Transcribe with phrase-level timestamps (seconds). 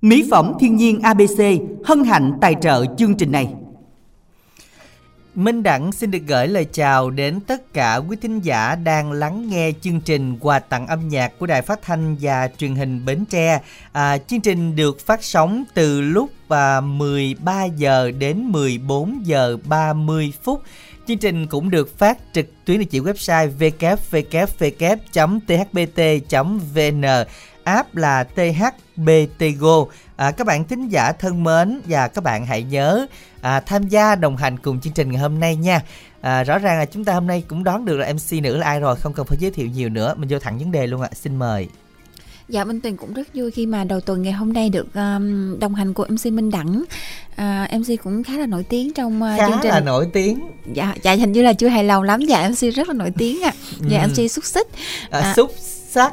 [0.00, 1.40] Mỹ phẩm thiên nhiên ABC
[1.84, 3.48] hân hạnh tài trợ chương trình này.
[5.34, 9.48] Minh Đẳng xin được gửi lời chào đến tất cả quý thính giả đang lắng
[9.48, 13.24] nghe chương trình quà tặng âm nhạc của Đài Phát thanh và Truyền hình Bến
[13.30, 13.60] Tre.
[13.92, 20.32] À, chương trình được phát sóng từ lúc à, 13 giờ đến 14 giờ 30
[20.42, 20.62] phút.
[21.08, 24.54] Chương trình cũng được phát trực tuyến địa chỉ website www.thbt.vn
[27.64, 29.84] app là THBTGO.
[30.16, 33.06] À, các bạn thính giả thân mến và các bạn hãy nhớ
[33.40, 35.80] à, tham gia đồng hành cùng chương trình ngày hôm nay nha.
[36.20, 38.66] À, rõ ràng là chúng ta hôm nay cũng đoán được là MC nữ là
[38.66, 41.00] ai rồi, không cần phải giới thiệu nhiều nữa, mình vô thẳng vấn đề luôn
[41.02, 41.08] ạ.
[41.14, 41.68] Xin mời.
[42.48, 45.58] Dạ Minh Tuyền cũng rất vui khi mà đầu tuần ngày hôm nay được um,
[45.58, 46.84] đồng hành của MC Minh Đẳng.
[47.36, 49.70] À, MC cũng khá là nổi tiếng trong uh, Khá chương trình.
[49.70, 50.40] là nổi tiếng.
[50.72, 52.20] Dạ, dạ hình như là chưa hài lòng lắm.
[52.20, 53.52] Dạ MC rất là nổi tiếng ạ.
[53.54, 53.86] À.
[53.88, 54.08] Dạ Ừ.
[54.08, 54.66] MC xúc xích.
[55.10, 55.34] À, À.
[55.36, 55.50] xúc
[55.90, 56.12] sắc.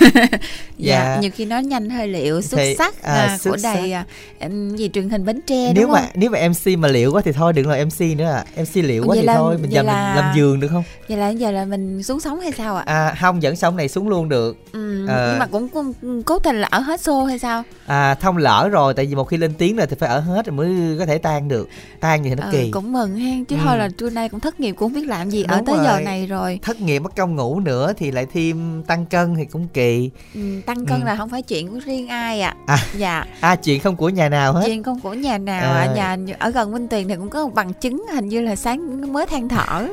[0.82, 1.14] Dạ.
[1.14, 1.20] Dạ.
[1.20, 4.04] nhiều khi nói nhanh hơi liệu xúc Thì, sắc à, à, xúc của đài à,
[4.38, 6.10] em, gì truyền hình Bến Tre nếu đúng mà không?
[6.14, 8.44] nếu mà MC mà liệu quá thì thôi đừng là MC nữa à.
[8.56, 10.82] MC liệu quá Vậy thì là- thôi, mình làm là- làm giường được không?
[11.08, 12.82] Vậy là giờ là mình xuống sống hay sao ạ?
[12.86, 14.56] À không dẫn sóng này xuống luôn được.
[14.72, 15.28] Ừ, ờ.
[15.30, 17.62] nhưng mà cũng, cũng cố tình là ở hết show hay sao?
[17.86, 20.46] À thông lỡ rồi tại vì một khi lên tiếng rồi thì phải ở hết
[20.46, 21.68] rồi mới có thể tan được.
[22.00, 22.70] Tan thì nó Ờ, kỳ.
[22.70, 23.62] cũng mừng hen chứ Ừ.
[23.64, 25.76] thôi là trưa nay cũng thất nghiệp cũng không biết làm gì ở Đúng tới
[25.76, 26.02] giờ rồi.
[26.02, 29.68] này rồi Thất nghiệp mất công ngủ nữa thì lại thêm tăng cân thì cũng
[29.68, 30.10] kỳ.
[30.34, 31.06] ừ, tăng cân Ừ.
[31.06, 32.76] là không phải chuyện của riêng ai ạ À.
[32.96, 34.62] dạ À chuyện không của nhà nào hết.
[34.66, 35.86] chuyện không của nhà nào À.
[35.94, 39.12] nhà ở gần Minh Tuyền thì cũng có một bằng chứng hình như là sáng
[39.12, 39.88] mới than thở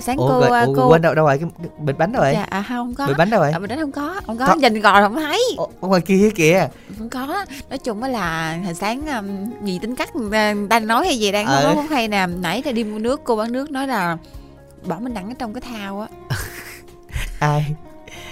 [0.00, 2.12] sáng Ủa, cô rồi, à, ủa, cô quên đâu đâu rồi cái cái bịch bánh
[2.12, 2.32] đâu rồi?
[2.34, 3.52] dạ à không có Bịch bánh đâu rồi?
[3.52, 4.54] ở bên đó không có không có Có.
[4.54, 6.68] nhìn gọi không thấy Ủa, ngoài kia kìa.
[6.98, 10.80] không có nói chung là hồi sáng um, gì tính cách người ta, người ta
[10.80, 11.62] nói hay gì đang Ờ.
[11.64, 14.16] nói không hay nè nãy thì đi mua nước cô bán nước nói là
[14.86, 16.08] bỏ mình đặng ở trong cái thao á
[17.40, 17.74] Ai?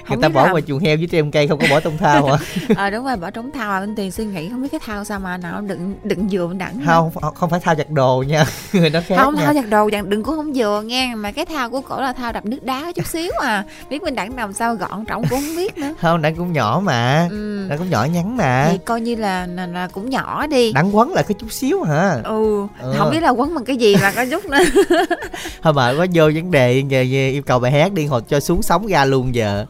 [0.09, 0.51] Không Người ta bỏ làm.
[0.51, 2.37] ngoài chuồng heo với trái cây không có bỏ trong thao hả?
[2.77, 5.05] ờ đúng rồi bỏ trống thao à bên tiền suy nghĩ không biết cái thao
[5.05, 8.45] sao mà nào đựng đựng dừa mình đặng không không phải thao giặt đồ nha.
[8.73, 9.45] Người nó khác không nha.
[9.45, 12.33] thao giặt đồ đừng cũng không dừa nghe mà cái thao của cổ là thao
[12.33, 15.57] đập nước đá chút xíu à biết mình đặng làm sao gọn trọng cũng không
[15.57, 17.29] biết nữa Không, đặng cũng nhỏ mà.
[17.31, 17.67] ừ.
[17.69, 18.69] Đặng cũng nhỏ nhắn mà.
[18.71, 21.83] thì coi như là, là, là cũng nhỏ đi Đặng quấn lại cái chút xíu
[21.83, 22.17] hả?
[22.25, 22.95] ừ Ừ.
[22.99, 24.59] không biết là quấn bằng cái gì mà có chút nữa
[25.63, 28.41] Thôi mà có vô vấn đề về, về yêu cầu bài hát đi hoặc cho
[28.41, 29.67] xuống sóng ra luôn giờ.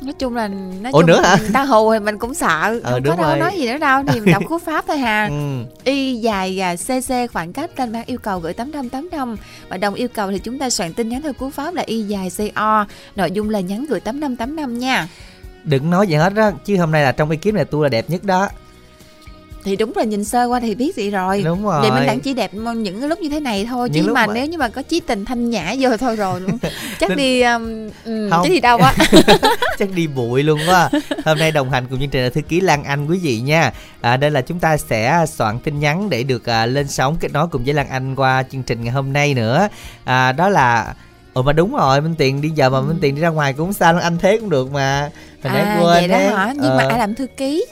[0.00, 1.36] Nói chung là nói Ủa chung nữa hả?
[1.40, 3.38] người ta hù thì mình cũng sợ Ờ, không đúng có đâu rồi.
[3.38, 5.64] nói gì nữa đâu thì mình đọc cú pháp thôi hà Ừ.
[5.84, 9.36] y dài à, cc khoảng cách tên bác yêu cầu gửi 8585
[9.68, 12.02] và đồng yêu cầu thì chúng ta soạn tin nhắn theo cú pháp là y
[12.02, 12.84] dài co
[13.16, 15.08] nội dung là nhắn gửi 8585 nha
[15.64, 18.10] Đừng nói gì hết đó, chứ hôm nay là trong ekip này tôi là đẹp
[18.10, 18.48] nhất đó.
[19.66, 21.42] Thì đúng là nhìn sơ qua thì biết vậy rồi.
[21.42, 21.80] Đúng rồi.
[21.82, 24.26] Vậy mình đặng chỉ đẹp những cái lúc như thế này thôi Những chứ mà
[24.26, 26.58] mà- nếu như mà có chí tình thanh nhã vô thôi rồi luôn
[27.00, 27.62] chắc Nên- đi um,
[28.04, 28.40] um, Không.
[28.44, 28.94] chắc đi đâu á.
[29.78, 30.90] Chắc đi bụi luôn quá.
[31.24, 33.72] Hôm nay đồng hành cùng chương trình là thư ký Lan Anh quý vị nha.
[34.00, 37.32] À, đây là chúng ta sẽ soạn tin nhắn để được à, lên sóng kết
[37.32, 39.68] nối cùng với Lan Anh qua chương trình ngày hôm nay nữa.
[40.04, 40.94] À, đó là
[41.32, 43.72] Ồ mà đúng rồi Minh Tiền đi giờ mà Minh Tiền đi ra ngoài cũng
[43.72, 45.10] sao Lan Anh thế cũng được mà.
[45.44, 46.52] Hồi nãy à quên vậy đó hả?
[46.56, 47.64] Nhưng mà Ờ, ai làm thư ký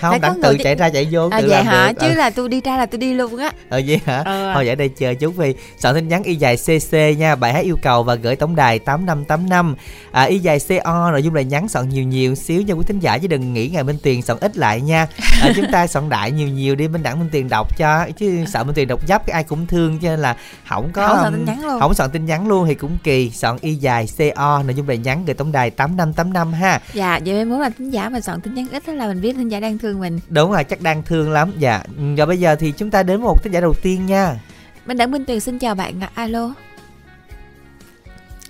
[0.00, 1.98] không đặng tự đi- chạy ra chạy vô à tự vậy làm hả được.
[2.00, 2.14] chứ Ờ.
[2.14, 4.22] là tôi đi ra là tôi đi luôn á Ờ vậy hả?
[4.24, 4.54] Ờ.
[4.54, 7.60] Thôi vậy đây chờ chút vì soạn tin nhắn y dài CC nha, bài hát
[7.64, 9.74] yêu cầu và gửi tổng đài 8585.
[10.12, 12.98] À, y dài CO nội dung là nhắn soạn nhiều nhiều xíu nha quý thính
[13.00, 15.06] giả chứ đừng nghĩ ngày Minh Tiền soạn ít lại nha.
[15.42, 18.44] À, chúng ta soạn đại nhiều nhiều đi Minh Đẳng Minh Tiền đọc cho chứ
[18.52, 20.36] sợ Minh Tiền đọc dấp cái ai cũng thương cho nên là
[20.68, 21.80] không có Không soạn tin nhắn luôn.
[21.80, 24.94] Không soạn tin nhắn luôn thì cũng kỳ, soạn y dài CO nội dung là
[24.94, 26.80] nhắn gửi tổng đài 8585 ha.
[26.94, 29.48] dạ vậy muốn là thính giả mà soạn tin nhắn ít là mình biết thính
[29.48, 31.52] giả đang thương mình Đúng rồi, chắc đang thương lắm.
[31.58, 31.82] Dạ.
[32.16, 34.40] Rồi bây giờ thì chúng ta đến một thính giả đầu tiên nha.
[34.86, 36.52] mình đặng minh tuyền xin chào bạn ạ alo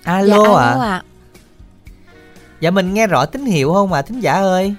[0.03, 0.69] Alo dạ, ạ.
[0.69, 1.03] alo ạ
[2.59, 4.75] Dạ mình nghe rõ tín hiệu không ạ thính giả ơi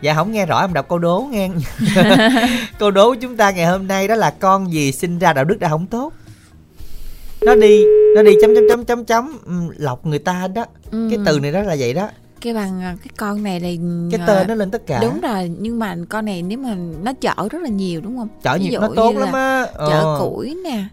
[0.00, 1.50] Dạ không nghe rõ em đọc câu đố nghe
[2.78, 5.44] Câu đố của chúng ta ngày hôm nay đó là con gì sinh ra đạo
[5.44, 6.12] đức đã không tốt
[7.42, 7.84] Nó đi
[8.16, 11.08] Nó đi chấm chấm chấm chấm chấm ừm, Lọc người ta đó Ừ.
[11.10, 12.08] Cái từ này đó là vậy đó
[12.46, 13.68] cái bằng à, cái con này là
[14.10, 14.98] Cái à, tên nó lên tất cả.
[15.02, 18.28] Đúng rồi nhưng mà con này nếu mà nó chở rất là nhiều đúng không?
[18.42, 19.66] Chở nhiều nó tốt lắm á.
[19.74, 20.16] chở Ờ.
[20.20, 20.84] củi nè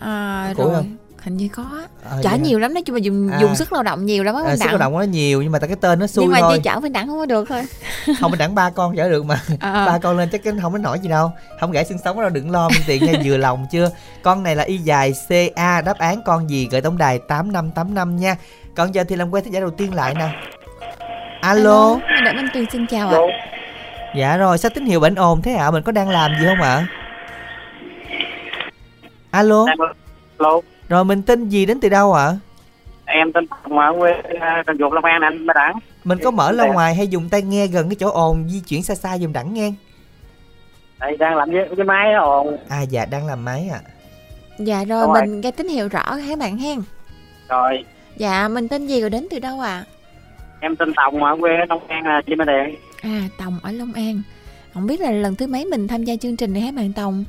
[0.00, 0.96] à, Củi rồi không?
[1.22, 1.64] hình như có.
[2.10, 2.36] Ờ, chở hả?
[2.36, 3.38] nhiều lắm nói chung là dùng À.
[3.40, 5.58] dùng sức lao động nhiều lắm á à, Sức lao động nó nhiều nhưng mà
[5.58, 6.60] tại cái tên nó xui nhưng mà thôi.
[6.64, 7.62] chở bên đẳng không có được thôi.
[8.20, 9.40] Không mình đẳng ba con chở được mà.
[9.60, 9.86] À.
[9.86, 11.30] ba con lên chắc cái không có nổi gì đâu.
[11.60, 13.90] Không gãy xương sống đâu đừng lo Minh tiền nha vừa lòng chưa?
[14.22, 15.12] Con này là y dài
[15.56, 16.68] ca đáp án con gì?
[16.70, 18.36] Gửi tổng đài 8585 nha.
[18.76, 20.28] Còn giờ thì làm quen thính giả đầu tiên lại nè
[21.44, 21.98] alo?
[22.24, 23.18] Đặng Minh Tuyền xin chào ạ.
[24.16, 25.70] Dạ rồi sao tín hiệu bệnh ồn thế ạ?
[25.70, 26.86] Mình có đang làm gì không ạ?
[29.30, 29.66] Alo?
[30.38, 32.32] Alo, rồi mình tên gì đến từ đâu ạ?
[33.04, 36.30] Em tên Tùng ở quê à, Cần Duộc Long An anh mới đẳng mình có
[36.30, 39.14] mở loa ngoài hay dùng tai nghe gần cái chỗ ồn di chuyển xa xa
[39.14, 39.72] dùng đẳng nghe?
[41.00, 42.56] Đây đang làm với cái máy ồn.
[42.68, 43.80] À dạ đang làm máy ạ.
[43.84, 43.90] À.
[44.58, 45.20] dạ rồi rồi.
[45.20, 46.78] mình nghe tín hiệu rõ các bạn hen?
[47.48, 47.84] Rồi.
[48.16, 49.84] Dạ mình tên gì rồi đến từ đâu ạ
[50.64, 54.22] em tên Tùng ở quê Long An là Chim Điện à tòng ở long an.
[54.74, 57.24] Không biết là lần thứ mấy mình tham gia chương trình này hả bạn tòng?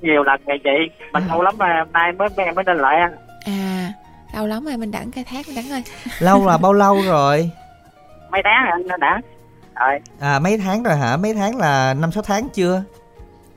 [0.00, 1.04] Nhiều lần vậy chị.
[1.12, 3.10] Mình lâu lắm mà hôm nay mới em mới lên lại á.
[3.46, 3.92] à
[4.34, 5.82] lâu lắm rồi mình đẳng khai thác mình đẳng ơi
[6.18, 7.50] lâu là bao lâu rồi?
[8.30, 9.20] Mấy tháng rồi anh đã
[9.80, 9.98] rồi.
[10.20, 11.16] À mấy tháng rồi hả?
[11.16, 12.82] Mấy tháng là năm sáu tháng chưa?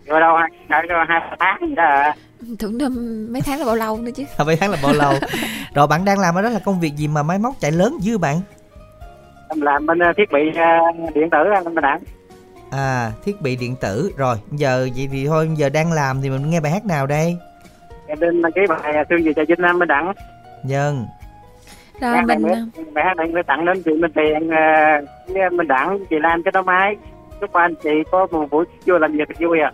[0.06, 0.36] Rồi đâu
[0.70, 2.16] hai rồi hai tháng gì đó à.
[2.60, 4.24] tưởng đâm mấy tháng là bao lâu nữa chứ.
[4.38, 5.14] À, mấy tháng là bao lâu.
[5.74, 7.98] Rồi bạn đang làm ở đó là công việc gì mà máy móc chạy lớn
[8.02, 8.42] dữ bạn
[9.50, 10.68] em làm bên ờ, thiết bị ờ,
[11.16, 12.00] điện tử anh mới đẳng
[12.72, 14.12] à thiết bị điện tử.
[14.18, 17.38] Rồi giờ vậy thì thôi giờ đang làm thì mình nghe bài hát nào đây?
[18.07, 20.13] Em đến đăng ký bài thương gì cho Vinh Nam mới đẳng
[20.63, 21.06] nhân
[22.01, 24.57] rồi bài mình mới- bài hát này mới tặng đến chị Minh Tiền ờ,
[25.28, 26.95] với Minh Đẳng chị Lan cái đó máy.
[27.42, 29.72] Chúc anh chị có một buổi vui làm việc vui à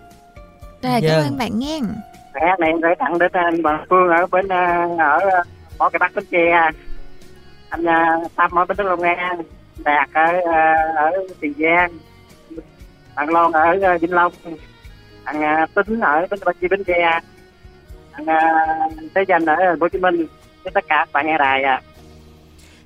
[0.83, 1.01] rồi Vâng.
[1.07, 1.79] cảm ơn bạn nghe
[2.33, 4.65] bài hát này em gửi tặng đến anh Bằng Phương ở bên ờ,
[4.99, 5.43] ở ờ,
[5.79, 6.71] mỏ cái Bắc Bến Tre.
[7.69, 9.41] Anh uh, Tâm ở bên Đức Long An
[9.83, 11.91] Đạt ở ờ, ở Tiền Giang
[13.15, 14.33] thằng Lon ở ờ, Vĩnh Long
[15.25, 17.19] thằng ờ, Tính ở Bến Tre Bến Tre
[18.11, 18.25] thằng
[19.15, 20.15] Thế Danh ở Hồ Chí Minh
[20.63, 21.81] với tất cả các bạn nghe đài à.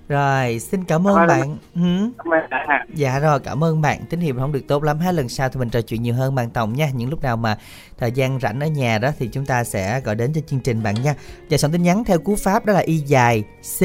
[0.08, 1.40] Rồi xin cảm ơn Cảm ơn.
[1.40, 1.58] bạn.
[1.76, 2.12] Ừ.
[2.18, 2.86] Cảm ơn ạ.
[2.94, 4.00] Dạ rồi cảm ơn bạn.
[4.10, 5.00] Tín hiệu không được tốt lắm.
[5.00, 6.90] Ha Lần sau thì mình trò chuyện nhiều hơn bạn Tổng nha.
[6.94, 7.58] Những lúc nào mà
[7.98, 10.84] thời gian rảnh ở nhà đó Thì chúng ta sẽ gọi đến cho chương trình
[10.84, 11.16] bạn nha.
[11.50, 13.44] Và soạn tin nhắn theo cú pháp đó là Y dài
[13.80, 13.82] C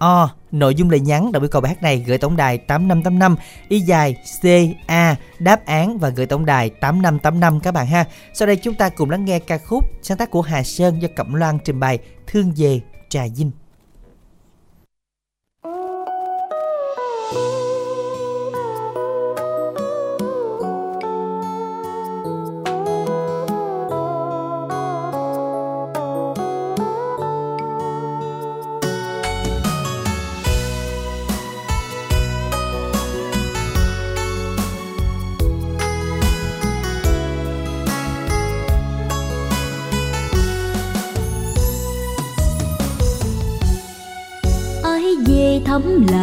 [0.00, 3.36] O Nội dung lời nhắn đọc yêu cầu bài hát này gửi tổng đài 8585
[3.68, 4.46] Y dài C
[4.86, 8.04] A, Đáp án và gửi tổng đài 8585 các bạn ha.
[8.34, 11.08] Sau đây chúng ta cùng lắng nghe ca khúc Sáng tác của Hà Sơn do
[11.16, 13.50] Cẩm Loan trình bày, Thương về, Trà Vinh.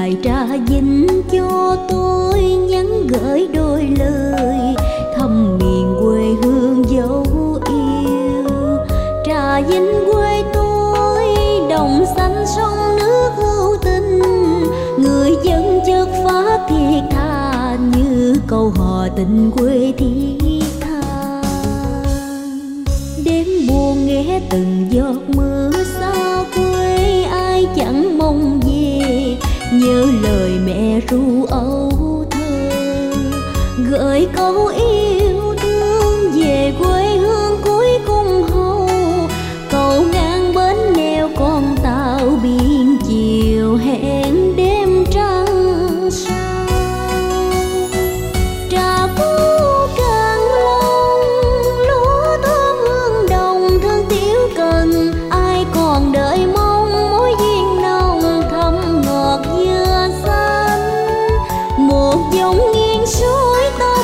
[0.07, 4.75] Ngài trà vinh cho tôi, nhắn gửi đôi lời.
[5.15, 7.25] Thăm miền quê hương dấu
[7.69, 8.44] yêu.
[9.25, 11.25] Trà vinh quê tôi,
[11.69, 14.21] đồng xanh sông nước hữu tình.
[14.98, 21.42] Người dân chất phát thiệt tha, như câu hò tình quê thiết tha.
[23.25, 26.06] Đêm buồn nghe từng giọt mưa xa
[29.79, 32.71] nhớ lời mẹ ru âu thơ
[33.89, 34.97] gửi câu yêu
[62.31, 63.97] dòng nghiêng suối ta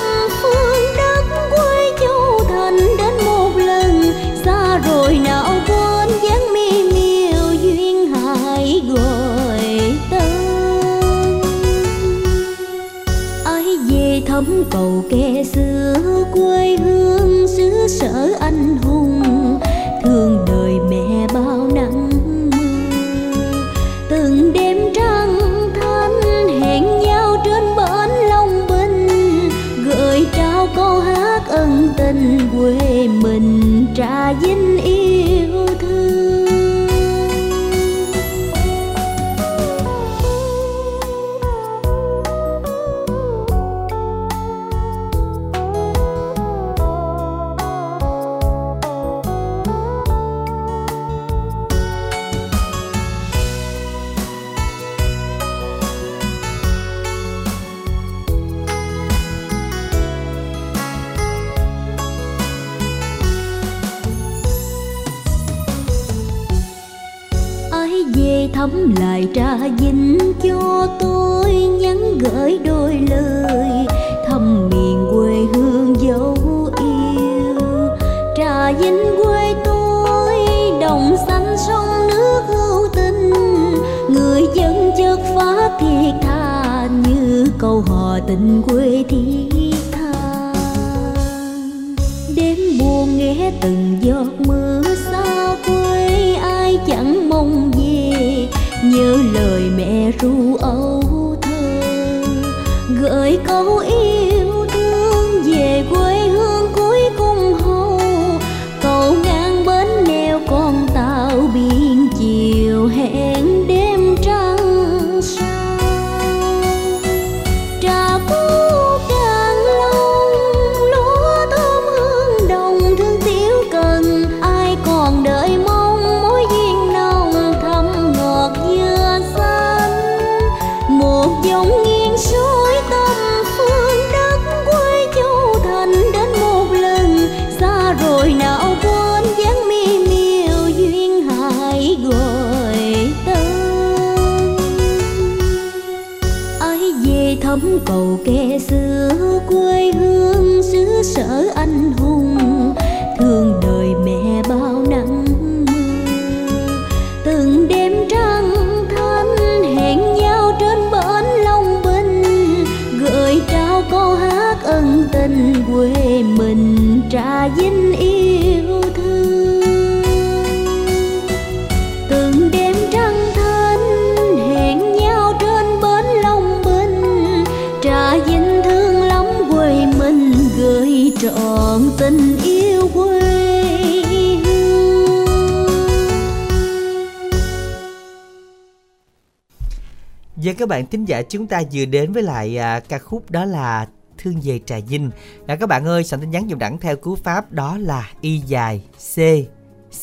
[190.53, 193.45] Và các bạn thính giả chúng ta vừa đến với lại à, ca khúc đó
[193.45, 195.11] là Thương về Trà Vinh.
[195.47, 198.37] à các bạn ơi, soạn tin nhắn dùng đẳng theo cú pháp đó là y
[198.37, 198.83] dài
[199.15, 199.19] C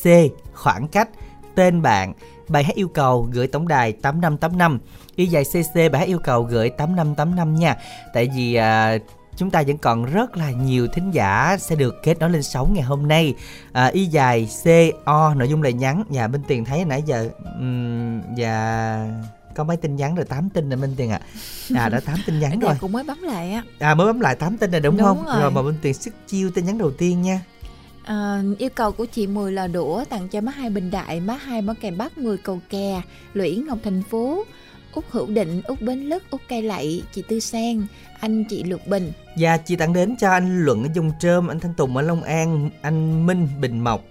[0.03, 0.07] C
[0.53, 1.09] khoảng cách
[1.55, 2.13] tên bạn
[2.47, 4.79] bài hát yêu cầu gửi tổng đài 8585
[5.15, 7.75] y dài CC bài hát yêu cầu gửi 8585 nha.
[8.13, 8.97] Tại vì à,
[9.35, 12.73] chúng ta vẫn còn rất là nhiều thính giả sẽ được kết nối lên sóng
[12.73, 13.33] ngày hôm nay.
[13.71, 14.67] À, y dài C
[15.05, 16.03] O nội dung lời nhắn.
[16.09, 17.29] và bên tiền thấy nãy giờ
[17.59, 21.21] um, và dạ có mấy tin nhắn rồi 8 tin rồi Minh Tiền ạ.
[21.75, 21.81] À.
[21.85, 22.73] à đã 8 tin nhắn rồi.
[22.79, 25.25] cũng mới bấm lại á À mới bấm lại 8 tin rồi đúng, Đúng không?
[25.25, 25.41] rồi.
[25.41, 27.41] Rồi mà Minh Tiền sức chiêu tin nhắn đầu tiên nha.
[28.03, 31.35] À, yêu cầu của chị 10 là đũa tặng cho má hai Bình Đại, má
[31.35, 33.01] hai món kèm bắc 10 cầu kè,
[33.33, 34.45] Lũy Ngọc Thành Phố,
[34.93, 37.85] Út Hữu Định, Út Bến Lức, Út Cây Lậy, chị Tư Sen,
[38.19, 39.11] anh chị Lục Bình.
[39.37, 42.23] Và chị tặng đến cho anh Luận ở Dòng Trơm, anh Thanh Tùng ở Long
[42.23, 44.03] An, anh Minh Bình Mộc.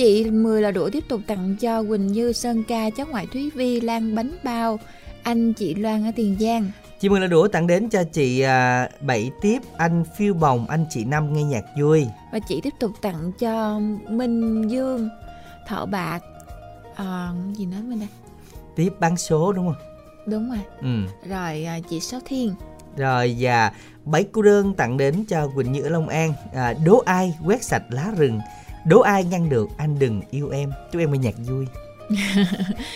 [0.00, 3.50] Chị 10 là đũa tiếp tục tặng cho Quỳnh Như, Sơn Ca, cháu ngoại Thúy
[3.54, 4.78] Vi, Lan Bánh Bao,
[5.22, 6.70] anh chị Loan ở Tiền Giang.
[7.00, 10.84] Chị mừng là đũa tặng đến cho chị à, Bảy Tiếp, anh Phiêu Bồng, anh
[10.90, 12.06] chị Năm nghe nhạc vui.
[12.32, 15.08] Và chị tiếp tục tặng cho Minh Dương,
[15.68, 16.20] Thọ Bạc,
[16.94, 18.08] à, gì nữa mình đây?
[18.76, 19.82] Tiếp bán số đúng không?
[20.26, 20.60] Đúng rồi.
[20.80, 21.28] Ừ.
[21.28, 22.54] Rồi à, chị Sáu Thiên.
[22.96, 23.72] Rồi và
[24.04, 26.32] bảy cô đơn tặng đến cho Quỳnh Như ở Long An.
[26.54, 28.40] À, đố ai quét sạch lá rừng,
[28.90, 30.72] đố ai ngăn được anh đừng yêu em.
[30.92, 31.66] Chúc em nghe nhạc vui.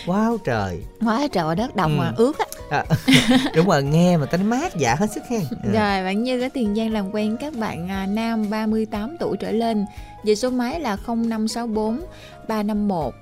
[0.05, 2.01] wow trời Quá trời đất đồng Ừ.
[2.03, 2.45] mà ướt á.
[2.69, 2.83] à,
[3.55, 5.57] đúng rồi nghe mà tánh mát dạ hết sức hen à.
[5.73, 9.51] Rồi bạn Như ở Tiền Giang làm quen các bạn à, nam 38 tuổi trở
[9.51, 9.85] lên
[10.23, 12.01] về số máy là 0564
[12.47, 13.13] 351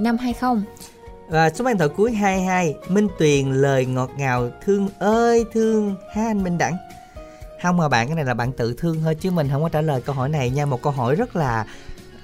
[0.00, 0.62] 520
[1.32, 6.22] À, số điện thoại cuối 22 Minh Tuyền lời ngọt ngào thương ơi thương ha
[6.26, 6.76] anh Minh Đẳng
[7.62, 9.80] không mà bạn cái này là bạn tự thương thôi chứ mình không có trả
[9.80, 11.64] lời câu hỏi này nha một câu hỏi rất là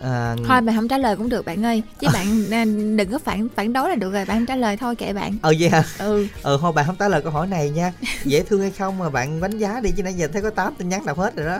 [0.00, 1.82] à, Thôi bạn không trả lời cũng được bạn ơi.
[2.00, 2.64] Chứ bạn à,
[2.96, 5.36] đừng có phản phản đối là được rồi Bạn trả lời thôi kệ bạn.
[5.42, 5.84] Ờ vậy hả?
[5.98, 6.26] Ừ.
[6.42, 7.92] Ờ thôi bạn không trả lời câu hỏi này nha.
[8.24, 10.74] Dễ thương hay không mà bạn đánh giá đi chứ nãy giờ thấy có 8
[10.74, 11.58] tin nhắn đọc hết rồi đó.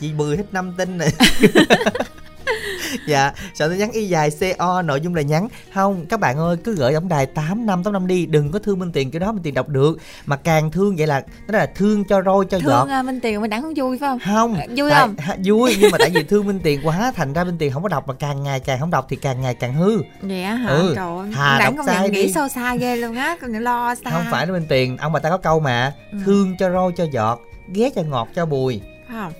[0.00, 1.12] Chị 10 hết 5 tin này
[3.06, 5.48] dạ soạn tin nhắn y dài co nội dung là nhắn.
[5.74, 8.58] Không các bạn ơi cứ gửi tổng đài tám năm tám năm đi đừng có
[8.58, 9.98] thương minh tiền cái đó minh tiền đọc được.
[10.26, 13.40] Mà càng thương vậy là nó là thương cho roi cho Thương à, Minh Tiền
[13.40, 14.18] mình đẳng không vui phải không?
[14.34, 15.16] Không À, vui tại, không?
[15.18, 17.82] ha, vui nhưng mà tại vì thương minh tiền quá thành ra minh tiền không
[17.82, 19.98] có đọc mà càng ngày càng không đọc thì càng ngày càng hư.
[20.22, 20.70] Vậy á hả?
[20.70, 23.94] Ừ, Trời ơi thà Đẳng công nhận nghĩ sâu xa ghê luôn á Còn lo
[23.94, 24.10] xa.
[24.10, 26.18] Không phải đó minh tiền ông bà ta có câu mà Ừ.
[26.26, 27.40] thương cho roi cho giọt
[27.74, 28.80] ghét cho ngọt cho bùi.
[29.08, 29.32] Không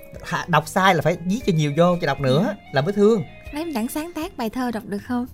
[0.49, 2.55] đọc sai là phải viết cho nhiều vô cho đọc nữa Ừ.
[2.73, 3.23] là mới thương.
[3.53, 5.27] Lấy em đẳng sáng tác bài thơ đọc được không?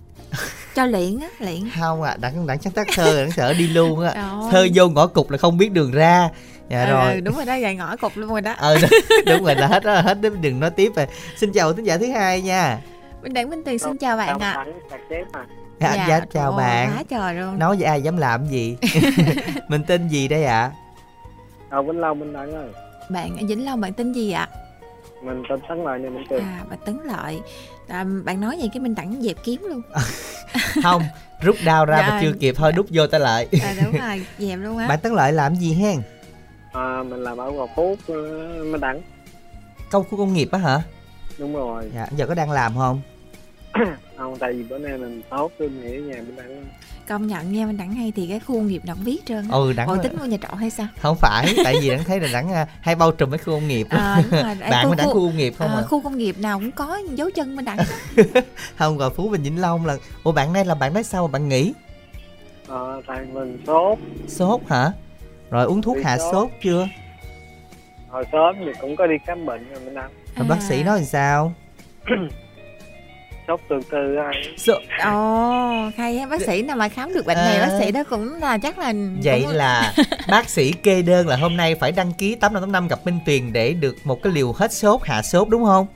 [0.75, 1.69] Cho luyện á Luyện.
[1.79, 4.13] Không à đặng đặng sáng tác thơ đặng sợ đi luôn á.
[4.51, 6.29] Thơ vô ngõ cục là không biết đường ra.
[6.69, 7.13] Dạ Ừ, rồi.
[7.13, 8.53] ừ, đúng rồi đó gài ngõ cục luôn rồi đó.
[8.57, 8.77] Ờ
[9.25, 11.05] đúng rồi là hết đó hết đó đừng nói tiếp rồi.
[11.37, 12.79] Xin chào thính giả thứ hai nha.
[13.23, 14.55] Minh Đẳng Minh Tiền xin chào bạn ạ.
[14.55, 14.65] mà.
[15.79, 16.91] dạ, anh dạ, chào ồ, bạn.
[16.97, 17.59] Quá trời luôn.
[17.59, 18.77] Nói với ai dám làm gì?
[19.67, 20.71] Mình tên gì đây ạ?
[21.69, 22.67] Ờ, Vĩnh Long, Minh Đẳng ơi.
[23.09, 24.47] Bạn ở Vĩnh Long bạn tên gì ạ
[25.25, 26.41] Mình tên Tấn Lợi nha, Minh Tuyền.
[26.43, 27.41] À bạn Tấn Lợi
[27.87, 29.81] à, Bạn nói vậy cái Minh Đẳng dẹp kiếm luôn
[30.83, 31.01] không
[31.41, 32.19] rút đao ra mà Dạ.
[32.21, 35.13] chưa kịp thôi đút vô ta lại À đúng rồi dẹp luôn á bạn tấn
[35.13, 36.01] lợi làm gì hen
[36.73, 38.13] à, mình làm ở Gò Phúc ờ,
[38.63, 39.01] mới đẳng
[39.91, 40.81] Câu khu công nghiệp á hả?
[41.39, 43.01] đúng rồi Dạ, giờ có đang làm không?
[44.17, 46.65] không tại vì bữa nay mình tốt tôi nghĩ ở nhà mình đẳng
[47.07, 49.47] công nhận nha mình đẳng hay thì cái khu công nghiệp cũng biết trơn.
[49.51, 52.19] Ừ, đẳng Ồ, tính mua nhà trọ hay sao Không phải, tại vì đẳng thấy
[52.19, 54.55] là đẳng à, hay bao trùm mấy khu công nghiệp à, đúng rồi.
[54.71, 55.81] Bạn có đẳng khu- khu công nghiệp không à, à?
[55.81, 57.77] khu công nghiệp nào cũng có dấu chân mình đẳng
[58.77, 61.31] Không, Gò Phú Bình Vĩnh Long là Ủa bạn đây là bạn nói sao mà
[61.31, 61.73] bạn nghỉ?
[62.67, 63.97] ờ, tại mình sốt
[64.27, 64.91] Sốt hả?
[65.49, 66.31] Rồi uống thuốc Bị hạ sốt.
[66.31, 66.87] sốt chưa?
[68.09, 70.95] hồi sớm thì cũng có đi khám bệnh rồi mình đẳng Rồi bác sĩ nói
[70.97, 71.53] làm sao?
[73.47, 74.81] sốt từ từ á Sốt.
[75.05, 77.67] ồ hay á bác sĩ nào mà khám được bệnh này À.
[77.67, 79.93] bác sĩ đó cũng là chắc là Vậy cũng- là
[80.29, 83.73] bác sĩ kê đơn là hôm nay phải đăng ký 8585 gặp Minh Tuyền để
[83.73, 85.87] được một cái liều hết sốt hạ sốt đúng không?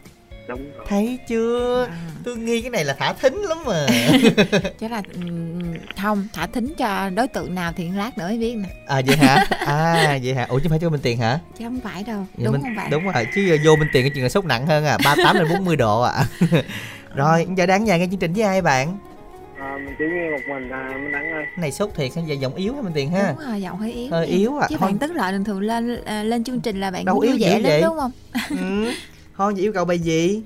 [0.47, 1.87] đúng rồi Thấy chưa?
[1.89, 3.85] À, Tôi nghi cái này là thả thính lắm mà.
[4.79, 8.55] chắc là ừm, không thả thính cho đối tượng nào thì lát nữa mới biết
[8.55, 9.45] nè à vậy hả?
[9.65, 10.45] À vậy hả?
[10.49, 11.39] Ủa chứ phải cho Minh Tuyền hả?
[11.59, 13.87] chứ không phải đâu Dạ, đúng Minh- không bạn Đúng rồi, chứ giờ vô Minh
[13.93, 16.25] Tuyền cái chuyện là sốt nặng hơn à, 38 lên 40 độ à.
[17.15, 18.97] Rồi, giờ đáng nhà nghe chương trình với ai bạn?
[19.59, 22.23] à, mình chỉ nghe một mình à, mình đẳng ơi Cái này sốt thiệt hay
[22.27, 23.33] giờ giọng yếu hả Minh Tuyền ha?
[23.37, 24.67] đúng rồi giọng hơi yếu Hơi yếu à.
[24.69, 27.19] chứ Thôi- bạn tức lợi thường thường lên à, lên chương trình là bạn Đâu
[27.19, 27.81] yếu vẻ lắm vậy?
[27.81, 28.11] đúng không
[28.49, 28.91] ừ.
[29.37, 30.41] Thôi vậy yêu cầu bài gì?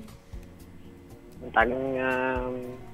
[1.42, 2.36] mình tặng à,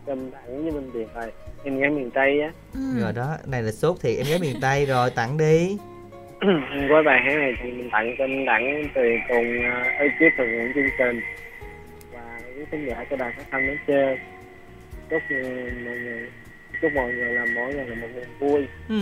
[0.07, 1.33] cho mình đẳng với mình tiền rồi
[1.65, 3.01] em gái miền tây á ừ.
[3.03, 5.77] Rồi đó, này là sốt thiệt em gái miền Tây rồi, tặng đi.
[6.91, 10.45] với bài hát này thì mình tặng cho anh đẳng tùy cùng uh, ekip thực
[10.45, 11.21] hiện chương trình
[12.61, 14.19] quý khán giả của đài phát thanh nói chơi
[15.11, 15.23] chúc
[15.85, 16.29] mọi người
[16.83, 19.01] chúc mọi người làm mỗi ngày là một niềm vui Ừ.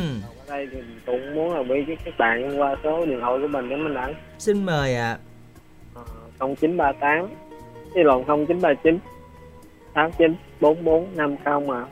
[0.48, 3.38] Ở đây thì mình cũng muốn là biết với các bạn qua số điện thoại
[3.42, 5.18] của mình để mình đẳng Xin mời ạ.
[6.00, 7.28] uh, 0938
[7.94, 8.98] cái lộn 0939
[9.94, 11.86] 89 44 50 mà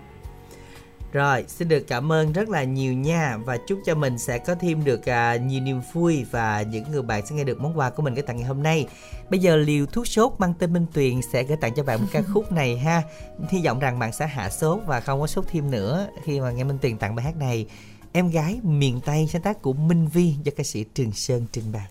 [1.13, 4.55] Rồi, xin được cảm ơn rất là nhiều nha và chúc cho mình sẽ có
[4.55, 7.91] thêm được à, nhiều niềm vui và những người bạn sẽ nghe được món quà
[7.91, 8.87] của mình cái tặng ngày hôm nay.
[9.31, 12.07] Bây giờ liều thuốc sốt mang tên Minh Tuyền sẽ gửi tặng cho bạn một
[12.13, 13.03] ca khúc này ha.
[13.49, 16.51] Hy vọng rằng bạn sẽ hạ sốt và không có sốt thêm nữa khi mà
[16.51, 17.67] nghe Minh Tuyền tặng bài hát này.
[18.13, 21.73] Em gái miền Tây sáng tác của Minh Vi do ca sĩ Trường Sơn trình
[21.73, 21.87] bày.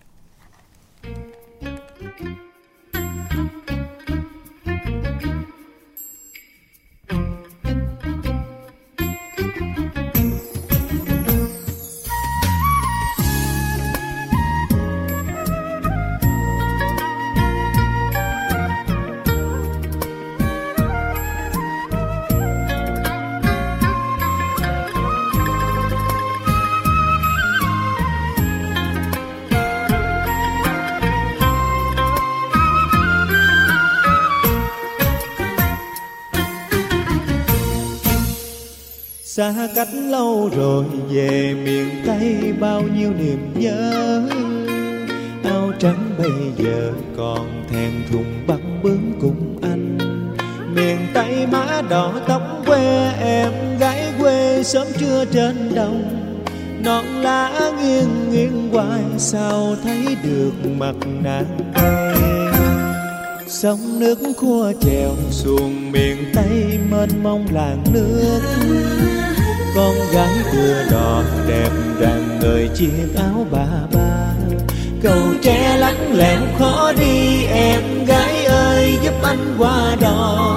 [39.54, 44.22] Xa cách lâu rồi, về miền tây bao nhiêu niềm nhớ.
[45.44, 49.98] Áo trắng bây giờ còn thèm thùng bắt bướm cùng anh.
[50.76, 56.04] Miền tây má đỏ tóc quê em, gái quê sớm trưa trên đồng.
[56.84, 62.16] Non lá nghiêng nghiêng hoài, sao thấy được mặt nàng em
[63.48, 68.42] sông nước khua chèo xuồng miền tây, mênh mông làng nước
[69.76, 74.34] con gái đưa đò đẹp đàn người chiếc áo bà ba.
[75.04, 80.52] Cầu tre lắng lẽo khó đi em gái ơi giúp anh qua đò.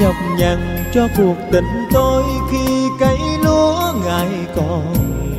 [0.00, 4.94] Nhọc nhằn cho cuộc tình tôi khi cây lúa ngài còn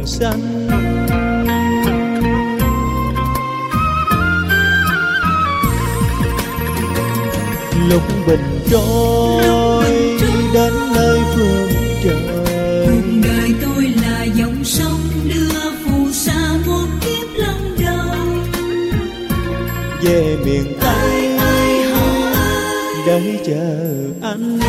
[0.06, 0.68] xanh.
[7.90, 9.92] Lúc bình trôi
[10.54, 11.70] đến nơi phương
[12.04, 12.33] trời
[20.04, 21.30] về miền tây.
[23.08, 23.76] Để chờ
[24.22, 24.60] anh.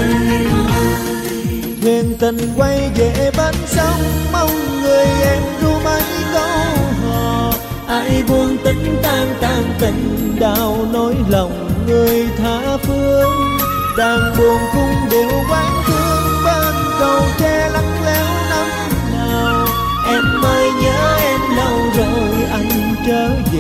[1.82, 7.52] Thuyền tình quay về bên sông mong người em ru mấy câu hò.
[7.88, 13.58] Ai buông tính tan tan tình đau nỗi lòng người tha phương.
[13.98, 18.68] Đàn buồn cung điệu quán thương bên cầu tre lắng léo năm
[19.12, 19.66] nào.
[20.06, 23.53] Em ơi nhớ em lâu rồi anh trở về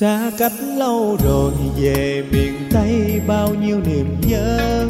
[0.00, 4.86] xa cách lâu rồi về miền tây, bao nhiêu niềm nhớ.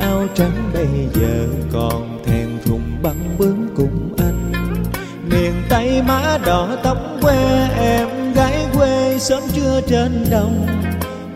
[0.00, 4.52] Áo trắng bây giờ còn thèm thùng băng bướm cùng anh.
[5.30, 10.66] Miền tây má đỏ tóc quê em, gái quê sớm trưa trên đồng.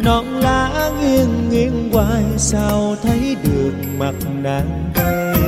[0.05, 5.41] Non lá nghiêng nghiêng hoài, sao thấy được mặt nàng quen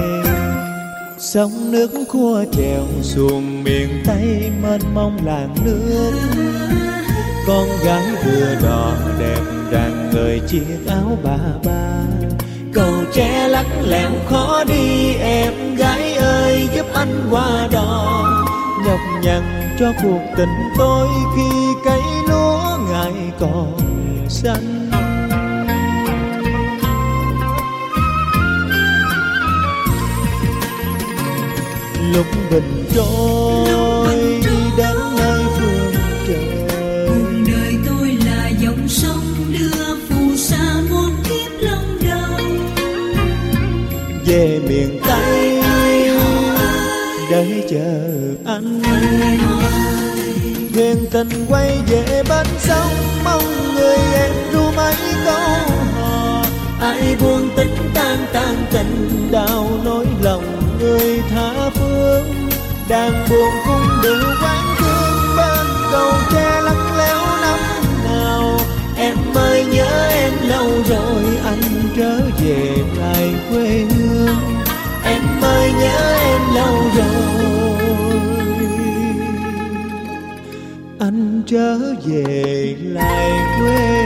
[1.18, 6.12] sông nước khua chèo xuồng miền tây, mênh mông làng nước
[7.46, 9.40] con gái vừa đỏ đẹp
[9.72, 12.02] rạng người chiếc áo bà ba.
[12.74, 18.22] Cầu tre lắc lẻo khó đi, em gái ơi, giúp anh qua đò.
[18.86, 21.50] Nhọc nhằn cho cuộc tình tôi khi
[21.84, 23.78] cây lúa ngày còn
[24.28, 24.90] xanh.
[32.14, 34.01] Lúc bình trôi
[47.42, 48.00] để chờ
[48.52, 48.82] anh
[50.74, 55.40] thuyền tình quay về bên sông, mong người em ru mấy câu
[56.00, 56.44] hò.
[56.80, 62.48] Ai buông tính tan tan tình đau nỗi lòng người tha phương.
[62.88, 67.58] Đang buồn cung đường quán thương bên cầu tre lắc léo năm
[68.04, 68.58] nào.
[68.96, 71.62] Em ơi, nhớ em lâu rồi anh
[71.96, 74.36] trở về lại quê hương
[75.12, 77.32] em ơi nhớ em lâu rồi.
[80.98, 84.02] Anh trở về lại quê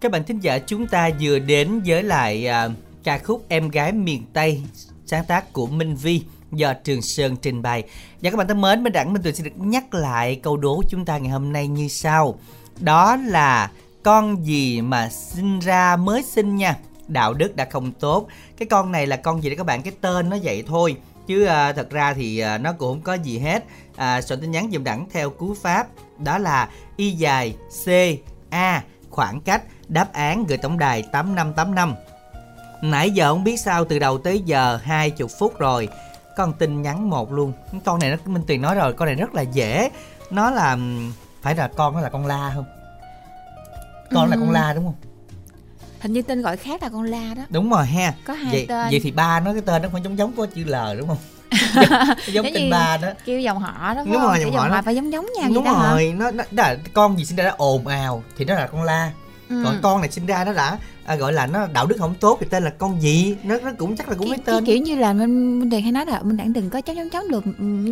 [0.00, 2.68] Các bạn thính giả chúng ta vừa đến với lại à,
[3.04, 4.62] ca khúc Em gái miền Tây
[5.08, 7.82] sáng tác của Minh Vi do Trường Sơn trình bày.
[8.22, 10.76] Và các bạn thân mến, Minh Đẳng Minh Tuyền xin được nhắc lại câu đố
[10.76, 12.38] của chúng ta ngày hôm nay như sau.
[12.80, 13.70] Đó là
[14.02, 16.76] con gì mà sinh ra mới sinh nha.
[17.08, 18.26] Đạo đức đã không tốt.
[18.56, 19.82] Cái con này là con gì đấy các bạn?
[19.82, 20.96] Cái tên nó vậy thôi.
[21.26, 23.64] Chứ à, thật ra thì à, nó cũng không có gì hết.
[23.96, 25.86] À, soạn tin nhắn dùm đẳng theo cú pháp.
[26.18, 27.88] Đó là Y dài C
[28.50, 31.94] A khoảng cách đáp án gửi tổng đài 8585.
[32.82, 35.88] Nãy giờ không biết sao từ đầu tới giờ 20 phút rồi.
[36.36, 37.52] Con tin nhắn một luôn.
[37.84, 39.90] Con này nó Minh Tuyền nói rồi, con này rất là dễ.
[40.30, 40.76] Nó là
[41.42, 42.64] phải là con nó là con la không?
[44.14, 44.94] Con là con la đúng không?
[46.00, 48.14] hình như tên gọi khác là con la đó Đúng rồi ha.
[48.26, 50.46] có hai Vậy, tên vậy thì ba nó cái tên nó phải giống giống có
[50.54, 51.16] chữ L đúng không?
[52.26, 53.08] giống tên ba đó.
[53.24, 54.22] kêu dòng họ đó Đúng không?
[54.22, 56.44] rồi, dòng họ dòng họ phải giống giống nhau đúng đó hả rồi, nó, nó,
[56.50, 59.10] là con gì sinh ra đã ồn ào thì nó là con la.
[59.48, 59.62] ừ.
[59.64, 62.38] Còn con này sinh ra nó đã à, gọi là nó đạo đức không tốt
[62.40, 63.36] thì tên là con gì?
[63.42, 64.64] Nó nó cũng chắc là cũng cái, cái tên.
[64.64, 67.10] kiểu như là mình mình tiền hay nói là mình đặng đừng có chống chống
[67.10, 67.44] chống được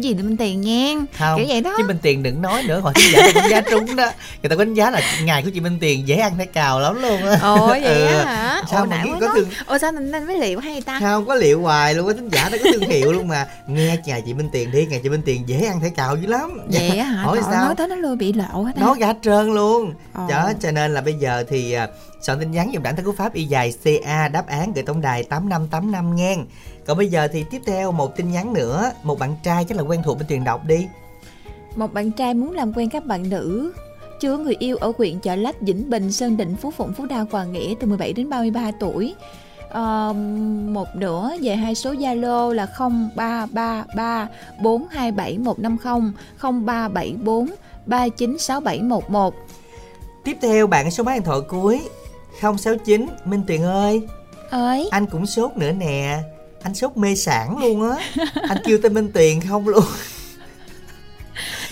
[0.02, 0.94] gì thì mình tiền nha.
[1.18, 1.74] Không kiểu vậy đó.
[1.76, 4.10] chị Minh Tiền đừng nói nữa hồi giả đánh giá trúng đó.
[4.42, 7.02] Người ta đánh giá là ngày của chị Minh Tiền dễ ăn thấy cào lắm
[7.02, 7.38] luôn á.
[7.42, 8.06] Ồ vậy Ừ.
[8.06, 8.62] á hả?
[8.70, 10.98] Sao ồ mà nãy có thương ồ sao mình nên mới liệu hay ta?
[11.00, 13.46] Sao có liệu hoài luôn á thính giả nó có thương hiệu luôn mà.
[13.66, 16.26] Nghe ngày chị Minh Tiền đi ngày chị Minh Tiền dễ ăn thấy cào dữ
[16.26, 16.50] lắm.
[16.68, 17.22] Vậy á hả?
[17.22, 17.64] Hỏi sao?
[17.64, 19.92] nói tới nó lôi bị lộ hết nói cả trơn luôn.
[20.28, 21.88] Đó cho nên là bây giờ thì à,
[22.26, 25.00] soạn tin nhắn dùng đảng thân cú pháp y dài ca đáp án gửi tổng
[25.00, 26.36] đài tám năm tám năm nghe.
[26.86, 28.90] Còn bây giờ thì tiếp theo một tin nhắn nữa.
[29.02, 30.86] Một bạn trai chắc là quen thuộc bên tiền đọc đi.
[31.76, 33.72] Một bạn trai muốn làm quen các bạn nữ.
[34.20, 37.26] Chưa người yêu ở huyện Chợ Lách, Vĩnh Bình, Sơn Định, Phú Phụng, Phú Đa,
[37.30, 39.14] Hòa Nghĩa từ 17 đến 33 tuổi.
[39.70, 40.12] Ờ,
[40.68, 44.28] một nữa về hai số Zalo là 0333
[44.62, 47.46] 427 150 0374
[47.86, 49.34] 396711.
[50.24, 51.80] tiếp theo bạn số máy điện thoại cuối
[52.40, 54.02] 069 Minh Tiền ơi.
[54.50, 56.18] Ơi, anh cũng sốt nữa nè.
[56.62, 57.96] Anh sốt mê sản luôn á.
[58.48, 59.84] Anh kêu tên Minh Tiền không luôn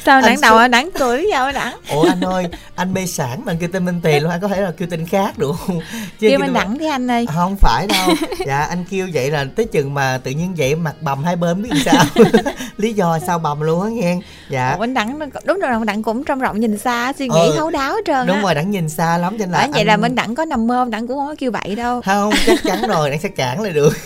[0.06, 1.74] sao Anh đẳng đầu số- đẳng cười sao đẳng?
[1.90, 4.48] ủa anh ơi anh mê sản mà anh kêu tên Minh Tiền luôn anh có
[4.48, 5.80] thể là kêu tên khác được không
[6.20, 7.26] Chứ Kêu tên- đẳng đi anh ơi.
[7.34, 8.08] không phải đâu
[8.46, 11.62] dạ anh kêu vậy là tới chừng mà tự nhiên vậy mặt bầm hai bên
[11.62, 12.04] biết sao
[12.76, 14.16] lý do sao bầm luôn á nghe
[14.50, 17.54] dạ Ủa, anh đẳng đúng rồi đẳng cũng trong rộng nhìn xa suy nghĩ Ừ,
[17.56, 18.42] thấu đáo hết trơn đúng á.
[18.42, 20.44] rồi đẳng nhìn xa lắm cho nên là Bởi vậy anh- là mình đẳng có
[20.44, 22.00] nằm mơ đẳng cũng không có kêu vậy đâu.
[22.04, 23.96] không chắc chắn rồi anh sẽ cản lại được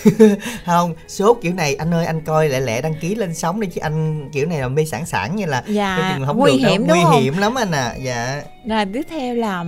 [0.66, 3.66] không sốt kiểu này anh ơi anh coi lẹ lẹ đăng ký lên sóng đi
[3.68, 6.78] chứ anh kiểu này là mê sản sản như là Dạ, chừng không nguy hiểm
[6.80, 7.22] đúng nguy không?
[7.22, 8.42] hiểm lắm anh à dạ.
[8.68, 9.64] Rồi tiếp theo là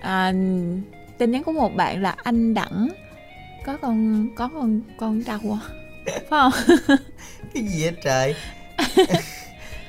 [0.00, 0.32] à,
[1.18, 2.88] tin nhắn của một bạn là anh đẳng.
[3.66, 5.60] Có con có con con trâu à
[6.04, 6.52] phải không?
[7.54, 8.34] Cái gì vậy trời?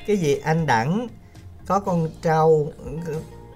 [0.08, 0.36] Cái gì?
[0.44, 1.08] Anh đẳng
[1.66, 2.74] có con trâu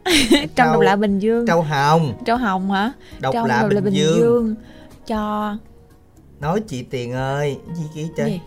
[0.55, 1.47] trong độc lạ bình dương.
[1.47, 2.13] trâu hồng.
[2.25, 2.91] Trâu hồng hả?
[3.19, 4.55] Độc lạ độc bình, dương.
[5.07, 5.57] cho.
[6.39, 8.39] Nói chị tiền ơi gì kỹ chơi gì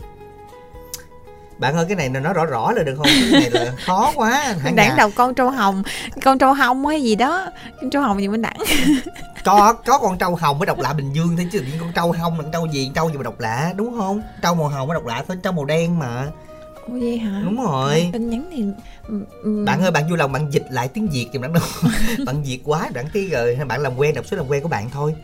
[1.58, 3.06] bạn ơi cái này nói rõ rõ là được không?
[3.32, 5.82] Cái này là khó quá hả đảng đọc con trâu hồng
[6.24, 7.46] con trâu hồng hay gì đó.
[7.80, 8.56] Con trâu hồng gì bên đẳng
[9.44, 12.36] có có con trâu hồng mới độc lạ bình dương thôi chứ con trâu hồng
[12.36, 12.90] là con trâu gì?
[12.94, 14.22] Trâu gì mà độc lạ đúng không?
[14.42, 16.26] Trâu màu hồng mới độc lạ thôi trâu màu đen mà.
[16.88, 17.40] Ủa vậy hả?
[17.44, 18.10] Đúng rồi.
[18.12, 18.64] tin nhắn thì
[19.66, 21.62] bạn ơi bạn vui lòng bạn dịch lại tiếng việt giùm đặng đâu.
[22.26, 24.90] Bạn việt quá đặng tí rồi bạn làm quen đọc số làm quen của bạn
[24.92, 25.14] thôi.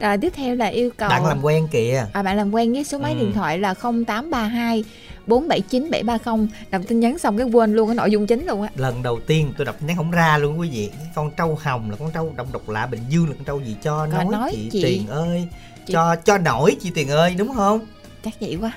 [0.00, 1.08] Rồi tiếp theo là yêu cầu.
[1.08, 2.06] Bạn làm quen kìa.
[2.12, 3.18] À bạn làm quen với số máy Ừ.
[3.20, 4.84] điện thoại là 0832
[5.26, 8.68] 479 730 đọc tin nhắn xong cái quên luôn cái nội dung chính luôn á.
[8.76, 10.90] Lần đầu tiên tôi đọc tin nhắn không ra luôn quý vị.
[11.14, 13.76] Con trâu hồng là con trâu độc độc lạ bình dương là con trâu gì
[13.82, 15.48] cho nói, nói chị, chị- tiền ơi.
[15.86, 17.80] chị- cho cho nổi chị tiền ơi đúng không?
[18.24, 18.72] Chắc vậy quá.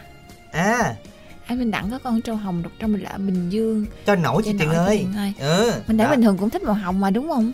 [0.52, 0.96] À.
[1.48, 3.86] Anh Minh Đẳng có con trâu hồng độc trong mình lạ Bình Dương.
[4.06, 5.06] Cho nổi chị tiền ơi.
[5.18, 5.34] Ơi.
[5.40, 6.12] ừ mình đã đó.
[6.12, 7.52] bình thường cũng thích màu hồng mà đúng không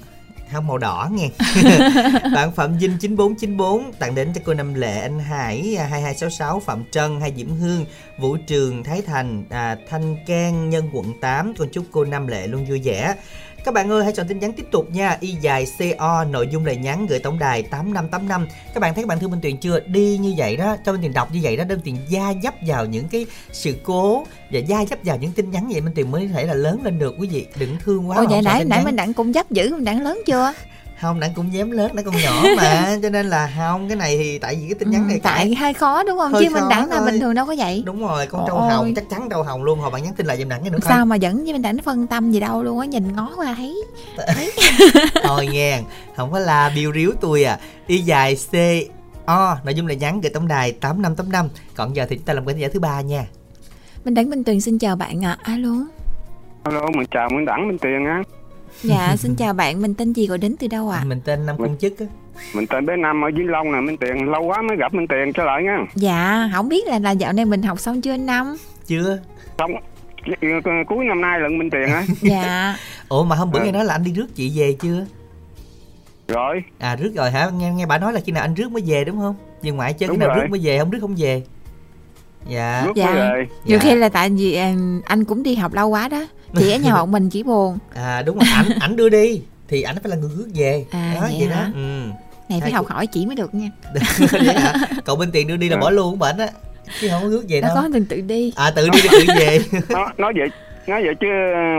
[0.52, 1.30] không màu đỏ nghe.
[2.34, 6.84] Bạn phạm vinh 9494 tặng đến cho cô năm lệ anh hải à, 2266 phạm
[6.92, 7.86] trân hai diễm hương
[8.18, 12.48] vũ trường thái thành à, thanh can nhân quận 8 con chúc cô năm lệ
[12.48, 13.16] luôn vui vẻ
[13.64, 15.18] các bạn ơi hãy chọn tin nhắn tiếp tục nha.
[15.20, 15.68] Y dài
[16.00, 19.32] co nội dung lời nhắn gửi tổng đài 8585 các bạn thấy các bạn thương
[19.32, 19.80] Minh Tuyền chưa?
[19.80, 22.54] Đi như vậy đó cho Minh Tuyền đọc như vậy đó đơn Tuyền gia dấp
[22.68, 26.12] vào những cái sự cố và gia dấp vào những tin nhắn vậy Minh Tuyền
[26.12, 27.16] mới có thể là lớn lên được.
[27.20, 28.86] Quý vị đừng thương quá mà vậy nãy nãy nhắn.
[28.86, 30.54] Minh Đẳng cũng dấp dữ Minh Đẳng lớn chưa
[31.02, 32.98] không đặng cũng dám lớn đặng còn nhỏ mà.
[33.04, 35.56] Cho nên là không cái này thì tại vì cái tin nhắn này Ừ, tại
[35.56, 36.34] hơi khó đúng không?
[36.34, 37.84] Hơi chứ Minh khó Đẳng là bình thường đâu có vậy.
[37.86, 39.80] Đúng rồi con trâu hồng chắc chắn trâu hồng luôn.
[39.80, 41.78] Hồi bạn nhắn tin lại giùm đặng cái nữa sao mà dẫn với Minh Đẳng
[41.78, 43.84] phân tâm gì đâu luôn á nhìn ngó qua thấy
[45.24, 45.80] thôi nghe
[46.16, 47.60] không có la biêu riếu tôi à.
[47.88, 48.56] Y dài c
[49.26, 52.46] o nội dung là nhắn gửi tổng đài 8585 còn giờ thì chúng ta làm
[52.46, 53.26] cái giải thứ ba nha.
[54.06, 55.38] Minh Đẳng Minh Tuyền xin chào bạn ạ.
[55.44, 55.76] Alo.
[56.64, 58.22] Alo mình chào mình đẳng mình tiền á
[58.84, 61.04] dạ xin chào bạn mình tên gì gọi đến từ đâu ạ?
[61.08, 62.06] Mình tên năm công chức á.
[62.56, 65.08] Mình tên bé năm ở vĩnh long nè minh tiền lâu quá mới gặp minh
[65.08, 65.78] tiền trở lại nha.
[65.96, 68.56] Dạ không biết là là dạo này mình học xong chưa anh năm
[68.88, 69.20] chưa.
[69.58, 69.72] Xong
[70.88, 72.04] cuối năm nay lận minh tiền á.
[72.22, 72.76] Dạ.
[73.10, 73.66] Ủa mà hôm bữa Ừ.
[73.66, 75.06] nghe nói là anh đi rước chị về chưa?
[76.28, 76.64] Rồi.
[76.80, 77.50] À rước rồi hả?
[77.58, 79.36] Nghe nghe bà nói là khi nào anh rước mới về đúng không?
[79.62, 80.38] Về ngoại chơi khi nào rồi.
[80.40, 81.44] rước mới về không rước không về
[82.50, 82.84] dạ.
[82.88, 83.34] Lúc Dạ.
[83.66, 83.90] nhiều Dạ.
[83.90, 84.56] khi là tại vì
[85.06, 86.26] anh cũng đi học lâu quá đó.
[86.60, 87.78] Chị ở nhà một mình chỉ buồn.
[87.94, 88.48] À đúng rồi.
[88.56, 90.86] Ảnh ảnh đưa đi thì ảnh phải là người rước về.
[90.92, 91.64] À, đó vậy vậy đó.
[91.76, 92.02] ừ.
[92.50, 93.70] Này phải Hai học hỏi chị mới được nha.
[94.54, 94.74] Hả?
[95.06, 96.48] Cậu bên tiền đưa đi là bỏ luôn bệnh á
[97.02, 97.78] chứ không có rước về nó đâu.
[97.82, 98.54] có từng tự đi.
[98.56, 99.60] À tự đi thì tự về.
[99.90, 100.48] Nói nói vậy
[100.88, 101.28] nói vậy chứ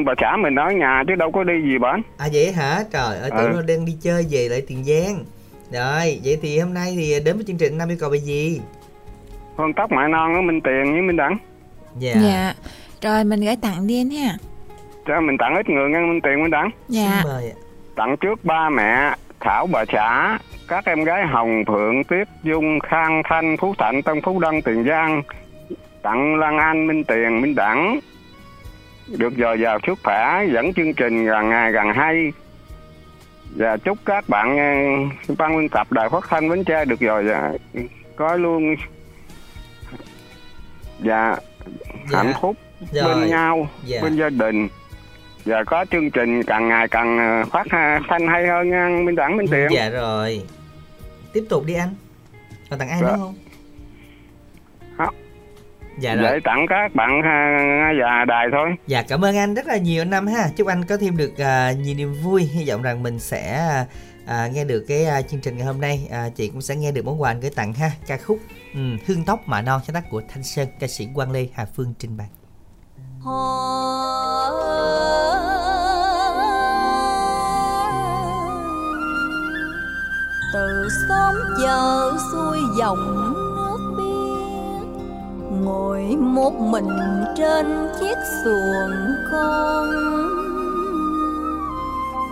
[0.07, 2.85] bà xã mình ở nhà chứ đâu có đi gì bển à vậy hả?
[2.92, 3.57] Trời ơi tưởng Ừ.
[3.57, 5.25] nó đang đi chơi về lại tiền giang.
[5.72, 8.61] Rồi vậy thì hôm nay thì đến với chương trình năm yêu cầu bài gì
[9.56, 11.38] con tóc mại non ở minh tiền với minh đẳng.
[11.98, 12.12] Dạ.
[12.22, 12.54] Dạ.
[13.02, 14.36] Rồi mình gửi tặng đi anh ha.
[15.06, 16.70] Cho mình tặng ít người ngăn minh tiền minh đẳng.
[16.88, 17.20] Dạ.
[17.22, 17.56] Xin mời ạ.
[17.96, 20.38] tặng trước ba mẹ thảo bà xã
[20.68, 24.84] các em gái hồng phượng tuyết dung khang thanh phú thạnh tân phú đăng tiền
[24.84, 25.22] giang.
[26.02, 28.00] Tặng lan anh minh tiền minh đẳng.
[29.08, 32.32] Được dồi dào sức khỏe dẫn chương trình gần ngày gần hay.
[33.56, 34.56] Và chúc các bạn
[35.28, 37.22] ờ, ban biên tập đài phát thanh bến tre được dào
[38.16, 38.76] có luôn
[41.02, 41.36] và
[42.10, 42.18] Dạ.
[42.22, 42.56] hạnh phúc.
[42.92, 43.14] Rồi.
[43.20, 44.00] bên nhau Dạ.
[44.02, 44.68] bên gia đình.
[45.44, 49.14] Và có chương trình càng ngày càng ờ, phát ha- thanh hay hơn nha minh
[49.16, 49.68] đẳng minh tiền.
[49.70, 50.42] Dạ rồi.
[51.32, 51.94] Tiếp tục đi anh.
[52.70, 53.06] Còn tặng ai Dạ.
[53.08, 53.34] nữa không?
[54.96, 55.14] Không.
[55.98, 56.22] dạ rồi.
[56.32, 57.22] Để tặng các bạn
[58.00, 58.70] và đài thôi.
[58.86, 60.48] Dạ cảm ơn anh rất là nhiều Năm ha.
[60.56, 62.42] Chúc anh có thêm được à, nhiều niềm vui.
[62.42, 63.66] Hy vọng rằng mình sẽ
[64.26, 66.08] à, nghe được cái chương trình ngày hôm nay.
[66.36, 67.90] Chị cũng sẽ nghe được món quà anh gửi tặng ha.
[68.06, 68.38] Ca khúc
[68.74, 71.66] ừ, Hương tóc mạ non sáng tác của Thanh Sơn Ca sĩ Quang Lê Hà
[71.76, 72.28] Phương trình bày.
[80.54, 84.87] Từ xóm chợ xuôi dòng nước biếc
[85.64, 86.88] ngồi một mình
[87.37, 89.90] trên chiếc xuồng con.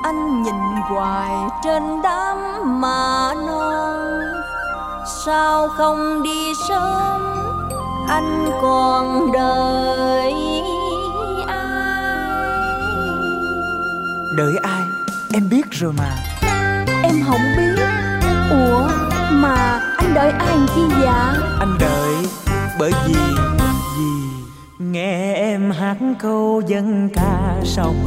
[0.03, 0.55] Anh nhìn
[0.89, 2.39] hoài trên đám
[2.81, 4.20] mà non
[5.07, 7.21] sao không đi sớm
[8.09, 10.33] anh còn đợi
[11.47, 12.33] ai?
[14.37, 14.83] Đợi ai?
[15.33, 16.17] Em biết rồi mà.
[17.03, 17.83] Em không biết.
[18.51, 18.89] Ủa
[19.31, 22.15] mà anh đợi ai chi dạ Anh đợi
[22.79, 23.15] bởi vì
[23.99, 24.45] Vì
[24.79, 28.05] Nghe em hát câu dân ca sông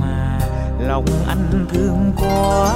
[0.00, 0.38] mà
[0.80, 2.74] Lòng anh thương quá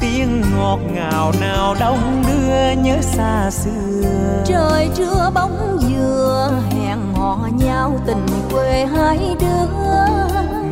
[0.00, 4.42] Tiếng ngọt ngào nào đông đưa nhớ xa xưa.
[4.44, 9.46] Trời trưa bóng dừa hẹn hò nhau tình quê hai đứa.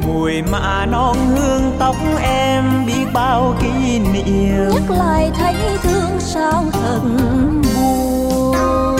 [0.06, 4.70] Mùi mạ non hương tóc em biết bao kỷ niệm.
[4.74, 7.00] Nhắc lại thấy thương sao thật
[7.62, 8.96] buồn.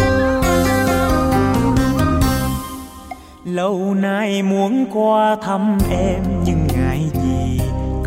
[3.44, 6.37] Lâu nay muốn qua thăm em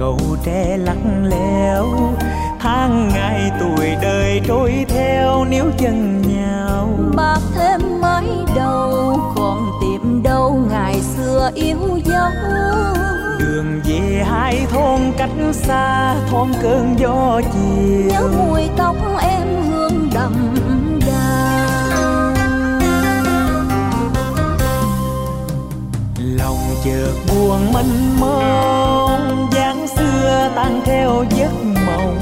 [0.02, 1.86] cầu tre lắc léo
[2.60, 6.90] tháng ngày tuổi đời trôi theo nếu chân nhau.
[7.16, 12.30] Bạc thêm mái đầu còn tìm đâu ngày xưa yêu dấu.
[13.40, 18.02] Đường về hai thôn cách xa thôn cơn gió chiều.
[18.08, 19.41] Nhớ mùi tóc em
[26.84, 31.52] chợt buồn mênh mông, dáng xưa tan theo giấc
[31.86, 32.20] mộng.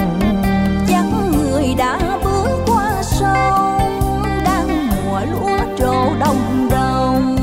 [0.87, 7.37] Chắc người đã bước qua sông, đang mùa lúa trổ đồng đồng.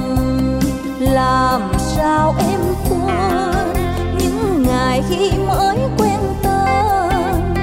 [0.98, 3.74] Làm sao em quên
[4.18, 7.54] những ngày khi mới quen tên?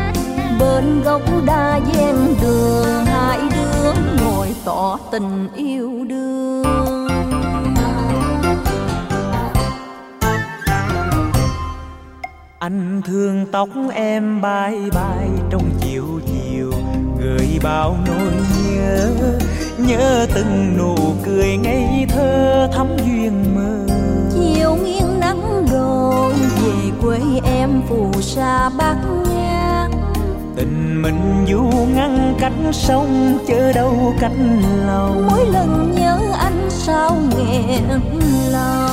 [0.60, 6.03] Bên gốc đa ven đường, hai đứa ngồi tỏ tình yêu
[12.64, 16.72] anh thương tóc em bay bay trong chiều chiều
[17.20, 18.34] gợi bao nỗi
[18.76, 19.10] nhớ
[19.78, 20.96] nhớ từng nụ
[21.26, 23.94] cười ngây thơ thắm duyên mơ.
[24.34, 28.98] Chiều nghiêng nắng đồn về quê em phù sa bát
[29.36, 29.92] ngát
[30.56, 31.64] tình mình du
[31.96, 34.38] ngăn cách sông chớ đâu cách
[34.86, 35.28] lòng.
[35.28, 37.84] Mỗi lần nhớ anh sao nghẹn
[38.52, 38.93] lòng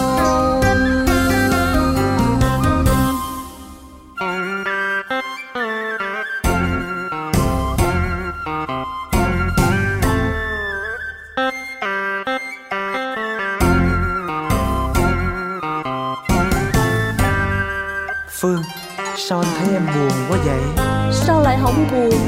[20.00, 20.86] buồn quá vậy?
[21.12, 22.20] Sao lại không buồn?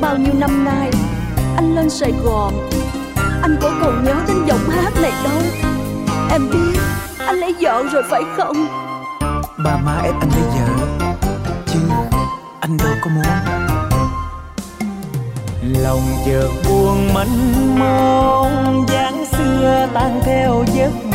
[0.00, 0.90] Bao nhiêu năm nay
[1.56, 2.68] anh lên sài gòn
[3.42, 5.42] anh có còn nhớ đến giọng hát này đâu?
[6.30, 6.80] Em biết
[7.18, 8.66] anh lấy vợ rồi phải không?
[9.64, 10.86] Ba má ép anh lấy vợ
[11.66, 11.78] chứ
[12.60, 13.24] anh đâu có muốn.
[15.82, 21.11] Lòng chợt buồn mênh mông dáng xưa tan theo giấc mộng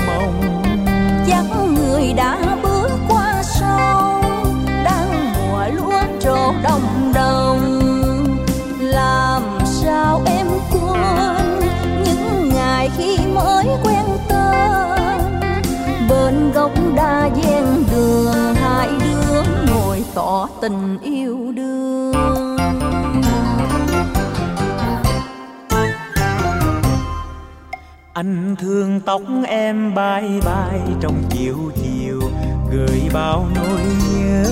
[16.97, 22.13] đa ven đường hai đứa ngồi tỏ tình yêu đương.
[28.13, 32.21] Anh thương tóc em bay bay trong chiều chiều
[32.71, 33.81] gợi bao nỗi
[34.19, 34.45] nhớ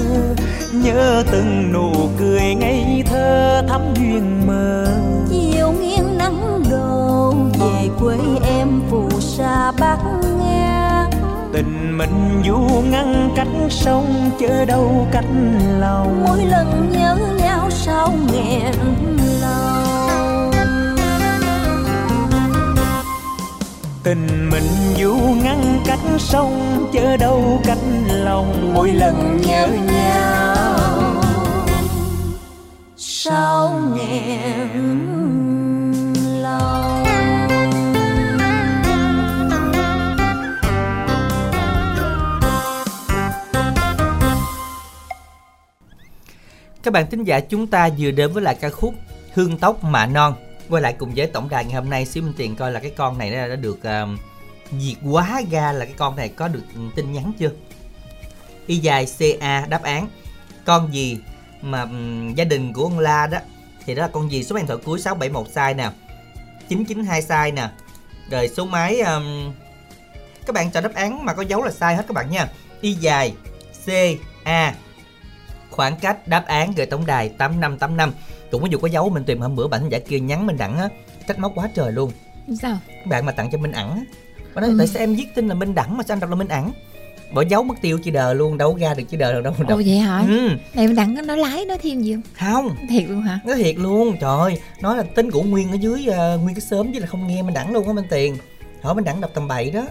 [0.74, 4.88] nhớ từng nụ cười ngây thơ thắm duyên mơ.
[5.30, 9.98] Chiều nghiêng nắng đổ về quê em phù sa bát
[10.40, 10.85] ngát
[11.56, 15.26] tình mình du ngăn cách sông chớ đâu cách
[15.80, 16.24] lòng.
[16.28, 18.74] Mỗi lần nhớ nhau sao nghẹn
[19.42, 20.52] lòng.
[24.04, 28.74] Tình mình du ngăn cách sông chớ đâu cách lòng.
[28.74, 30.56] Mỗi lần nhớ nhau
[32.98, 35.45] sao nghẹn
[46.86, 48.96] Các bạn thính giả chúng ta vừa đến với lại ca khúc
[49.34, 50.34] Hương tóc mạ non.
[50.70, 52.92] Quay lại cùng với tổng đài ngày hôm nay Xíu Minh Tiền coi là cái
[52.98, 54.20] con này đã, đã được uh,
[54.80, 56.64] diệt quá ga là cái con này có được
[56.96, 57.52] tin nhắn chưa?
[58.68, 60.08] Y dài CA đáp án
[60.66, 61.18] Con gì
[61.62, 63.38] mà um, gia đình của ông La đó?
[63.86, 64.44] Thì đó là con gì?
[64.44, 65.90] Số điện thoại cuối 671 sai nè
[66.70, 67.70] 992 sai nè.
[68.30, 69.54] Rồi số máy um,
[70.46, 72.50] Các bạn chọn đáp án mà có dấu là sai hết các bạn nha.
[72.82, 73.34] Y dài
[73.86, 74.74] CA
[75.76, 78.12] khoảng cách đáp án gửi tổng đài 8585
[78.52, 80.78] cũng có dù có dấu mình tìm hôm bữa bạn giả kia nhắn mình đẳng
[80.78, 80.90] á
[81.28, 82.12] trách móc quá trời luôn.
[82.62, 82.78] Sao?
[83.06, 84.02] Bạn mà tặng cho minh ẩn á.
[84.56, 84.76] Nói Ừ.
[84.78, 86.72] tại sao em viết tin là minh đẳng mà sao anh đọc là minh ẩn
[87.34, 89.76] bỏ dấu mất tiêu chi đờ luôn đâu ra được chi đờ đâu đâu ồ
[89.86, 90.24] vậy hả?
[90.28, 92.24] Ừ, này mình đặng nó lái nó thêm gì không?
[92.40, 92.76] Không.
[92.90, 93.40] Thiệt luôn hả?
[93.46, 96.62] Nói thiệt luôn trời ơi, nói là tính của nguyên ở dưới ờ, nguyên cái
[96.62, 98.38] sớm chứ là không nghe minh đẳng luôn á minh tiền
[98.86, 99.86] hỏi minh đẳng đọc tầm bậy đó.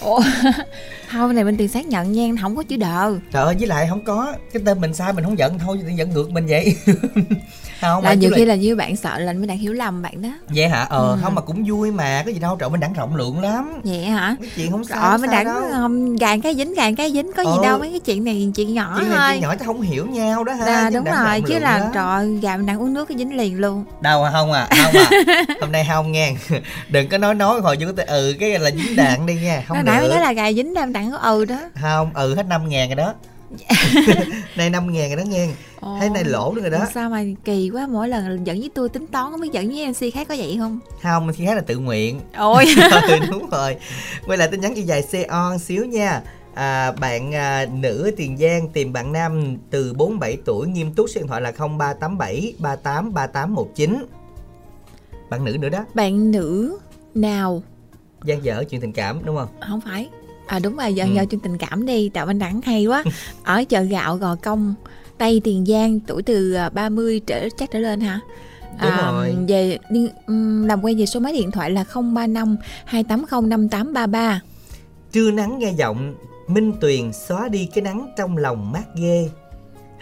[0.00, 0.20] Ồ
[1.10, 3.12] Thôi này bên tiền xác nhận nha Không có chữ đờ.
[3.32, 4.34] Trời ơi với lại không có.
[4.52, 6.76] Cái tên mình sai mình không giận thôi giận ngược mình vậy
[7.80, 10.22] không Là nhiều khi là là như bạn sợ là mới đang hiểu lầm bạn
[10.22, 10.28] đó.
[10.48, 10.86] Vậy hả?
[10.90, 11.18] Ờ Ừ.
[11.22, 13.80] không mà cũng vui mà có gì đâu trời mình đẳng rộng lượng lắm.
[13.84, 14.36] Vậy hả?
[14.40, 15.82] Cái chuyện không sao Rồi không mình sao đâu.
[15.82, 17.62] um, gàn cái dính gàn cái dính Có gì Ừ.
[17.62, 19.30] đâu mấy cái chuyện này chuyện nhỏ chuyện này thôi.
[19.32, 21.90] chuyện nhỏ chứ không hiểu nhau đó ha chứ đúng rồi chứ là lắm.
[21.94, 23.84] trời gà mình đang uống nước cái dính liền luôn.
[24.00, 25.10] Đâu à không à không à.
[25.60, 26.32] Hôm nay không nghe.
[26.88, 30.00] Đừng có nói nói hồi từ ừ cái là dính đạn đi nha không nãy
[30.00, 31.56] mới nói là gà dính đang đặng có ừ đó.
[31.82, 33.14] Không ừ hết năm ngàn rồi đó
[34.56, 35.48] nay năm ngàn rồi đó nghe.
[35.80, 36.86] Thấy này lỗ nữa rồi đó.
[36.94, 39.88] Sao mà kỳ quá mỗi lần dẫn với tôi tính toán không biết dẫn với
[39.88, 40.78] MC khác có vậy không?
[41.02, 42.20] Không thì khác là tự nguyện.
[42.36, 42.64] Ôi.
[43.08, 43.76] Ừ, đúng rồi.
[44.26, 46.22] Quay lại tin nhắn y dài on xíu nha.
[46.54, 51.20] À, bạn à, nữ tiền giang tìm bạn nam từ 47 tuổi nghiêm túc số
[51.20, 54.06] điện thoại là 0387 38 3819
[55.30, 55.84] bạn nữ nữa đó.
[55.94, 56.78] Bạn nữ
[57.14, 57.62] nào?
[58.24, 59.48] Gian dở chuyện tình cảm đúng không?
[59.68, 60.08] Không phải
[60.48, 61.10] à đúng rồi giờ Ừ.
[61.14, 63.04] giờ chuyện tình cảm đi tạo anh đẳng hay quá
[63.44, 64.74] ở chợ gạo gò công
[65.18, 68.20] tây tiền giang tuổi từ à, 30 trở chắc trở lên hả
[68.82, 69.36] Đúng rồi.
[69.48, 70.08] về đi,
[70.66, 74.40] làm quen về số máy điện thoại là 035 280 5833
[75.12, 76.14] trưa nắng nghe giọng
[76.48, 79.28] minh tuyền xóa đi cái nắng trong lòng mát ghê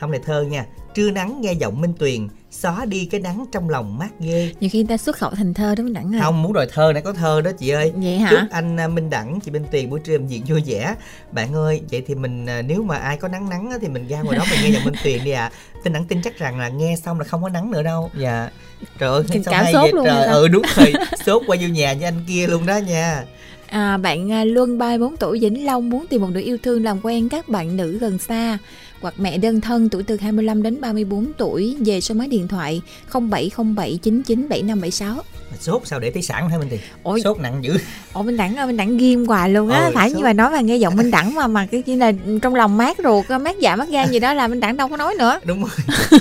[0.01, 3.71] không này thơ nha trưa nắng nghe giọng minh tuyền xóa đi cái nắng trong
[3.71, 4.53] lòng mát ghê.
[4.61, 6.67] Nhiều khi người ta xuất khẩu thành thơ đó mình đẳng ơi không muốn đòi
[6.67, 7.93] thơ nãy có thơ đó chị ơi.
[7.97, 8.31] Vậy hả?
[8.31, 10.95] Chúc anh à, minh đẳng chị minh tuyền buổi trưa việc vui vẻ.
[11.33, 14.21] Bạn ơi vậy thì mình à, nếu mà ai có nắng nắng thì mình ra
[14.21, 15.51] ngoài đó mình nghe giọng minh tuyền đi ạ.
[15.85, 18.11] Tin đẳng tin chắc rằng là nghe xong là không có nắng nữa đâu.
[18.19, 18.51] Dạ.
[18.99, 20.27] Trời ơi Tình cảm sốt luôn trời.
[20.27, 20.93] ừ đúng rồi.
[21.27, 23.25] Sốt qua vô nhà với anh kia luôn đó nha.
[23.67, 27.01] À, bạn à, Luân 34 tuổi Vĩnh Long muốn tìm một nửa yêu thương làm
[27.03, 28.59] quen các bạn nữ gần xa
[29.07, 32.83] hoặc mẹ đơn thân tuổi từ 25 đến 34 tuổi về số máy điện thoại
[33.13, 35.15] 0707997576.
[35.51, 36.81] Mà sốt sao để tới sẵn hả minh tuyền?
[37.03, 37.77] Ôi, sốt nặng dữ.
[38.13, 40.33] Ủa Minh Đẳng ơi, Minh Đẳng ghim hoài luôn á, Ừ, phải số- như mà
[40.33, 43.27] nói mà nghe giọng Minh Đẳng mà mà cái chỉ là trong lòng mát ruột,
[43.41, 45.41] mát dạ mát gan gì đó là Minh Đẳng đâu có nói nữa.
[45.45, 45.71] đúng rồi.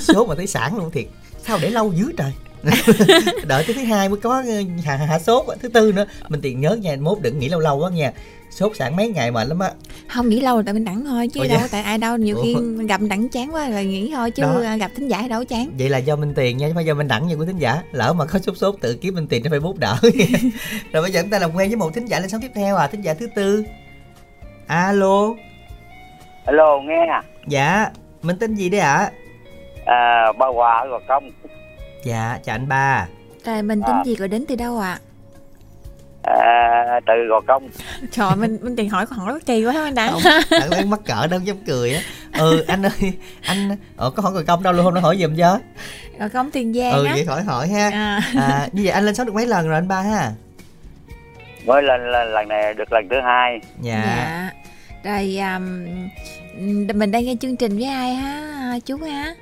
[0.00, 1.04] Sốt mà tới sẵn luôn thiệt.
[1.46, 2.32] Sao để lâu dữ trời
[3.46, 5.54] đợi tới thứ hai mới có ờ, hạ, hạ sốt á.
[5.62, 8.12] thứ tư nữa mình tiền nhớ nha mốt đừng nghĩ lâu lâu quá nha
[8.50, 9.70] sốt sẵn mấy ngày mệt lắm á
[10.08, 11.68] Không nghĩ lâu là tại Minh Đẳng thôi chứ Ủa đâu dạ?
[11.70, 12.60] tại ai đâu, nhiều khi Ủa.
[12.88, 14.60] gặp Minh Đẳng chán quá rồi nghĩ thôi chứ Đó.
[14.64, 15.70] à, gặp thính giả đâu chán.
[15.78, 17.58] vậy là do minh tiền nha chứ không phải do minh đẳng nha quý thính
[17.58, 19.96] giả lỡ mà có sốt sốt tự kiếm minh tiền trên facebook đỡ
[20.92, 22.76] rồi bây giờ chúng ta làm quen với một thính giả lên sóng tiếp theo
[22.76, 23.64] à thính giả thứ tư
[24.66, 25.34] alo
[26.44, 27.90] Alo nghe à, dạ
[28.22, 29.10] mình tên gì đấy ạ
[29.86, 31.30] à ba Hòa ở Gò Công
[32.06, 33.06] dạ chào anh ba
[33.44, 34.02] Rồi mình tính À.
[34.04, 34.98] gì rồi đến từ đâu ạ?
[36.22, 37.68] à, từ Gò Công
[38.12, 40.12] Trời mình mình tiền hỏi hỏi bất kỳ quá Đẳng.
[40.12, 42.00] không đặng đang mắc cỡ đâu dám cười á
[42.38, 43.12] ừ anh ơi
[43.46, 45.58] anh ờ, có hỏi người công đâu luôn không nó hỏi giùm cho
[46.18, 47.12] Rồi công tiền giang ừ á.
[47.14, 48.20] vậy hỏi hỏi ha À.
[48.40, 50.32] à, như vậy anh lên sóng được mấy lần rồi anh ba ha
[51.66, 54.50] mới lên, lên lần này được lần thứ hai dạ, Dạ.
[55.04, 59.34] Rồi um, mình đang nghe chương trình với ai ha chú ha?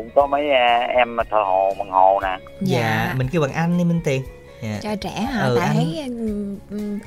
[0.00, 2.38] Cũng có mấy à, em thợ hồ bằng hồ nè.
[2.60, 4.22] Dạ mình kêu bằng anh đi minh tiền.
[4.62, 4.78] Dạ.
[4.82, 5.42] Cho trẻ hả?
[5.42, 6.98] Ừ, Tại anh- thấy um, um,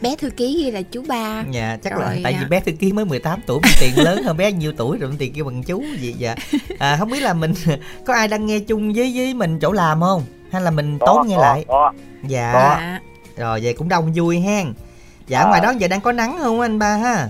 [0.00, 1.44] bé thư ký ghi là chú ba.
[1.50, 2.38] Dạ chắc là Rồi, tại à.
[2.40, 5.08] vì bé thư ký mới 18 tuổi Minh Tiền lớn hơn bé nhiêu tuổi rồi
[5.10, 6.34] Minh Tiền kêu bằng chú gì dạ.
[6.78, 7.54] À, không biết là mình
[8.06, 10.22] có ai đang nghe chung với với mình chỗ làm không?
[10.52, 11.64] Hay là mình có, tốn nghe có, lại?
[11.68, 11.92] có.
[12.28, 12.52] Dạ.
[12.52, 13.00] Dạ.
[13.36, 14.72] rồi vậy cũng đông vui hen.
[15.26, 15.48] Dạ À.
[15.48, 17.28] ngoài đó giờ đang có nắng không anh ba ha?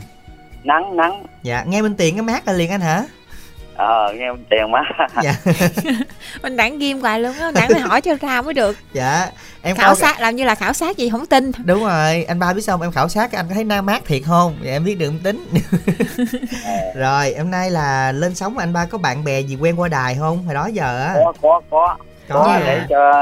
[0.65, 1.27] Nắng nắng.
[1.43, 3.05] Dạ nghe Minh Tiền cái mát là liền anh hả
[3.77, 4.81] ờ nghe tiền má
[5.23, 5.35] dạ
[6.43, 8.77] Mình đẳng ghim hoài luôn á, đẳng phải hỏi cho ra mới được.
[8.93, 9.29] dạ
[9.63, 11.53] em khảo sát làm như là khảo sát gì không tin.
[11.65, 12.83] đúng rồi anh ba biết không?
[12.83, 15.19] em khảo sát cái anh có thấy nam mát thiệt không dạ em biết đường
[15.19, 15.45] tính
[16.95, 20.17] rồi hôm nay là lên sóng anh ba có bạn bè gì quen qua đài
[20.19, 21.97] không hồi đó giờ á có có có
[22.29, 22.63] Có à.
[22.67, 23.13] để cho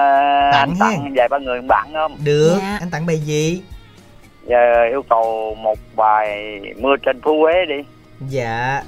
[0.53, 1.01] Tặng anh hen.
[1.01, 2.77] tặng vài ba người bạn không được Dạ.
[2.81, 3.63] anh tặng bài gì
[4.49, 7.75] giờ yêu cầu một bài mưa trên phố Huế đi
[8.29, 8.83] dạ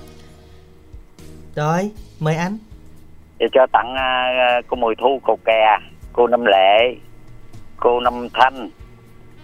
[1.56, 1.90] rồi
[2.20, 2.58] mời anh.
[3.38, 5.78] Để cho tặng à, cô Mùi Thu cầu kè
[6.12, 6.96] cô Năm Lệ
[7.76, 8.70] cô Năm Thanh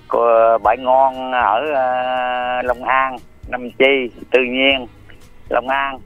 [0.08, 0.18] cô
[0.58, 3.16] Bãi Ngon ở à, Long An
[3.48, 4.86] Năm Chi Tự Nhiên
[5.48, 5.98] Long An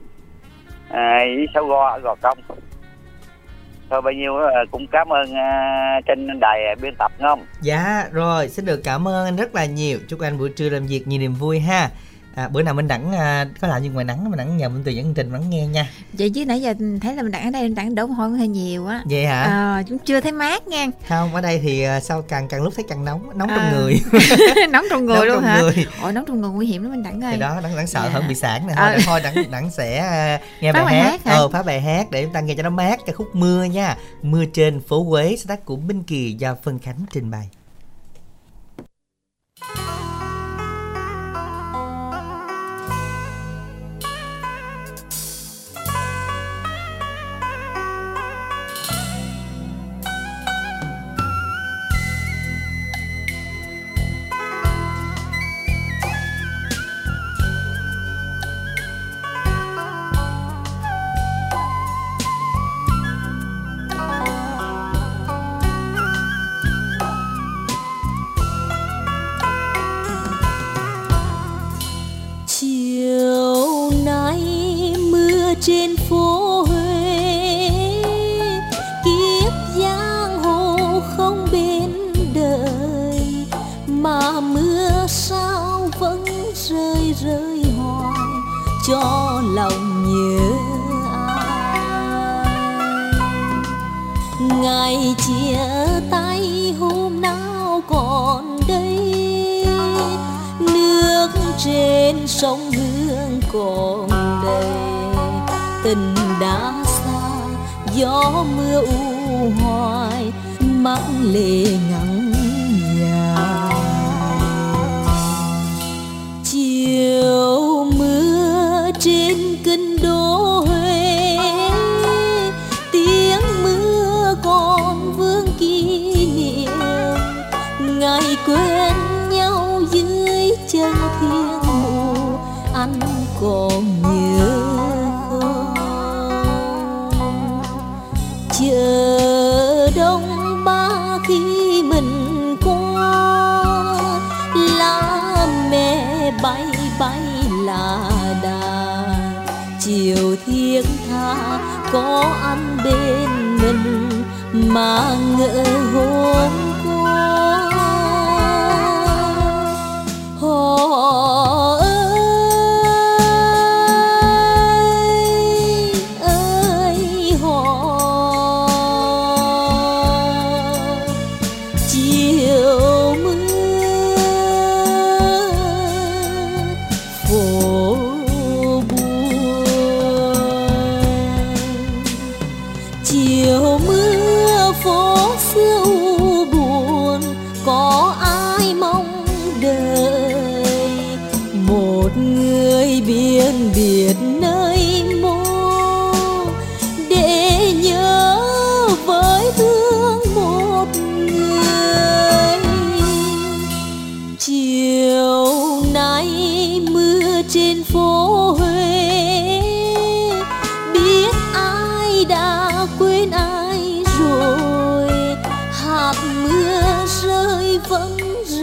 [0.89, 2.37] với Sáu Go ở Gò Công.
[3.89, 4.33] Thôi bao nhiêu
[4.71, 7.45] cũng cảm ơn à, trên đài biên tập không?
[7.61, 9.99] Dạ rồi xin được cảm ơn anh rất là nhiều.
[10.07, 11.89] Chúc anh buổi trưa làm việc nhiều niềm vui ha
[12.35, 14.81] à, bữa nào minh đẳng à, có làm gì ngoài nắng minh đẳng nhờ minh
[14.85, 17.49] từ dẫn trình lắng nghe nha Vậy chứ nãy giờ thấy là mình đẳng ở
[17.49, 19.01] đây đẳng đổ mồ hôi hơi nhiều á.
[19.09, 20.87] vậy hả À, cũng chưa thấy mát nha.
[21.09, 23.71] không ở đây thì à, sao càng càng lúc thấy càng nóng nóng trong À.
[23.75, 24.01] người
[24.71, 25.61] nóng trong người nóng luôn trong hả?
[25.61, 27.33] người Ôi nóng trong người nguy hiểm lắm mình đẳng ơi.
[27.33, 28.09] thì đó đẳng đẳng sợ Dạ.
[28.09, 28.91] hơn bị sản nè Ờ.
[28.93, 32.11] thôi, thôi đẳng đẳng sẽ à, nghe Phát bài hát hát ờ phá bài hát
[32.11, 35.35] để chúng ta nghe cho nó mát ca khúc mưa nha mưa trên phố Huế
[35.37, 37.49] sáng tác của Minh Kỳ do Phân Khánh trình bày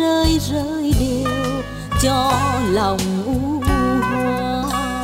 [0.02, 1.62] rơi rơi đều
[2.02, 2.32] cho
[2.70, 5.02] lòng u hoài.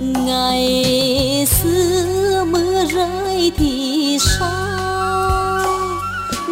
[0.00, 5.60] Ngày xưa mưa rơi thì sao?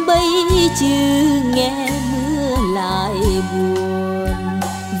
[0.07, 0.27] Bây
[0.79, 0.95] chứ
[1.55, 3.15] nghe mưa lại
[3.53, 4.27] buồn.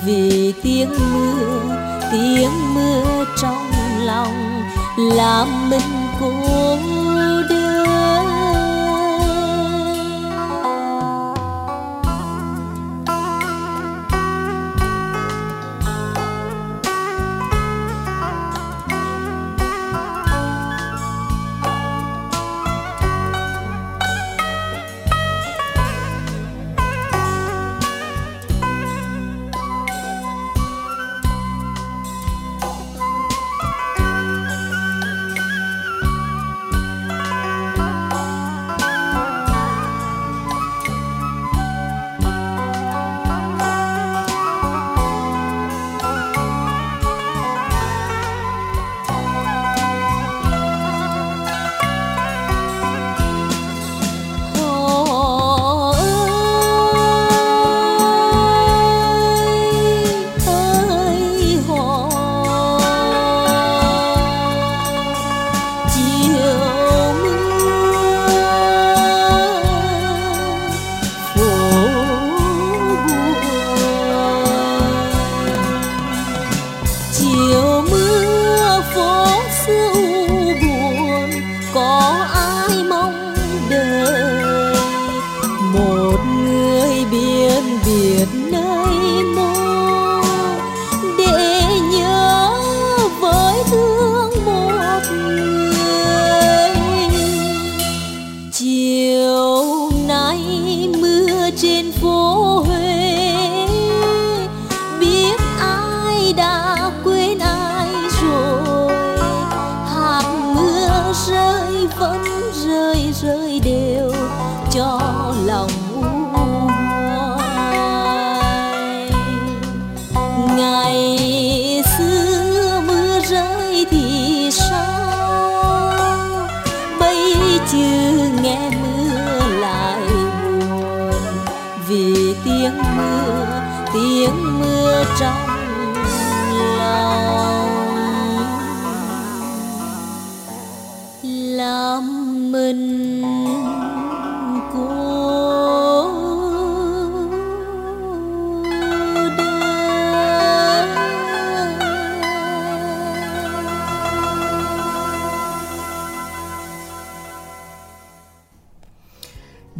[0.05, 1.75] Vì tiếng mưa
[2.11, 3.71] tiếng mưa trong
[4.05, 4.63] lòng
[4.97, 6.31] làm mình cô
[7.49, 7.56] đơn.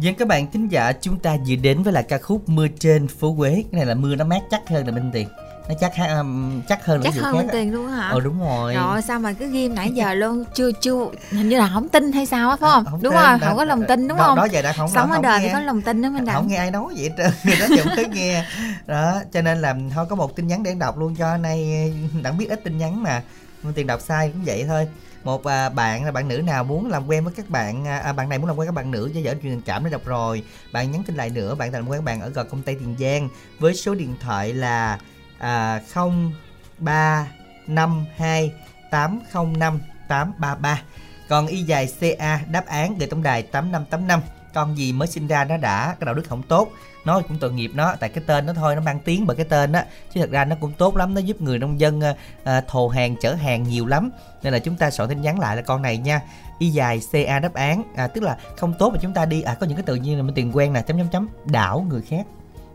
[0.00, 3.08] Dân các bạn thính giả chúng ta vừa đến với là ca khúc Mưa trên
[3.08, 5.28] phố Quế Cái này là mưa nó mát chắc hơn là Minh Tiền.
[5.68, 8.08] Nó chắc um, chắc hơn chắc hơn khác tiền luôn hả?
[8.08, 8.74] Ờ đúng rồi.
[8.74, 10.44] Rồi sao mà cứ ghim nãy giờ luôn?
[10.54, 13.22] Chưa chưa hình như là không tin hay sao á phải không, Không đúng tin,
[13.22, 14.36] rồi đã- không có lòng tin đúng đó, không?
[14.36, 16.26] Đó giờ đã không sống ở không đời thì có lòng tin đó mình không
[16.26, 17.30] đặng nghe ai nói vậy trơn.
[17.44, 18.44] Người đó giờ mới nghe.
[18.86, 21.92] Đó cho nên là thôi có một tin nhắn để đọc luôn cho nay
[22.22, 23.22] đặng biết ít tin nhắn mà.
[23.62, 24.88] Minh tiền đọc sai cũng vậy thôi
[25.28, 28.12] một à, bạn là bạn nữ nào muốn làm quen với các bạn à, à
[28.12, 29.90] bạn này muốn làm quen với các bạn nữ do dở chuyện tình cảm đã
[29.90, 30.42] đọc rồi.
[30.72, 32.96] Bạn nhắn tin lại nữa bạn làm quen với bạn ở gần công ty tiền
[32.98, 34.98] giang với số điện thoại là
[35.38, 38.52] à, 0352
[38.90, 40.82] 805 833
[41.28, 44.20] còn y dài CA đáp án gửi tổng đài 8585
[44.54, 46.68] con gì mới sinh ra nó đã cái đạo đức không tốt
[47.08, 49.46] nó cũng tội nghiệp nó tại cái tên nó thôi nó mang tiếng bởi cái
[49.48, 49.86] tên á.
[50.14, 52.88] Chứ thật ra nó cũng tốt lắm nó giúp người nông dân à, à, thồ
[52.88, 54.10] hàng chở hàng nhiều lắm.
[54.42, 56.20] Nên là chúng ta soạn tin nhắn lại là con này nha.
[56.58, 59.54] Y dài ca đáp án à, tức là không tốt mà chúng ta đi à
[59.54, 62.02] có những cái tự nhiên là mình tiền quen nè chấm chấm chấm đảo người
[62.02, 62.26] khác.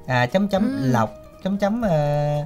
[0.08, 0.92] À chấm chấm Ừ.
[0.92, 1.14] lọc
[1.44, 2.46] chấm chấm ờ,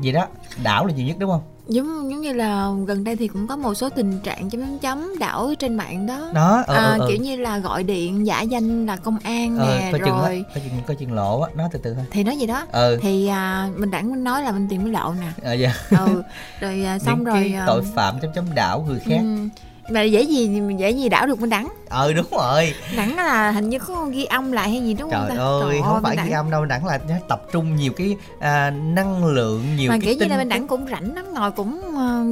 [0.00, 0.26] gì đó
[0.62, 3.56] đảo là nhiều nhất đúng không giống giống như là gần đây thì cũng có
[3.56, 6.30] một số tình trạng chấm chấm chấm đảo trên mạng đó.
[6.34, 7.08] Đó ờ, à, ờ, ờ.
[7.08, 10.28] kiểu như là gọi điện giả danh là công an ờ, nè coi chừng á,
[10.28, 12.04] rồi coi chừng coi chừng lộ á nói từ từ thôi.
[12.10, 12.66] Thì nói gì đó.
[12.72, 12.98] Ừ.
[13.02, 15.32] Thì à, mình muốn nói là mình tìm cái lộ nè.
[15.42, 15.74] Ờ dạ.
[15.90, 16.22] Ừ
[16.60, 19.18] rồi à, xong Những rồi cái à, tội phạm chấm chấm đảo người khác.
[19.18, 19.48] ừ,
[19.88, 21.68] mà dễ gì dễ gì đảo được mình đẳng.
[21.88, 22.74] Ờ đúng rồi.
[22.96, 25.42] Đẳng là hình như có ghi âm lại hay gì đúng không trời ta?
[25.44, 28.70] ơi không phải bên ghi âm đâu đẳng là nó tập trung nhiều cái à,
[28.70, 30.54] năng lượng nhiều mà cái kiểu như là bên tức.
[30.54, 31.80] đẳng cũng rảnh lắm ngồi cũng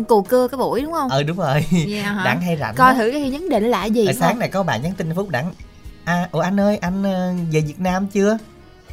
[0.03, 1.09] uh, cù cưa cái buổi đúng không?
[1.09, 1.61] Ờ đúng rồi.
[2.03, 2.22] Hả?
[2.24, 2.98] đẳng hay rảnh coi lắm.
[2.98, 4.38] thử cái đề là cái gì Ở phải sáng không?
[4.38, 5.53] này có bạn nhắn tin phúc đẳng.
[6.05, 8.38] À ủa anh ơi anh ờ, về Việt Nam chưa?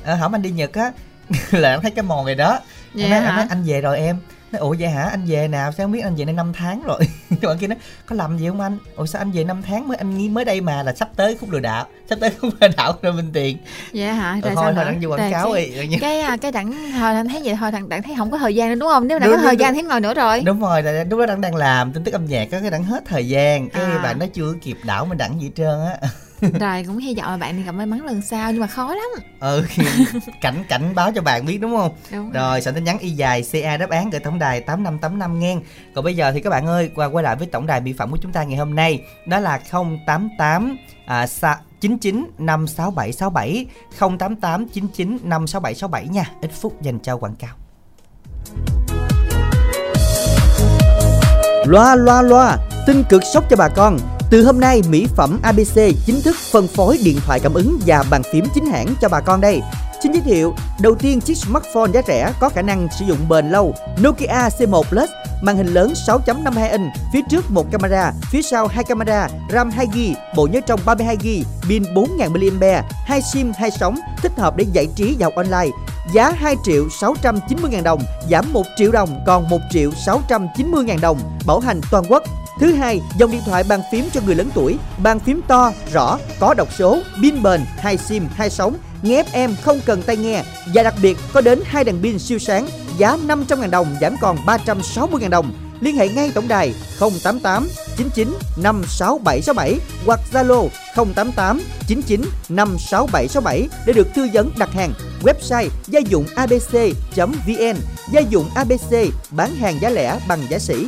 [0.03, 0.91] À, hỏi anh đi Nhật á.
[1.51, 2.59] Là em thấy cái mòn rồi đó.
[2.93, 4.17] Dạ anh, nói, anh nói anh về rồi em
[4.51, 5.03] nói ủa vậy hả?
[5.03, 6.99] Anh về nào sao không biết anh về đây 5 tháng rồi?
[7.41, 8.77] Bạn kia nói có làm gì không anh?
[8.95, 11.37] Ủa sao anh về 5 tháng mới anh nghĩ mới đây mà là sắp tới
[11.39, 13.57] khúc lừa đảo sắp tới khúc lừa đảo rồi minh tiền.
[13.93, 14.31] Dạ hả?
[14.43, 17.27] Rồi thôi thôi đặng vô quảng cáo cái, đi cái à, cái đẳng thôi anh
[17.27, 19.07] thấy vậy thôi thằng đặng thấy không có thời gian nữa đúng không?
[19.07, 20.41] Nếu đã Đúng, có thời gian thì ngồi nữa rồi.
[20.41, 22.83] Đúng rồi là lúc đó đang đang làm tin tức âm nhạc á cái đặng
[22.83, 23.69] hết thời gian.
[23.69, 23.99] Cái À.
[24.03, 26.09] bạn nó chưa kịp đảo mình đặng gì trơn á
[26.41, 28.95] rồi cũng hy vọng là bạn thì gặp may mắn lần sau nhưng mà khó
[28.95, 29.23] lắm.
[29.39, 29.65] Ừ
[30.41, 31.95] cảnh cảnh báo cho bạn biết đúng không?
[32.11, 32.61] Đúng rồi.
[32.61, 35.39] Soạn tin nhắn y dài ca đáp án gửi tổng đài tám năm tám năm
[35.39, 35.57] nghe.
[35.95, 38.11] Còn bây giờ thì các bạn ơi qua quay lại với tổng đài mỹ phẩm
[38.11, 39.59] của chúng ta ngày hôm nay đó là
[40.05, 43.65] 088 à, sa, 99 567 67
[43.99, 46.31] 088 99 567 67 nha.
[46.41, 47.55] Ít phút dành cho quảng cáo.
[51.65, 53.97] Loa loa loa, tin cực sốc cho bà con.
[54.29, 55.75] Từ hôm nay, mỹ phẩm ABC
[56.05, 59.19] chính thức phân phối điện thoại cảm ứng và bàn phím chính hãng cho bà
[59.19, 59.61] con đây.
[60.03, 63.49] Xin giới thiệu, đầu tiên chiếc smartphone giá rẻ có khả năng sử dụng bền
[63.49, 63.73] lâu
[64.03, 65.09] Nokia C1 Plus,
[65.41, 70.13] màn hình lớn 6.52 inch, phía trước một camera, phía sau hai camera, RAM 2GB,
[70.35, 74.87] bộ nhớ trong 32GB, pin 4000 mAh, hai sim hai sóng, thích hợp để giải
[74.95, 75.77] trí và học online.
[76.13, 81.01] Giá 2 triệu 690 ngàn đồng, giảm 1 triệu đồng còn 1 triệu 690 ngàn
[81.01, 82.23] đồng, bảo hành toàn quốc.
[82.59, 86.17] Thứ hai, dòng điện thoại bàn phím cho người lớn tuổi, bàn phím to, rõ,
[86.39, 90.43] có đọc số, pin bền, hai sim, hai sóng, nghe FM không cần tai nghe
[90.73, 94.37] và đặc biệt có đến hai đèn pin siêu sáng, giá 500.000 đồng giảm còn
[94.45, 95.53] 360.000 đồng.
[95.81, 98.33] Liên hệ ngay tổng đài 088 99
[98.63, 104.93] 56767 hoặc Zalo 088 99 56767 để được tư vấn đặt hàng.
[105.23, 107.77] Website gia dụng abc.vn
[108.11, 108.95] Gia dụng ABC
[109.31, 110.85] bán hàng giá lẻ bằng giá sỉ.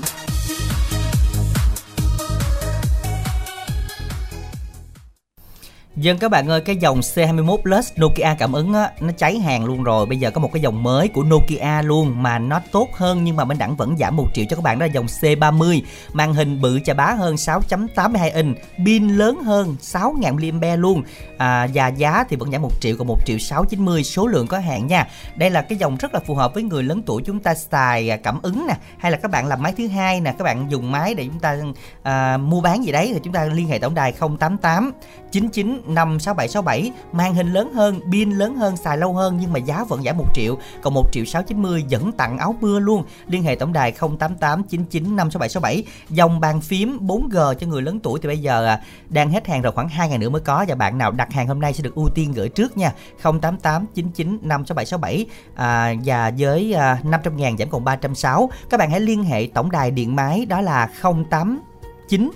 [5.96, 9.66] Dân các bạn ơi, cái dòng C21 Plus Nokia cảm ứng á, nó cháy hàng
[9.66, 10.06] luôn rồi.
[10.06, 13.36] Bây giờ có một cái dòng mới của Nokia luôn mà nó tốt hơn nhưng
[13.36, 15.82] mà bên đẳng vẫn giảm 1 triệu cho các bạn đó là dòng C30.
[16.14, 21.04] Màn hình bự chà bá hơn 6.82 inch, pin lớn hơn 6.000 mAh luôn.
[21.38, 24.60] À, và giá thì vẫn giảm 1 triệu còn 1 triệu 690, số lượng có
[24.60, 25.08] hạn nha.
[25.36, 28.10] Đây là cái dòng rất là phù hợp với người lớn tuổi chúng ta xài
[28.10, 30.72] à, cảm ứng nè, hay là các bạn làm máy thứ hai nè, các bạn
[30.72, 31.58] dùng máy để chúng ta
[32.04, 34.92] à, mua bán gì đấy thì chúng ta liên hệ tổng đài 088
[35.32, 39.84] 99 56767 màn hình lớn hơn pin lớn hơn xài lâu hơn nhưng mà giá
[39.84, 43.04] vẫn giảm 1 triệu còn 1 triệu 690 vẫn tặng áo mưa luôn.
[43.28, 48.40] Liên hệ tổng đài 0889956767 dòng bàn phím 4G cho người lớn tuổi thì bây
[48.40, 51.12] giờ à, đang hết hàng rồi khoảng 2 ngày nữa mới có và bạn nào
[51.12, 52.94] đặt hàng hôm nay sẽ được ưu tiên gửi trước nha.
[53.24, 55.26] 0889956767
[55.56, 59.72] à, và với à, 500 ngàn giảm còn 360 các bạn hãy liên hệ tổng
[59.72, 60.90] đài điện máy đó là
[61.30, 62.32] 089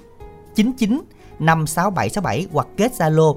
[0.56, 1.02] 99
[1.40, 3.36] 56767 hoặc kết Zalo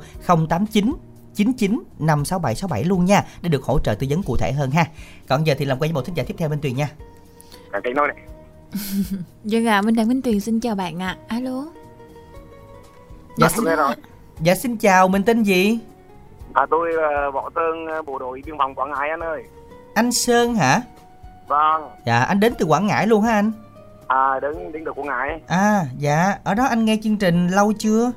[0.49, 0.93] 089
[1.35, 4.85] 99 56767 luôn nha để được hỗ trợ tư vấn cụ thể hơn ha.
[5.29, 6.89] Còn giờ thì làm quen với một thính giả tiếp theo bên Tuyền nha.
[7.73, 8.17] Cả cái nói này.
[9.45, 11.17] Dân à, Minh Đặng Minh Tuyền xin chào bạn ạ.
[11.29, 11.65] Alo.
[13.37, 13.95] Dạ, À, nghe rồi.
[14.41, 15.79] dạ xin chào, mình tên gì?
[16.53, 19.43] À, tôi là Võ Sơn, ờ, bộ đội biên phòng Quảng Ngãi anh ơi.
[19.95, 20.81] Anh Sơn hả?
[21.49, 23.53] Vâng, Dạ, anh đến từ Quảng Ngãi luôn hả anh?
[24.09, 25.41] À, đến đến được Quảng Ngãi.
[25.47, 28.13] À, dạ, ở đó anh nghe chương trình lâu chưa?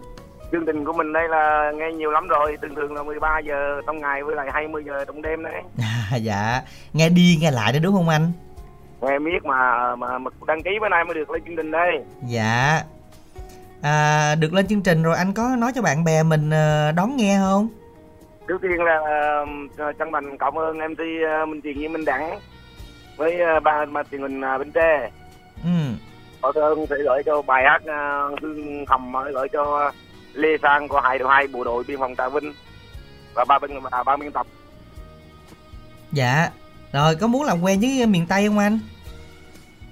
[0.51, 3.81] Chương trình của mình đây là nghe nhiều lắm rồi, thường thường là 13 giờ
[3.85, 5.61] trong ngày với lại 20 giờ trong đêm đấy.
[5.81, 6.61] À, dạ,
[6.93, 8.31] nghe đi nghe lại đó đúng không anh?
[9.01, 12.03] Nghe biết mà mà mà đăng ký bữa nay mới được lên chương trình đây.
[12.27, 12.81] Dạ.
[13.81, 17.15] À, được lên chương trình rồi anh có nói cho bạn bè mình ờ, đón
[17.17, 17.67] nghe không?
[18.47, 18.99] Trước tiên là
[19.41, 22.39] uh, chân thành cảm ơn MC uh, Minh Truyền với Minh Đẳng
[23.17, 25.09] với uh, ba ba truyền hình uh, Bến Tre.
[26.41, 29.91] Có ơn sẽ gửi cho bài hát uh, Hương Hầm uh, gửi cho
[30.33, 32.53] Lê Sang của hai đội hai bộ đội biên phòng Trà Vinh
[33.33, 34.47] và ba bên à, ba biên tập.
[36.11, 36.49] Dạ.
[36.93, 38.79] Rồi có muốn làm quen với miền Tây không anh?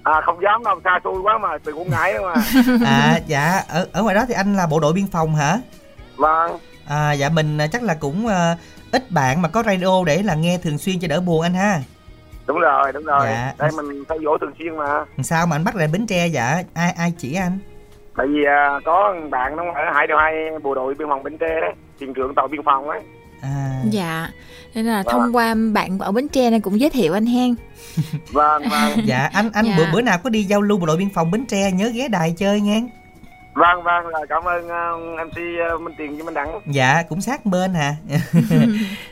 [0.04, 2.44] À không dám đâu xa xôi quá mà từ Ngãi đó mà.
[2.86, 5.60] À dạ, ở ở ngoài đó thì anh là bộ đội biên phòng hả?
[6.16, 6.58] vâng.
[6.88, 8.56] À dạ mình à, chắc là cũng ờ,
[8.92, 11.82] ít bạn mà có radio để là nghe thường xuyên cho đỡ buồn anh ha.
[12.50, 13.20] Đúng rồi, đúng rồi.
[13.26, 13.54] Dạ.
[13.58, 15.06] Đây mình theo dõi thường xuyên mà.
[15.24, 16.64] Sao mà anh bắt lại Bến Tre dạ?
[16.74, 17.60] Ai ai chỉ anh?
[18.18, 20.34] Tại vì à, có bạn nó ở hai đội hai
[20.64, 23.00] bộ đội biên phòng Bến Tre đấy, thuyền trưởng tàu biên phòng ấy.
[23.42, 24.28] À Dạ.
[24.76, 25.14] Nên là Vâng.
[25.14, 27.56] thông qua bạn ở Bến Tre này cũng giới thiệu anh hen.
[28.32, 28.92] Vâng, vâng.
[29.06, 29.74] dạ anh anh Dạ.
[29.78, 32.08] bữa bữa nào có đi giao lưu bộ đội biên phòng Bến Tre nhớ ghé
[32.08, 32.82] đài chơi nghe.
[33.54, 35.38] Vâng, vâng, là cảm ơn uh, MC
[35.76, 36.60] uh, Minh Tiền với Minh Đẳng.
[36.66, 37.96] Dạ cũng sát bên hả?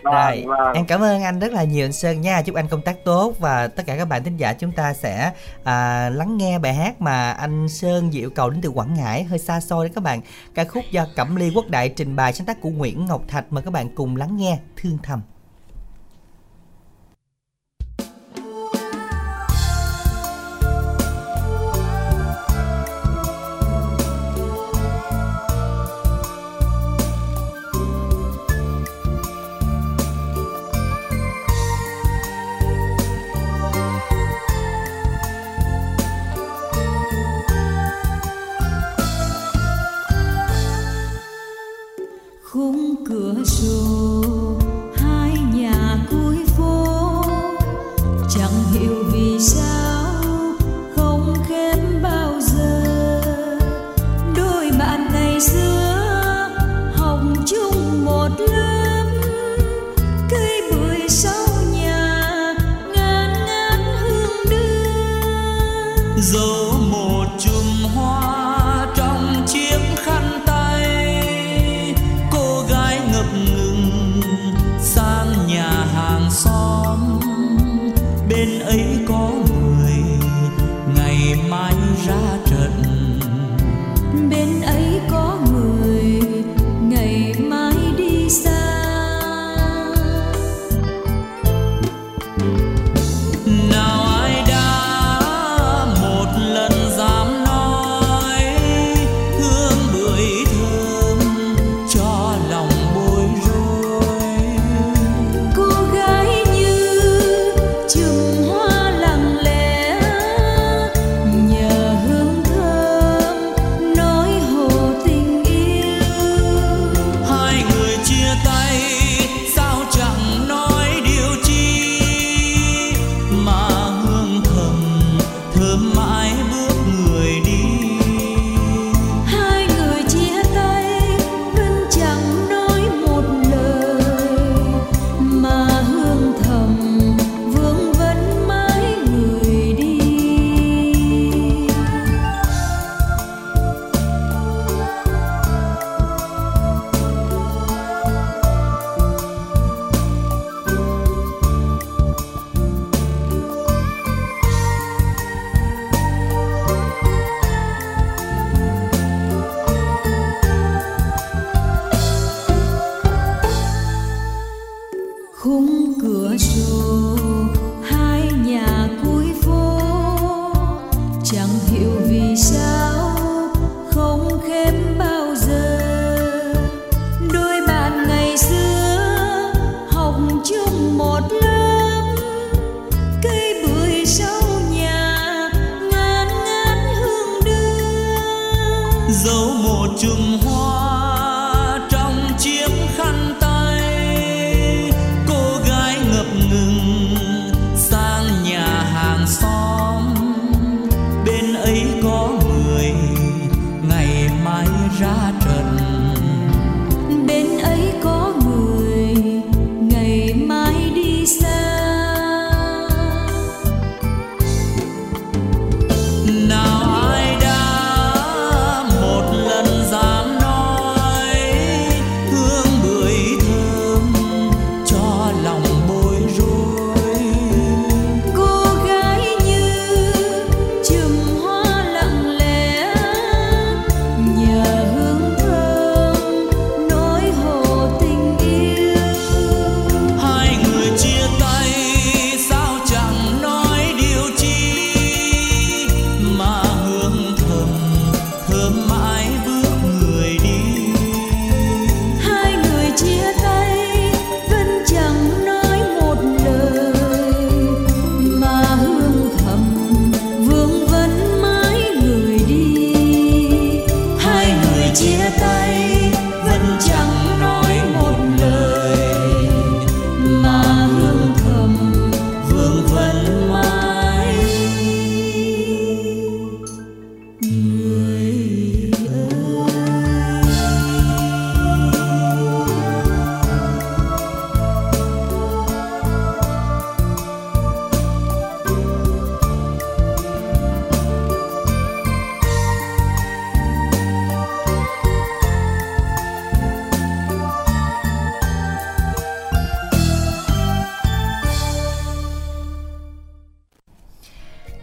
[0.03, 0.73] Rồi, Vâng, vâng.
[0.73, 2.41] em cảm ơn anh rất là nhiều anh Sơn nha.
[2.41, 5.31] Chúc anh công tác tốt và tất cả các bạn thính giả chúng ta sẽ
[5.63, 9.39] à, lắng nghe bài hát mà anh Sơn Diệu cầu đến từ Quảng Ngãi hơi
[9.39, 10.21] xa xôi đấy các bạn.
[10.55, 13.45] Ca khúc do Cẩm Ly Quốc Đại trình bày sáng tác của Nguyễn Ngọc Thạch
[13.49, 15.21] mời các bạn cùng lắng nghe Thương Thầm.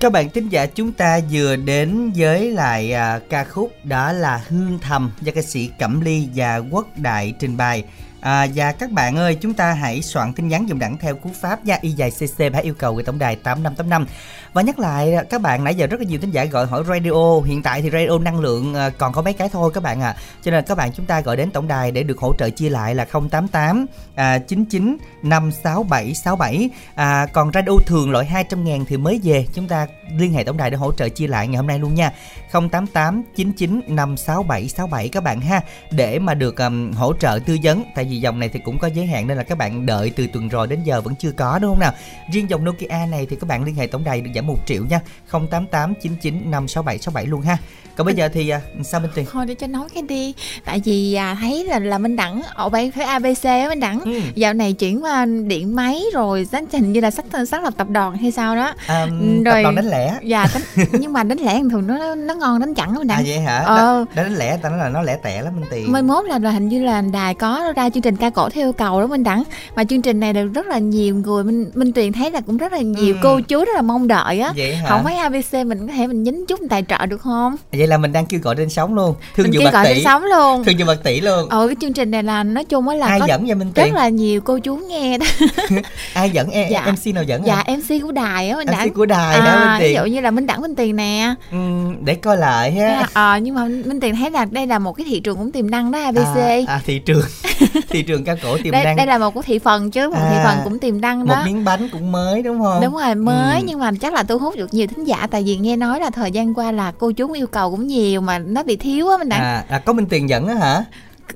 [0.05, 4.43] Các bạn thính giả chúng ta vừa đến với lại à, ca khúc đó là
[4.49, 7.85] Hương Thầm do ca sĩ Cẩm Ly và Quốc Đại trình bày.
[8.25, 11.31] À, và các bạn ơi, chúng ta hãy soạn tin nhắn dùng đẳng theo cú
[11.41, 14.07] pháp nha y dài cc hãy yêu cầu gửi tổng đài 8585.
[14.53, 17.41] Và nhắc lại các bạn nãy giờ rất là nhiều thính giả gọi hỏi radio,
[17.45, 20.17] hiện tại thì radio năng lượng à, còn có mấy cái thôi các bạn à.
[20.43, 22.69] Cho nên các bạn chúng ta gọi đến tổng đài để được hỗ trợ chia
[22.69, 26.71] lại là 088 à, 99 567 67.
[26.95, 29.87] À, còn radio thường loại 200 ngàn thì mới về, chúng ta
[30.19, 32.13] liên hệ tổng đài để hỗ trợ chia lại ngày hôm nay luôn nha.
[32.53, 35.61] 088 99 567 67 các bạn ha
[35.91, 38.89] để mà được um, hỗ trợ tư vấn tại vì dòng này thì cũng có
[38.95, 41.59] giới hạn nên là các bạn đợi từ tuần rồi đến giờ vẫn chưa có
[41.59, 41.93] đúng không nào?
[42.33, 44.85] Riêng dòng Nokia này thì các bạn liên hệ tổng đài được giảm 1 triệu
[44.91, 45.01] nha
[45.31, 47.57] 088 99 567 67 luôn ha.
[47.97, 49.27] Còn bây giờ thì à, sao Minh Tuyền?
[49.33, 50.35] Thôi để cho nói cái đi
[50.65, 54.01] tại vì à, thấy là là Minh Đẳng ở bay phải ABC á Minh Đẳng
[54.01, 54.21] Ừ.
[54.35, 57.91] dạo này chuyển qua điện máy rồi xác hình như là sắp xác lập tập
[57.91, 58.73] đoàn hay sao đó.
[58.87, 59.11] À, Ừ,
[59.45, 60.15] tập rồi- đoàn đánh lẻ.
[60.23, 63.25] Dạ đánh, nhưng mà đánh lẻ thường nó nó ngon đánh chẳng Minh à Đẳng
[63.27, 63.59] vậy hả?
[63.59, 63.77] Ờ.
[63.77, 65.93] Đó- đánh lẻ ta nói là nó lẻ tẻ lắm Minh Tuyền.
[65.93, 68.67] Mới mốt là, là hình như là đài có ra chương trình ca cổ theo
[68.69, 69.43] yêu cầu đó Minh Đẳng.
[69.77, 72.57] Mà chương trình này được rất là nhiều người Minh, Minh Tuyền thấy là cũng
[72.57, 73.21] rất là nhiều Ừ.
[73.23, 74.53] cô chú rất là mong đợi á.
[74.89, 77.57] Không mấy ABC mình có thể mình nhính chút tài trợ được không?
[77.73, 79.15] vậy là mình đang kêu gọi trên sóng luôn.
[79.37, 79.95] Thương mình dự kêu gọi tỷ.
[79.95, 80.65] trên sóng luôn.
[80.65, 81.49] Thương dự bạc tỷ luôn.
[81.49, 83.73] Ờ cái chương trình này là nói chung á là ai có dẫn vậy Minh
[83.75, 83.95] rất Tuyền?
[83.95, 85.27] là nhiều cô chú nghe đó.
[86.15, 86.51] Ai dẫn?
[86.51, 86.87] Em Dạ.
[86.93, 87.65] MC nào dẫn Dạ hả?
[87.77, 88.89] MC của đài á Minh Đẳng.
[88.89, 90.97] MC của đài đó Minh à, ví Tuyền dụ như là Minh Đẳng Minh Tiền
[90.97, 91.35] nè.
[91.53, 91.57] Ừ,
[92.05, 93.09] để coi lại ha.
[93.13, 95.71] Ờ nhưng mà Minh Tiền thấy là đây là một cái thị trường cũng tiềm
[95.71, 97.23] năng đó ABC à, à thị trường
[97.95, 98.97] thị trường ca cổ tiềm đây, năng.
[98.97, 101.35] đây là một cái thị phần chứ một thị À, phần cũng tiềm năng một
[101.35, 101.43] đó.
[101.45, 102.81] miếng bánh cũng mới đúng không?
[102.83, 103.65] Đúng rồi mới Ừ.
[103.67, 106.11] nhưng mà chắc là thu hút được nhiều thính giả tại vì nghe nói là
[106.11, 109.17] thời gian qua là cô chú yêu cầu cũng nhiều mà nó bị thiếu á
[109.17, 110.85] mình đã à, à có minh tiền dẫn á hả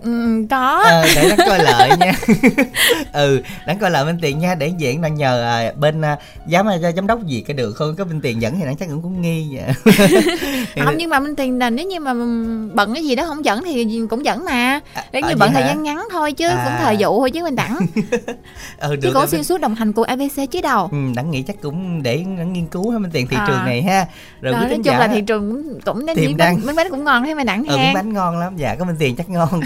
[0.03, 0.83] ừ, có.
[0.85, 2.13] Ờ, để đáng coi lợi nha.
[3.13, 6.17] Ừ đáng coi lợi minh tiền nha để diễn đang nhờ à, bên à,
[6.53, 8.89] giám à, giám đốc gì cái được không có minh tiền dẫn thì đáng chắc
[8.89, 9.95] cũng cũng nghi vậy.
[10.85, 12.15] Không nhưng mà minh tiền là nếu như mà
[12.75, 14.81] bận cái gì đó không dẫn thì cũng dẫn mà.
[15.13, 15.69] Nếu à, như vậy bận thời hả?
[15.69, 16.65] gian ngắn thôi chứ À.
[16.65, 17.79] cũng thời vụ thôi chứ mình đẳng.
[18.79, 20.89] Ừ, chứ được có rồi, xuyên suốt đồng hành cùng ABC chứ đâu.
[20.93, 23.45] Ừ, đáng nghĩ chắc cũng để nghiên cứu ha minh tiền thị À.
[23.49, 24.07] trường này ha.
[24.41, 27.25] Rồi quý nói chung là thị trường cũng, cũng tiềm miếng bánh, bánh cũng ngon
[27.25, 28.57] thế mà đẳng ừ miếng bánh ngon lắm.
[28.57, 29.61] Dạ có minh tiền chắc ngon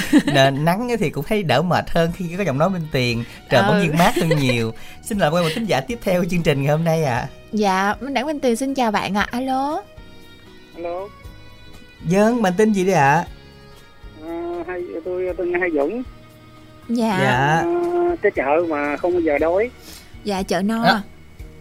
[0.53, 3.77] nắng thì cũng thấy đỡ mệt hơn khi có giọng nói minh tiền trời bỗng
[3.77, 3.83] Ừ.
[3.83, 4.73] nhiên mát hơn nhiều.
[5.03, 7.15] Xin lỗi một thính giả tiếp theo chương trình ngày hôm nay ạ.
[7.19, 7.29] À.
[7.53, 9.27] dạ minh đẳng minh tiền xin chào bạn ạ.
[9.31, 9.83] Alo.
[10.77, 11.09] Alo.
[12.07, 13.25] Dân, bạn tên gì đấy ạ?
[14.27, 16.03] à, hay tôi tên hai dũng.
[16.89, 17.19] Dạ.
[17.23, 17.29] Dạ.
[17.29, 17.65] à,
[18.23, 19.71] cái chợ mà không bao giờ đói.
[20.25, 20.83] Dạ chợ no.
[20.85, 21.01] À.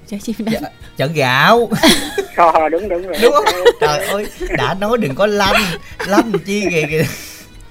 [0.07, 0.63] chợ chim đăng
[0.97, 1.69] Chợ gạo.
[2.35, 3.15] Ờ, đúng đúng rồi.
[3.21, 3.45] Đúng không?
[3.81, 4.25] Trời ơi,
[4.57, 5.61] đã nói đừng có lanh
[6.07, 7.03] Lanh chi kìa kìa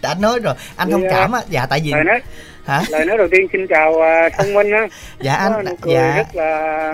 [0.02, 1.08] Đã nói rồi, anh thông Dạ.
[1.10, 2.20] cảm á Dạ tại vì lời nói
[2.64, 2.82] Hả?
[2.88, 4.86] lời nói đầu tiên xin chào à, thông minh á
[5.20, 6.92] Dạ có anh nụ cười Dạ rất là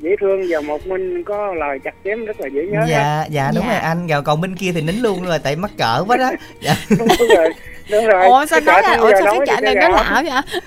[0.00, 2.86] dễ thương và một minh có lời chặt chém rất là dễ nhớ á.
[2.88, 3.72] Dạ, dạ đúng Dạ.
[3.72, 6.30] rồi anh Rồi còn bên kia thì nín luôn rồi Tại mắc cỡ quá đó
[6.60, 6.74] dạ.
[6.98, 7.48] đúng rồi
[7.90, 8.26] đúng rồi.
[8.26, 10.60] Ủa sao nói là ủa sao cái chợ này nó lạ vậy?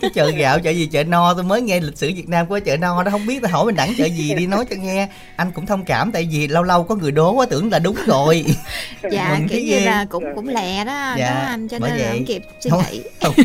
[0.00, 0.86] Cái chợ gạo, chợ gì?
[0.86, 3.38] Chợ no Tôi mới nghe lịch sử Việt Nam của chợ no Đó không biết
[3.42, 5.08] tôi hỏi mình đẳng chợ gì đi nói cho nghe.
[5.36, 7.96] Anh cũng thông cảm Tại vì lâu lâu có người đố quá tưởng là đúng
[8.06, 8.44] rồi.
[9.10, 11.68] Dạ Mừng kiểu như là cũng cũng lẹ đó Dạ, đó anh?
[11.68, 12.08] Cho nên là vậy.
[12.12, 13.02] không kịp suy nghĩ.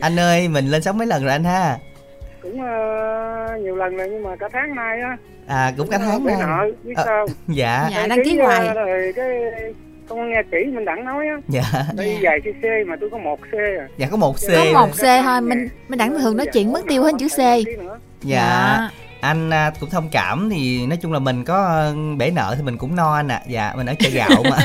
[0.00, 1.78] Anh ơi, mình lên sóng mấy lần rồi anh ha?
[2.42, 5.16] Cũng ờ, nhiều lần rồi nhưng mà cả tháng nay á.
[5.46, 6.36] À cũng cả tháng nay.
[6.40, 8.74] nợ biết Ờ, sao Dạ, Dạ, đăng ký hoài.
[8.74, 9.26] rồi cái
[10.10, 11.36] không có nghe kỹ mình đặng nói á.
[11.48, 11.62] Dạ.
[11.96, 12.30] Đi Dạ.
[12.30, 13.88] vài cc mà tôi có một c à.
[13.96, 14.48] Dạ có một C.
[14.74, 17.38] Có một C thôi mình mình đẳng thường nói chuyện mất tiêu hết chữ C.
[17.78, 17.98] nữa.
[18.22, 18.78] Dạ.
[19.20, 22.62] Anh à, cũng thông cảm thì nói chung là mình có ờ, bể nợ thì
[22.62, 23.40] mình cũng no anh ạ.
[23.46, 24.58] Dạ mình ở chợ gạo mà.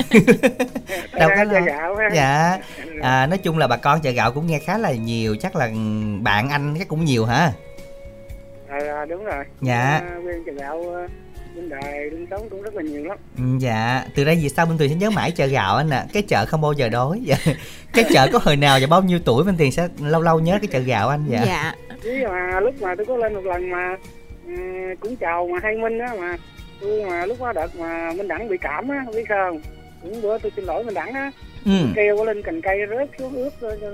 [1.19, 1.53] Đâu có lo.
[1.53, 2.09] chợ gạo ha.
[2.13, 2.57] Dạ.
[3.01, 5.69] À, nói chung là bà con chợ gạo cũng nghe khá là nhiều chắc là
[6.21, 7.51] bạn anh chắc cũng nhiều hả?
[8.69, 9.43] À, à, đúng rồi.
[9.61, 9.81] Dạ.
[9.83, 10.83] À, bên chợ gạo
[11.55, 13.17] bên đài bên sống cũng rất là nhiều lắm.
[13.37, 14.05] Ừ, dạ.
[14.15, 16.05] Từ đây về sau bên tuyền sẽ nhớ mãi chợ gạo anh ạ.
[16.13, 17.21] Cái chợ không bao giờ đói.
[17.23, 17.37] Dạ.
[17.93, 20.57] cái chợ có hồi nào và bao nhiêu tuổi bên tuyền sẽ lâu lâu nhớ
[20.61, 21.25] cái chợ gạo anh?
[21.29, 21.43] Dạ.
[21.45, 21.73] Dạ.
[22.03, 23.95] Chứ mà lúc mà tôi có lên một lần mà
[24.47, 24.53] ừ,
[24.99, 26.37] cũng chào mà hay minh á mà
[26.81, 29.51] tôi mà lúc đó đợt mà minh đẳng bị cảm á biết sao.
[29.51, 29.61] Không?
[30.01, 31.31] cũng bữa tôi xin lỗi minh đẳng á
[31.65, 31.71] ừ.
[31.95, 33.49] kêu lên cành cây rớt xuống ướt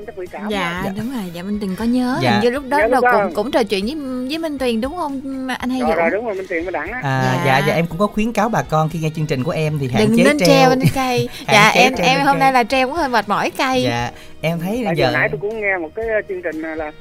[0.05, 0.82] chắc bị cảm dạ.
[0.86, 0.91] Dạ.
[0.97, 2.32] đúng rồi dạ minh tuyền có nhớ Dạ.
[2.32, 2.99] hình như lúc đó Dạ, đó.
[3.24, 3.95] cũng cũng trò chuyện với
[4.30, 6.91] với minh tuyền đúng không anh hay rồi, rồi đúng rồi minh tiền minh đẳng
[6.91, 7.41] á à, Dạ.
[7.45, 9.80] dạ dạ em cũng có khuyến cáo bà con khi nghe chương trình của em
[9.80, 12.63] thì hạn đừng chế nên treo, treo lên cây dạ em em hôm nay là
[12.63, 14.11] treo cũng hơi mệt mỏi cây dạ
[14.41, 16.91] em thấy tại giờ nãy tôi cũng nghe một cái ờ, chương trình là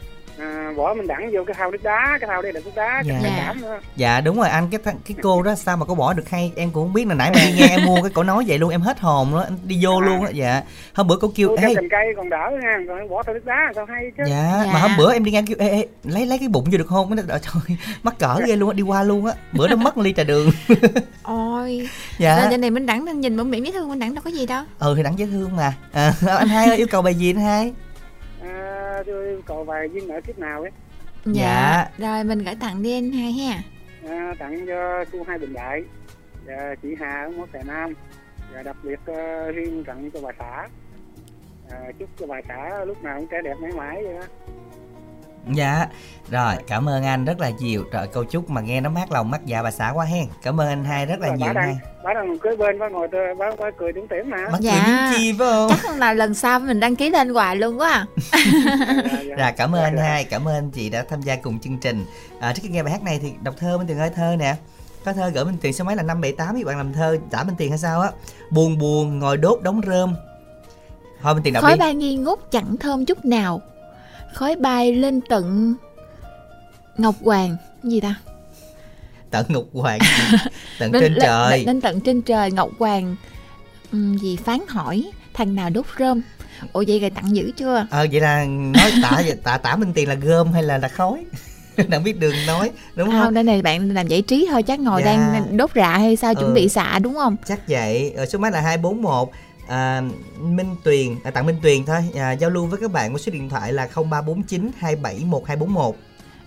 [0.40, 3.02] à, bỏ mình đẳng vô cái thau nước đá cái thau đây là nước đá
[3.06, 3.14] Dạ.
[3.22, 3.44] cái Dạ.
[3.46, 6.12] cảm nữa Dạ đúng rồi anh cái thằng- cái cô đó sao mà có bỏ
[6.12, 6.52] được hay?
[6.56, 8.58] Em cũng không biết là nãy mà đi nghe em mua cái cổ nói vậy
[8.58, 10.62] luôn em hết hồn đó em đi vô luôn á dạ.
[10.94, 13.72] Hôm bữa cô kêu ê cành cây còn đỡ nha còn bỏ theo nước đá
[13.74, 14.22] sao hay chứ.
[14.26, 14.70] Dạ, Dạ.
[14.72, 16.86] mà hôm bữa em đi ngang kêu ê, ê lấy lấy cái bụng vô được
[16.88, 17.16] không?
[17.16, 20.12] Nó trời mắc cỡ ghê luôn á đi qua luôn á bữa nó mất ly
[20.16, 20.50] trà đường.
[21.22, 21.88] Ôi
[22.18, 22.48] dạ.
[22.50, 22.56] dạ.
[22.56, 24.64] này minh đẳng nên nhìn bẩm miệng dễ thương minh đẳng đâu có gì đâu.
[24.78, 25.72] Ừ thì đặng dễ thương mà.
[25.92, 27.72] À, anh hai ơi yêu cầu bài gì anh hai?
[27.76, 27.89] à,
[29.06, 30.70] tôi yêu cầu vài viên nợ kiếp nào ấy.
[31.24, 31.86] Dạ.
[31.98, 33.62] rồi mình gửi tặng đi anh hai ha.
[34.08, 35.82] À, tặng cho cô hai bình đại
[36.46, 37.94] và chị Hà ở Mốt Đà Nam
[38.54, 40.68] và đặc biệt uh, riêng tặng cho bà xã
[41.70, 44.24] à, chúc cho bà xã lúc nào cũng trẻ đẹp mãi mãi vậy đó
[45.52, 45.86] dạ
[46.30, 49.30] rồi cảm ơn anh rất là nhiều trời câu chúc mà nghe nó mát lòng
[49.30, 51.50] mát dạ bà xã quá hen cảm ơn anh hai rất là Rồi nhiều bà
[51.50, 54.30] anh đang hai bà đang cưới bên bà ngồi tôi bà, bà cười tủm tỉm
[54.30, 54.72] mà bắt Dạ.
[55.10, 57.90] cười chi phải không chắc là lần sau mình đăng ký lên hoài luôn quá
[57.90, 58.06] à.
[59.38, 62.04] Dạ cảm ơn anh hai, cảm ơn anh chị đã tham gia cùng chương trình.
[62.40, 64.54] À, trước khi nghe bài hát này thì đọc thơ Minh Tuyền ơi thơ nè.
[65.04, 67.54] Có thơ gửi Minh Tuyền số máy là 578 các bạn làm thơ trả Minh
[67.58, 68.10] Tuyền hay sao á.
[68.50, 70.14] Buồn buồn ngồi đốt đống rơm.
[71.22, 71.78] Thôi Minh Tuyền đọc khói đi.
[71.78, 73.60] bay nghi ngút chẳng thơm chút nào
[74.34, 75.74] khói bay lên tận
[76.98, 78.14] ngọc hoàng gì ta
[79.30, 79.98] Tận ngục hoàng
[80.78, 81.64] tận Lên- trên lên- trời.
[81.66, 83.16] lên tận trên trời ngọc hoàng
[84.20, 86.22] gì phán hỏi thằng nào đốt rơm
[86.72, 90.08] ủa vậy rồi tặng dữ chưa Ờ vậy là nói tả tả tả Minh Tuyền
[90.08, 91.24] là gom hay là là khói?
[91.88, 93.20] Đang biết đường nói đúng không?
[93.20, 95.12] không đây này bạn làm giải trí thôi chắc ngồi Dạ.
[95.16, 96.54] đang đốt rạ hay sao chuẩn Ừ.
[96.54, 99.28] bị xạ đúng không chắc vậy ở số máy là 241
[99.70, 100.02] à,
[100.40, 103.32] Minh Tuyền à, tặng Minh Tuyền thôi à, giao lưu với các bạn qua số
[103.32, 105.94] điện thoại là 0349 271241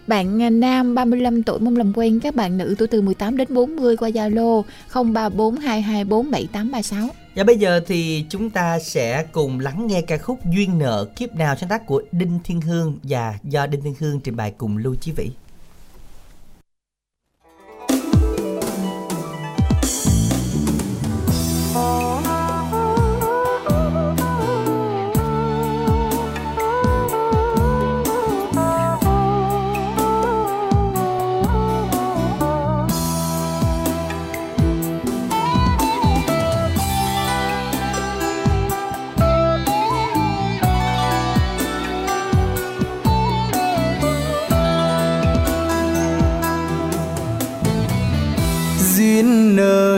[0.08, 3.54] Bạn à, nam 35 tuổi mong làm quen các bạn nữ tuổi từ 18 đến
[3.54, 7.08] 40 qua Zalo 0342247836.
[7.36, 11.36] Và bây giờ thì chúng ta sẽ cùng lắng nghe ca khúc Duyên nợ kiếp
[11.36, 14.78] nào sáng tác của Đinh Thiên Hương và do Đinh Thiên Hương trình bày cùng
[14.78, 15.30] Lưu Chí Vĩ.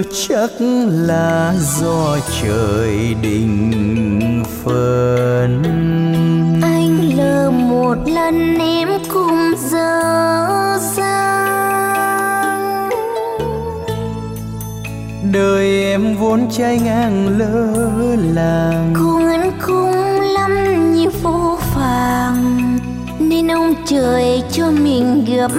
[0.04, 0.52] Chắc
[0.90, 5.64] là do trời định phân
[6.62, 12.90] anh lờ một lần em cùng dở dang.
[15.32, 17.68] Đời em vốn trái ngang lỡ
[18.34, 18.94] làng.
[19.00, 22.78] Cùng anh cũng lắm như vô phàng
[23.20, 25.52] nên ông trời cho mình gặp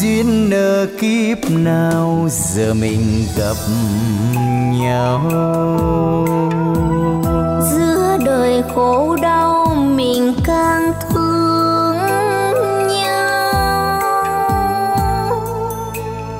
[0.00, 3.56] duyên nợ kiếp nào giờ mình gặp
[4.72, 5.20] nhau?
[7.72, 11.96] Giữa đời khổ đau mình càng thương
[12.88, 14.00] nhau.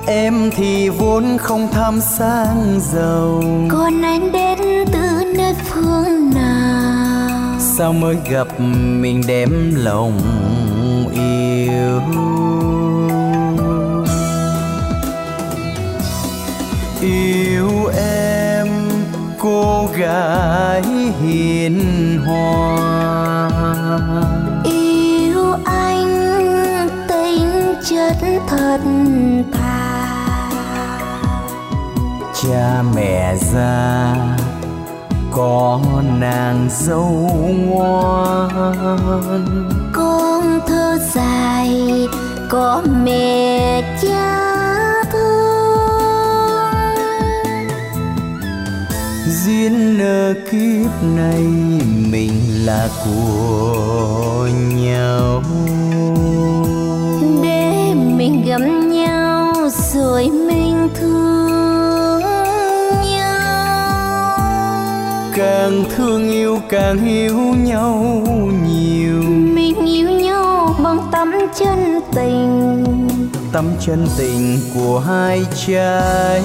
[0.06, 3.42] Em thì vốn không tham sang giàu.
[3.70, 4.58] Còn anh đến
[4.92, 7.58] từ nơi phương nào?
[7.60, 8.60] Sao mới gặp
[9.00, 10.20] mình đem lòng
[11.12, 12.00] yêu
[17.00, 18.68] yêu em
[19.38, 20.82] cô gái
[21.20, 21.78] hiền
[22.26, 23.50] hòa.
[24.64, 28.16] Yêu anh tính chất
[28.48, 28.80] thật
[29.52, 30.50] thà.
[32.42, 34.14] Cha mẹ già
[35.32, 35.80] có
[36.20, 37.30] nàng dâu
[37.66, 38.48] ngoan.
[39.92, 42.08] Con thơ dài
[42.48, 44.47] có mẹ cha
[49.58, 51.42] duyên nợ kiếp này
[52.10, 52.32] mình
[52.64, 55.42] là của nhau.
[57.42, 59.52] Để mình gặp nhau
[59.92, 62.20] rồi mình thương
[63.04, 64.38] nhau.
[65.36, 68.22] Càng thương yêu càng yêu nhau
[68.68, 69.22] nhiều.
[69.54, 72.84] Mình yêu nhau bằng tấm chân tình.
[73.52, 76.42] Tấm chân tình của hai trái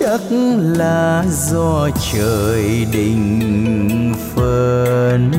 [0.00, 0.20] chắc
[0.60, 5.30] là do trời định phần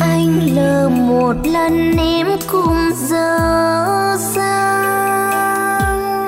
[0.00, 6.26] anh lờ một lần em cũng dở dang.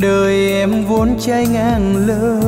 [0.00, 2.40] Đời em vốn trái ngang lỡ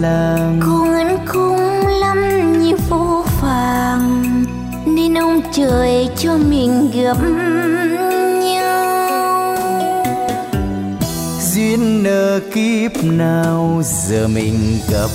[0.00, 0.60] làng.
[0.66, 2.18] Con anh cũng lắm
[2.62, 4.44] như vô vàng
[4.86, 7.16] nên ông trời cho mình gặp
[12.06, 15.10] nợ kiếp nào giờ mình gặp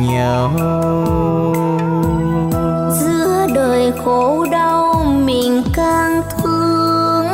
[0.00, 0.50] nhau?
[3.00, 7.26] Giữa đời khổ đau mình càng thương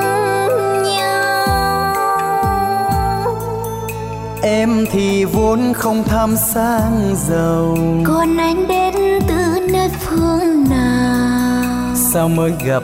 [0.82, 1.56] nhau.
[4.42, 7.76] Em thì vốn không tham sang giàu.
[8.04, 8.94] Còn anh đến
[9.28, 11.94] từ nơi phương nào?
[12.12, 12.82] Sao mới gặp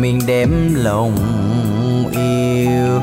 [0.00, 1.16] mình đem lòng
[2.12, 3.00] yêu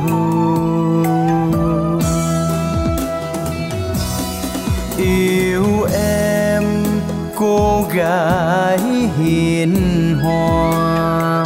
[7.93, 8.79] gái
[9.17, 9.75] hiền
[10.23, 11.45] hòa.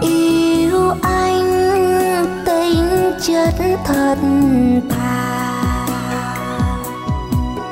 [0.00, 1.52] Yêu anh
[2.46, 3.54] tính chất
[3.84, 4.18] thật
[4.90, 5.86] thà.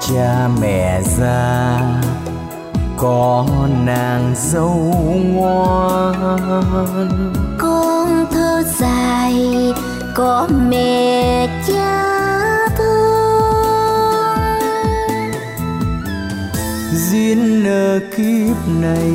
[0.01, 1.81] Cha mẹ già
[2.97, 3.47] có
[3.85, 4.95] nàng dâu
[5.33, 6.15] ngoan.
[7.59, 9.35] Con thơ dài
[10.15, 12.18] có mẹ cha
[17.29, 19.11] duyên nợ kiếp này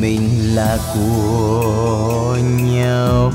[0.00, 3.32] mình là của nhau.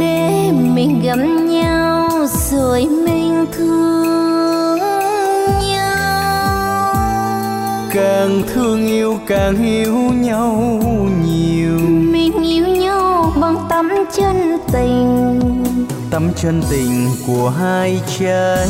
[0.00, 1.18] Để mình gặp
[1.48, 2.08] nhau
[2.50, 4.78] rồi mình thương
[5.68, 6.94] nhau.
[7.92, 10.80] Càng thương yêu càng hiểu nhau
[11.26, 11.78] nhiều.
[11.88, 15.20] Mình yêu nhau bằng tấm chân tình.
[16.10, 18.68] Tấm chân tình của hai trái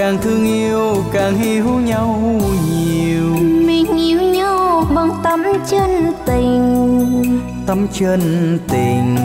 [0.00, 2.40] càng thương yêu càng hiểu nhau
[2.70, 3.34] nhiều.
[3.66, 7.40] Mình yêu nhau bằng tấm chân tình.
[7.66, 8.20] Tấm chân
[8.68, 9.16] tình.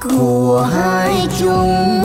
[0.00, 2.02] Của hai chúng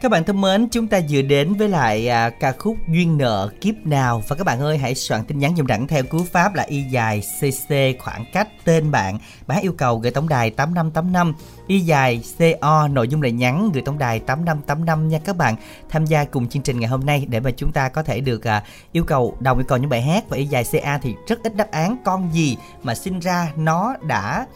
[0.00, 3.50] Các bạn thân mến, chúng ta vừa đến với lại à, ca khúc Duyên nợ
[3.60, 6.54] kiếp nào và các bạn ơi hãy soạn tin nhắn dùm đẳng theo cú pháp
[6.54, 9.18] là y dài cc khoảng cách tên bạn.
[9.46, 11.34] Bạn yêu cầu gửi tổng đài 8585
[11.66, 12.22] y dài
[12.60, 15.56] co nội dung lời nhắn gửi tổng đài 8585 nha các bạn.
[15.88, 18.46] Tham gia cùng chương trình ngày hôm nay để mà chúng ta có thể được
[18.46, 21.42] à, yêu cầu đồng yêu cầu những bài hát và y dài ca thì rất
[21.42, 24.46] ít đáp án con gì mà sinh ra nó đã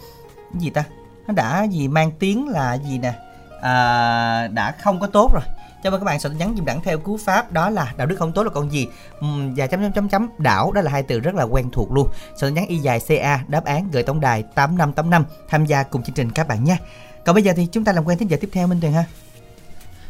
[0.59, 0.85] gì ta?
[1.27, 3.32] Nó đã gì mang tiếng là gì nè?
[3.63, 5.43] À, đã không có tốt rồi.
[5.83, 8.17] Cho mời các bạn tin nhắn dùm đẳng theo cú pháp đó là đạo đức
[8.19, 8.89] không tốt là con gì?
[9.25, 11.93] Uhm, và chấm chấm chấm chấm đảo đó là hai từ rất là quen thuộc
[11.93, 12.09] luôn.
[12.41, 16.15] Tin nhắn y dài ca đáp án gửi tổng đài 8585 tham gia cùng chương
[16.15, 16.79] trình các bạn nha.
[17.25, 19.05] Còn bây giờ thì chúng ta làm quen thính giả tiếp theo minh tuyền ha.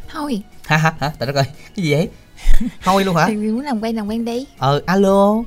[0.09, 2.09] Thôi hả hả hả tại đất ơi cái gì vậy?
[2.83, 3.25] Thôi luôn hả?
[3.27, 4.47] Thì muốn làm quen làm quen đi.
[4.57, 5.43] Ờ alo.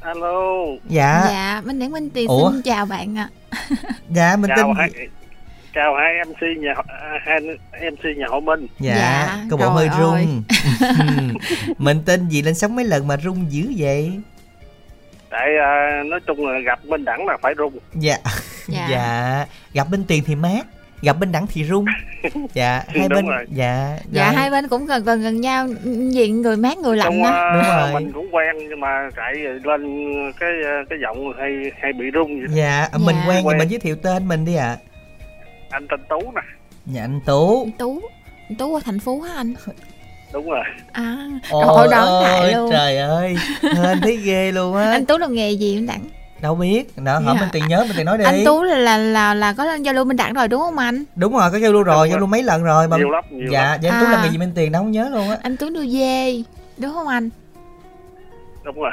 [0.00, 0.64] Alo.
[0.88, 1.24] Dạ.
[1.28, 2.50] Dạ minh điển minh tiền Ủa?
[2.50, 3.30] xin chào bạn ạ.
[4.10, 5.08] Dạ mình chào tin
[5.76, 7.40] chào hai mc nhà à, hai
[7.90, 9.98] mc nhà họ minh dạ, Dạ, có bộ hơi ơi.
[10.00, 10.42] rung
[11.78, 14.12] mình tin gì lên sóng mấy lần mà rung dữ vậy
[15.30, 18.16] tại à, nói chung là gặp minh đẳng là phải rung dạ
[18.68, 18.88] Dạ.
[18.90, 20.66] dạ gặp bên tiền thì mát
[21.02, 21.84] gặp bên đẳng thì rung
[22.54, 23.44] dạ hai Đúng bên rồi.
[23.50, 24.34] dạ dạ rồi.
[24.34, 25.66] hai bên cũng gần gần gần nhau
[26.12, 27.92] diện người mát người lạnh Xong, á à, Đúng rồi.
[28.02, 29.34] mình cũng quen nhưng mà tại
[29.64, 29.82] lên
[30.40, 31.50] cái à, cái giọng hay
[31.82, 32.48] hay bị rung vậy.
[32.50, 33.24] dạ mình Dạ.
[33.28, 33.58] quen thì Quen.
[33.58, 34.76] mình giới thiệu tên mình đi ạ
[35.76, 36.40] anh tên tú nè.
[36.86, 37.62] Dạ anh tú.
[37.64, 38.00] Anh tú.
[38.48, 39.54] Anh tú ở thành phố hả anh?
[40.32, 40.64] Đúng rồi.
[40.92, 41.16] À
[41.50, 42.70] ôi trời đón ơi luôn.
[42.70, 43.36] trời ơi.
[43.62, 44.90] Hên thấy ghê luôn á.
[44.90, 46.00] Anh tú làm nghề gì anh đẳng
[46.40, 46.96] đâu biết.
[46.96, 47.40] Đó hỏi Dạ.
[47.40, 48.24] mình tiền nhớ mình tiền nói đi.
[48.24, 50.78] Anh tú là là là, là có lên giao lưu minh đẳng rồi đúng không
[50.78, 51.04] anh?
[51.16, 53.48] Đúng rồi có giao lưu rồi giao lưu mấy lần rồi mà nhiều lắm nhiều
[53.52, 53.78] dạ lắm.
[53.82, 54.12] dạ anh tú À.
[54.12, 55.36] làm nghề gì bên tiền đâu không nhớ luôn á.
[55.42, 56.42] Anh tú nuôi dê
[56.78, 57.30] đúng không anh?
[58.64, 58.90] Đúng rồi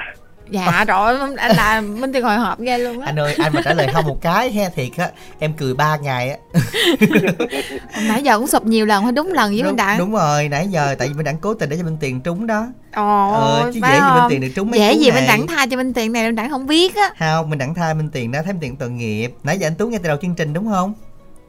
[0.50, 3.06] dạ rồi anh là minh tiền hồi hộp ghê luôn á.
[3.06, 5.10] Anh ơi anh mà trả lời không một cái he thiệt á
[5.40, 6.38] em cười ba ngày á.
[8.08, 10.50] Nãy giờ cũng sụp nhiều lần phải đúng lần với minh đúng, đẳng đúng rồi
[10.50, 12.68] nãy giờ tại vì mình đẳng cố tình để cho bên tiền trúng đó.
[12.94, 14.30] Ồ ờ, chứ dễ gì bên không?
[14.30, 16.50] tiền được trúng mấy dễ gì minh đẳng tha cho minh tiền này minh đẳng
[16.50, 17.10] không biết á.
[17.20, 19.34] Không mình đẳng thai bên tiền đó thấy bên tiền tội nghiệp.
[19.44, 20.94] Nãy giờ anh tú nghe từ đầu chương trình đúng không?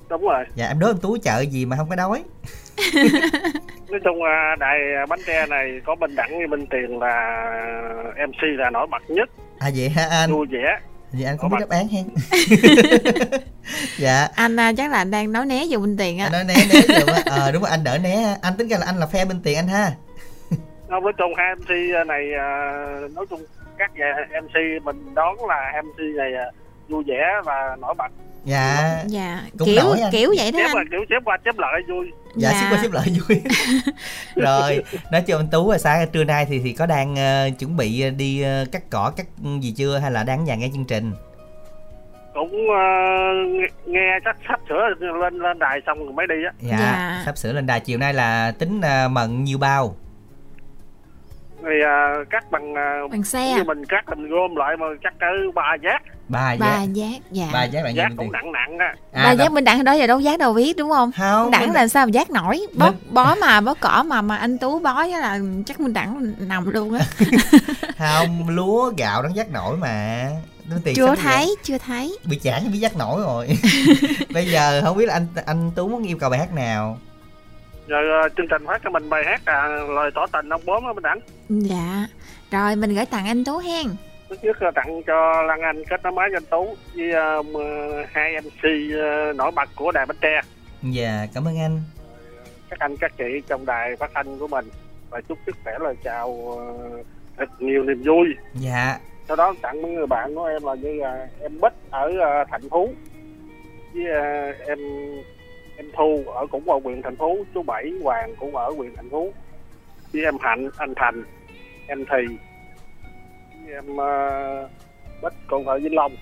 [0.08, 0.44] Đúng rồi.
[0.54, 2.22] Dạ em đố anh tú chợ gì mà không có đói
[3.94, 7.44] nói chung à, đài bánh tre này có minh đẳng với minh tiền là
[8.28, 9.28] mc là nổi bật nhất.
[9.58, 10.32] À vậy hả anh?
[10.32, 10.78] Vui vẻ.
[11.12, 12.04] Vậy anh không Ủa, biết đáp án hen
[13.98, 14.28] dạ.
[14.36, 16.24] Anh à, chắc là anh đang nói né vô bên tiền á.
[16.24, 18.36] Anh nói né né được á ờ đúng rồi anh đỡ né.
[18.42, 19.90] Anh tính ra là anh là phe bên tiền anh ha.
[20.88, 21.70] Nói với chung hai MC
[22.06, 22.48] này à,
[23.14, 23.40] nói chung
[23.78, 26.44] các nhà MC mình đoán là MC này à,
[26.88, 28.12] vui vẻ và nổi bật
[28.44, 29.02] dạ.
[29.06, 30.12] Dạ Cũng kiểu nổi anh.
[30.12, 30.76] kiểu vậy đó anh.
[30.76, 32.06] là kiểu xếp qua xếp lại vui.
[32.36, 32.60] Dạ, Dạ.
[32.60, 33.42] xếp qua xếp lại vui.
[34.36, 37.76] Rồi nói cho anh tú là sáng trưa nay thì thì có đang ờ, chuẩn
[37.76, 39.26] bị đi ờ, cắt cỏ cắt
[39.60, 39.98] gì chưa?
[39.98, 41.12] Hay là đang nhà nghe chương trình?
[42.34, 42.86] Cũng à,
[43.86, 44.88] nghe, chắc sắp sửa
[45.20, 46.52] lên lên đài xong rồi mới đi á.
[46.60, 47.22] Dạ, Dạ.
[47.24, 47.80] sắp sửa lên đài.
[47.80, 49.96] Chiều nay là tính ờ, mận nhiều bao
[51.64, 55.14] thì à, cắt bằng à, bằng xe như mình cắt mình gom lại mà cắt
[55.20, 55.98] cỡ ba giác.
[56.28, 57.46] Ba ba giác giác dạ.
[57.52, 58.94] Ba giác là giác cũng tiền nặng nặng á.
[59.24, 61.10] Ba giác bên đặng đó giờ đâu giác đâu biết đúng không?
[61.18, 62.60] Không đẳng bên- là sao mà giác nổi?
[62.76, 65.92] Bó, Bên- bó mà bó cỏ mà mà anh tú bó á là chắc mình
[65.92, 67.04] đẳng nằm luôn á.
[67.98, 70.28] Không lúa gạo đáng giác nổi mà.
[70.84, 71.24] Tiền chưa sao vậy?
[71.24, 72.18] thấy chưa thấy.
[72.24, 73.48] Bị chán bị giác nổi rồi.
[74.34, 76.98] Bây giờ không biết là anh anh tú muốn yêu cầu bài hát nào
[77.88, 80.86] giờ à, chương trình phát cho mình bài hát à, lời tỏ tình ông bốn
[80.86, 81.18] á mình đẳng.
[81.48, 82.06] Dạ.
[82.50, 83.86] Rồi mình gửi tặng anh tú hen.
[84.28, 87.42] Thứ nhất là tặng cho Lan Anh kết nối máy cho anh Tú với ờ,
[87.42, 88.62] m- hai MC
[89.00, 90.40] ờ, nổi bật của đài Bến Tre.
[90.82, 91.80] Dạ cảm ơn anh.
[92.70, 94.64] Các anh các chị trong đài phát thanh của mình.
[95.10, 96.88] Và chúc sức khỏe lời chào ờ,
[97.38, 98.26] thật nhiều niềm vui.
[98.54, 98.98] Dạ.
[99.28, 102.44] Sau đó tặng mấy người bạn của em là như là em Bích ở ờ,
[102.50, 102.94] Thành Phú
[103.94, 104.78] với ờ, em
[105.76, 109.10] em Thu ở cũng ở huyện Thành Phú chú Bảy Hoàng cũng ở huyện Thành
[109.10, 109.32] Phú
[110.12, 111.22] với em Hạnh anh Thành
[111.86, 112.36] em Thì
[113.64, 114.70] với em uh,
[115.22, 116.12] Bích cũng ở Vĩnh Long.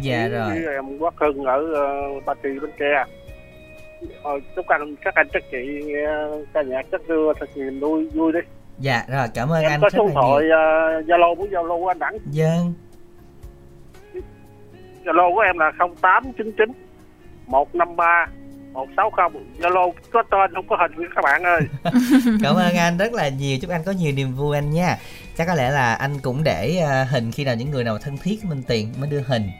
[0.00, 0.50] Dạ rồi.
[0.50, 1.58] với em Quốc Hưng ở
[2.16, 3.04] uh, Ba Tri Bến Tre.
[4.22, 6.06] Ờ, chúc anh các anh các chị nghe
[6.52, 8.40] ca nhạc chất đưa thật nhiều vui vui đi.
[8.78, 11.98] Dạ rồi cảm ơn em anh có số thoại ờ, zalo của zalo của anh
[11.98, 12.74] đẳng dân
[15.04, 16.72] zalo của em là 0899
[17.46, 18.26] 153
[18.72, 21.60] 160 zalo có tên không có hình các bạn ơi.
[22.42, 23.58] Cảm ơn anh rất là nhiều.
[23.62, 24.98] Chúc anh có nhiều niềm vui anh nha.
[25.36, 28.18] Chắc có lẽ là anh cũng để à, hình khi nào những người nào thân
[28.18, 29.50] thiết với minh tiền mới đưa hình.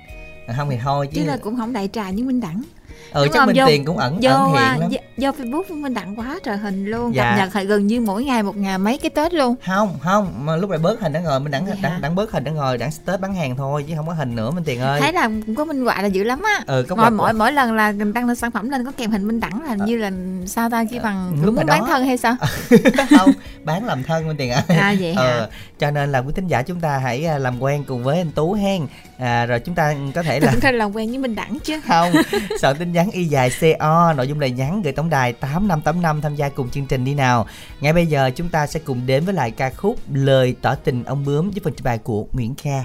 [0.46, 2.62] À, không thì thôi chứ chứ là cũng không đại trà như minh đẳng
[3.12, 3.46] ừ Đúng chắc không?
[3.46, 4.90] minh Vô- tiền cũng ẩn do ẩn à, hiện lắm.
[4.90, 7.14] do, do facebook của minh đẳng quá trời hình luôn.
[7.14, 7.36] Dạ.
[7.36, 9.54] cập nhật gần như mỗi ngày một ngày mấy cái tết luôn.
[9.66, 11.98] Không không mà lúc này bớt hình đã ngồi mình đẳng Dạ.
[12.02, 14.50] đẳng bớt hình đã ngồi đẳng tết bán hàng thôi chứ không có hình nữa
[14.50, 15.00] minh tiền ơi.
[15.00, 16.60] Thấy là cũng có minh họa là dữ lắm á.
[16.66, 19.10] Ừ có mỗi mỗi mỗi lần là mình đăng lên sản phẩm lên có kèm
[19.10, 20.10] hình minh đẳng là như là
[20.46, 22.36] sao ta chỉ bằng Ờ, lúc muốn bán đó- thân hay sao?
[23.18, 23.30] Không
[23.64, 24.62] bán làm thân minh tiền ơi.
[24.68, 25.22] À, vậy hả?
[25.22, 28.18] ờ, cho nên là quý thính giả chúng ta hãy à, làm quen cùng với
[28.18, 28.86] anh tú hen
[29.22, 31.80] à, rồi chúng ta có thể là tưởng ra làm quen với minh đẳng chứ.
[31.86, 32.12] Không
[32.60, 35.80] soạn tin nhắn y dài co nội dung lời nhắn gửi tổng đài tám năm
[35.80, 37.46] tám năm tham gia cùng chương trình đi nào.
[37.80, 41.04] Ngay bây giờ chúng ta sẽ cùng đến với lại ca khúc lời tỏ tình
[41.04, 42.84] ông bướm với phần trình bày của nguyễn kha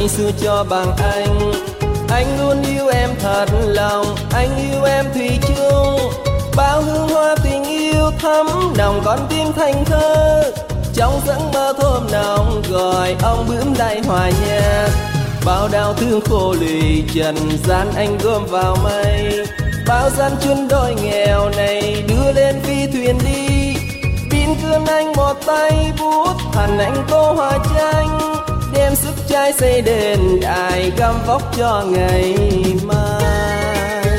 [0.00, 1.52] và say sưa cho bằng anh.
[2.08, 6.12] Anh luôn yêu em thật lòng, Anh yêu em thủy chung.
[6.56, 8.46] Bao hương hoa tình yêu thắm
[8.78, 10.42] nồng con tim thành thơ.
[10.94, 14.88] Trong giấc mơ thơm nồng gọi ông bướm lại hòa nhạc.
[15.44, 17.36] Bao đau thương khô lụy trần
[17.66, 19.46] gian anh gom vào mây.
[19.86, 23.74] Bao gian chuyên đôi nghèo này đưa lên phi thuyền đi.
[24.30, 28.39] Pin cương anh một tay bút thần anh tô hoa tranh
[28.80, 32.34] Đem sức trai xây đền, đài gom vóc cho ngày
[32.84, 34.16] mai.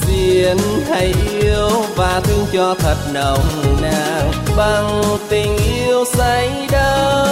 [0.00, 0.56] Xiên
[0.88, 3.44] hay yêu và thương cho thật nồng
[3.82, 7.28] nàn Bằng tình yêu say đắm.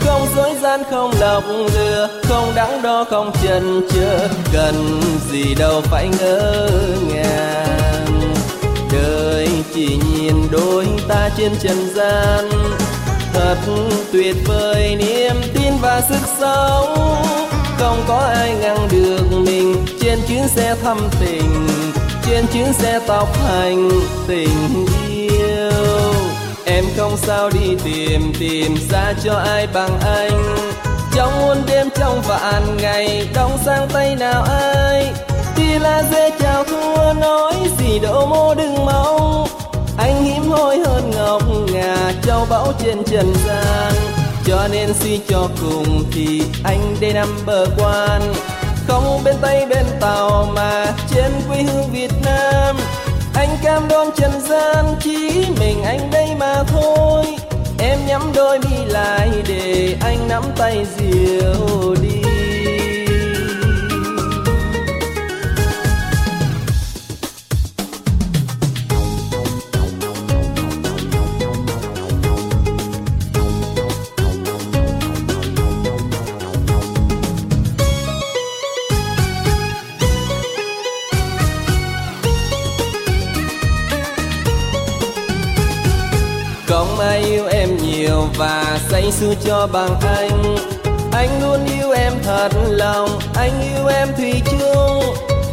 [0.00, 5.00] Không dối gian, không lọc lừa, không đắn đo, không chần chừ, cần
[5.30, 6.68] gì đâu phải ngỡ
[7.08, 7.97] ngàng
[8.92, 12.50] đời chỉ nhìn đôi ta trên trần gian.
[13.32, 13.56] Thật
[14.12, 17.24] tuyệt vời niềm tin và sức sống.
[17.78, 21.68] Không có ai ngăn được mình trên chuyến xe thăm tình,
[22.26, 23.90] trên chuyến xe tóc hành
[24.28, 25.70] tình yêu.
[26.64, 30.56] Em không sao đi tìm tìm ra cho ai bằng anh.
[31.14, 35.12] Trong muôn đêm trong vạn ngày, Đông sang tay nào ai?
[35.78, 39.46] Thì là dê chào thua, nói gì đâu mô đừng mong.
[39.98, 41.42] Anh hiếm hoi hơn ngọc
[41.72, 43.92] ngà, châu báu trên trần gian.
[44.44, 47.12] Cho nên suy cho cùng thì anh đây
[47.46, 48.22] bờ quan.
[48.88, 52.76] Không bên tây, bên tàu mà trên quê hương việt nam.
[53.34, 57.24] Anh cam đoan trần gian, chỉ mình anh đây mà thôi.
[57.78, 62.27] Em nhắm đôi mi lại để anh nắm tay diều đi.
[89.10, 90.56] Say sưa cho bằng anh
[91.12, 95.02] Anh luôn yêu em thật lòng, anh yêu em thủy chung.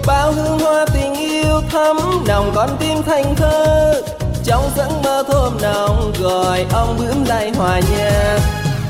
[0.08, 4.02] Bao hương hoa tình yêu thắm nồng con tim thành thơ.
[4.44, 8.40] Trong giấc mơ thơm nồng gọi ông bướm lại hòa nhạc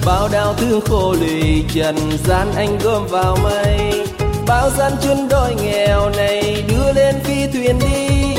[0.05, 1.95] Bao đau thương khô lụy trần
[2.27, 4.07] gian anh gom vào mây.
[4.47, 8.35] Bao gian chân đôi nghèo này đưa lên phi thuyền đi.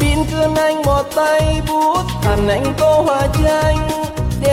[0.00, 3.93] Pin cơn anh một tay bút hẳn anh tô hoa tranh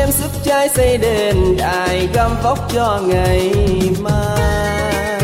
[0.01, 3.51] Đem sức trai xây đền đài găm vóc cho ngày
[3.99, 5.21] mai.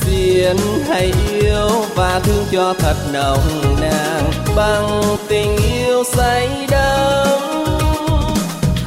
[0.00, 0.56] Xiên
[0.88, 4.24] hay yêu và thương cho thật nồng nàn,
[4.56, 7.38] Bằng tình yêu say đắm.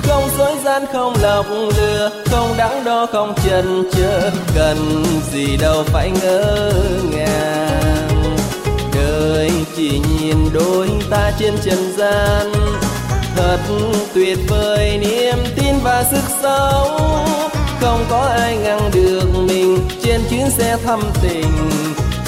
[0.04, 5.84] Không dối gian, không lọc lừa, không đắn đo, không chần chờ cần gì đâu
[5.84, 6.72] phải ngỡ
[7.12, 8.05] ngàng
[9.16, 12.52] đời chỉ nhìn đôi ta trên trần gian.
[13.36, 13.60] Thật
[14.14, 17.26] tuyệt vời niềm tin và sức sống.
[17.82, 21.70] Không có ai ngăn được mình trên chuyến xe thăm tình,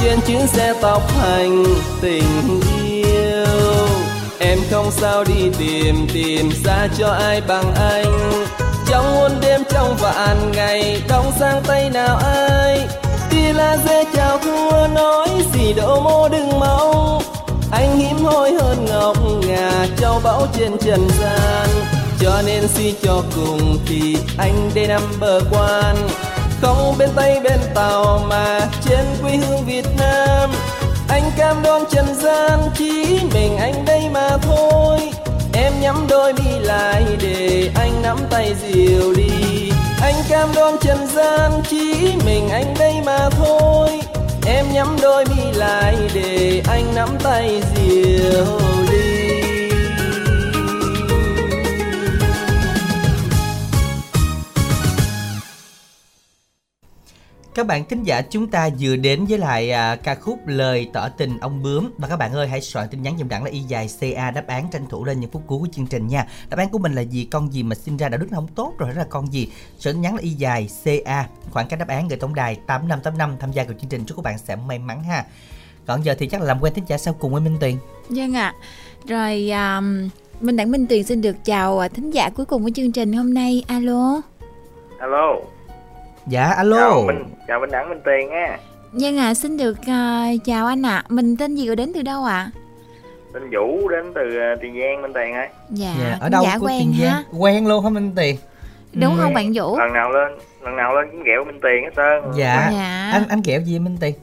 [0.03, 1.63] trên chuyến xe tóc hành
[2.01, 3.87] tình yêu.
[4.39, 8.31] Em không sao đi tìm tìm xa cho ai bằng anh.
[8.87, 12.87] Trong muôn đêm trong vạn ngày, Đông sang tay nào ai?
[13.53, 17.21] Là la dê chào thua nói gì đổ mô đừng mau
[17.71, 19.17] Anh hiếm hoi hơn ngọc
[19.47, 21.69] ngà Châu bão trên trần gian.
[22.19, 25.95] Cho nên suy cho cùng thì anh đây năm bờ quan.
[26.61, 30.49] Không bên Tây, bên Tàu mà trên quê hương Việt Nam.
[31.09, 34.99] Anh cam đoan trần gian, chỉ mình anh đây mà thôi.
[35.53, 39.71] Em nhắm đôi mi lại để anh nắm tay diều đi.
[40.07, 43.89] Anh cam đoan trần gian, chỉ mình anh đây mà thôi.
[44.45, 48.45] Em nhắm đôi mi lại để anh nắm tay diều
[57.57, 61.09] Các bạn thính giả chúng ta vừa đến với lại à, ca khúc Lời tỏ
[61.09, 63.59] tình ông bướm và các bạn ơi hãy soạn tin nhắn dùm đẳng là y
[63.59, 66.27] dài CA đáp án tranh thủ lên những phút cuối của chương trình nha.
[66.49, 67.27] Đáp án của mình là gì?
[67.31, 69.51] Con gì mà sinh ra đạo đức không tốt rồi đó là con gì?
[69.77, 73.37] Soạn tin nhắn là y dài CA khoảng cách đáp án gửi tổng đài 8585
[73.39, 75.25] tham gia của chương trình chúc các bạn sẽ may mắn ha.
[75.85, 77.75] Còn giờ thì chắc là làm quen thính giả sau cùng với Minh Tuyền.
[78.09, 78.53] Vâng ạ.
[79.07, 80.09] Rồi um,
[80.41, 83.13] Minh Đặng Minh Tuyền xin được chào à, thính giả cuối cùng của chương trình
[83.13, 83.63] hôm nay.
[83.67, 84.21] Alo.
[84.99, 85.56] alo
[86.27, 86.77] Dạ alo.
[86.77, 88.57] chào mình chào minh đẳng minh tiền nha
[88.91, 91.03] Vâng ạ, xin được à, chào anh ạ.
[91.09, 92.49] Mình tên gì rồi đến từ đâu ạ?
[93.33, 94.21] tên vũ đến từ
[94.53, 97.05] uh, tiền giang minh tiền ấy Dạ, Dạ, ở đâu giả của quen Tiền ha.
[97.31, 97.41] Giang?
[97.41, 98.35] Quen luôn hả Minh Tiền?
[98.93, 99.21] Đúng Ừ.
[99.21, 99.77] không bạn Vũ?
[99.79, 100.31] lần nào lên
[100.61, 102.69] lần nào lên cũng ghẹo minh tiền hết trơn Dạ.
[102.73, 103.09] Dạ.
[103.13, 104.13] Anh anh kẹo gì Minh Tiền?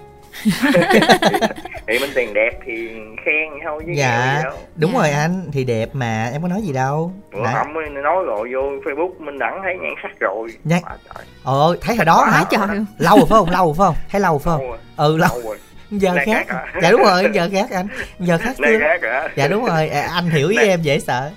[1.87, 2.89] thì minh tiền đẹp thì
[3.25, 6.49] khen vậy thôi chứ Dạ gì đâu đúng rồi anh thì đẹp mà em có
[6.49, 10.49] nói gì đâu hổm mới nói rồi vô facebook minh đẳng thấy nhan sắc rồi
[10.65, 12.41] trời Ồ thấy hồi đó hả?
[12.41, 12.87] Quá trời luôn.
[12.99, 13.51] Lâu rồi phải không?
[13.51, 13.95] Lâu rồi phải không?
[14.11, 14.69] Thấy lâu rồi phải lâu không?
[14.69, 15.29] rồi Ừ lâu.
[15.31, 15.59] lâu rồi
[15.91, 16.45] Giờ Nay khác.
[16.49, 16.81] khác à?
[16.83, 17.87] Dạ đúng rồi, giờ khác anh.
[18.19, 18.57] Giờ khác
[19.03, 19.29] hả?
[19.37, 21.31] Dạ đúng rồi, à, anh hiểu với em dễ sợ.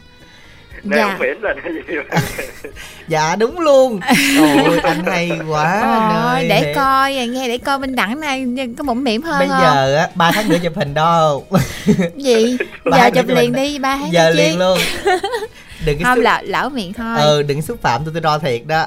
[0.84, 1.18] Nay Dạ.
[1.20, 1.94] mỉm lên hay gì
[3.08, 4.00] Dạ đúng luôn.
[4.40, 5.82] Ôi anh hay quá
[6.26, 6.50] Ôi, ơi.
[6.50, 8.46] để coi à, nghe để coi Minh Đẳng này
[8.78, 9.62] có mũm mỉm hơn Bây không?
[9.62, 11.40] giờ á, ba tháng nữa chụp hình đo.
[12.16, 12.58] gì?
[12.92, 14.44] Ba Giờ chụp liền mình- đi ba tháng Giờ nữa chi?
[14.44, 14.78] liền luôn.
[15.86, 17.18] Đừng cái Không xúc- lỡ, lỡ miệng thôi.
[17.22, 18.86] Ừ đừng xúc phạm tôi tôi đo thiệt đó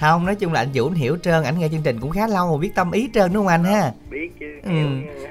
[0.00, 2.26] Không nói chung là anh Vũ anh hiểu trơn Anh nghe chương trình cũng khá
[2.26, 4.70] lâu mà biết tâm ý trơn đúng không anh ha biết chứ Ừ,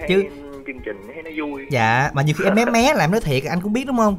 [0.07, 0.23] chứ-
[0.67, 3.43] chương trình thấy nó vui Dạ mà nhiều khi em mé mé làm nói thiệt
[3.43, 4.17] anh cũng biết đúng không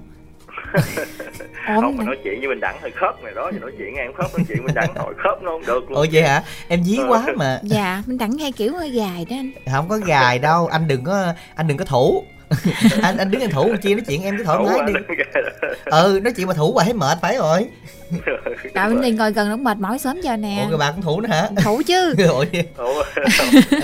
[1.66, 4.12] không mà nói chuyện với mình đẳng hơi khớp này đó thì nói chuyện em
[4.12, 5.98] khớp nói chuyện mình đẳng hồi khớp nó không được luôn.
[5.98, 6.42] Ồ vậy hả?
[6.68, 7.60] Em dí quá mà.
[7.62, 9.50] Dạ, Minh Đẳng nghe kiểu hơi dài đó anh.
[9.72, 12.24] không có gài đâu anh đừng có anh đừng có thủ.
[13.02, 14.92] Anh anh đứng anh thủ chi nói chuyện em cứ thoải mái đi.
[15.84, 17.66] ừ nói chuyện mà thủ bà thấy mệt phải rồi.
[18.74, 20.66] Trời Minh Đẳng ngồi gần nó mệt mỏi sớm giờ nè.
[20.70, 21.48] ủa bà cũng thủ nữa hả?
[21.64, 22.14] Thủ chứ.
[22.76, 23.04] ủa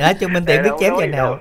[0.00, 1.38] đó cho minh tiền biết chém giờ nào.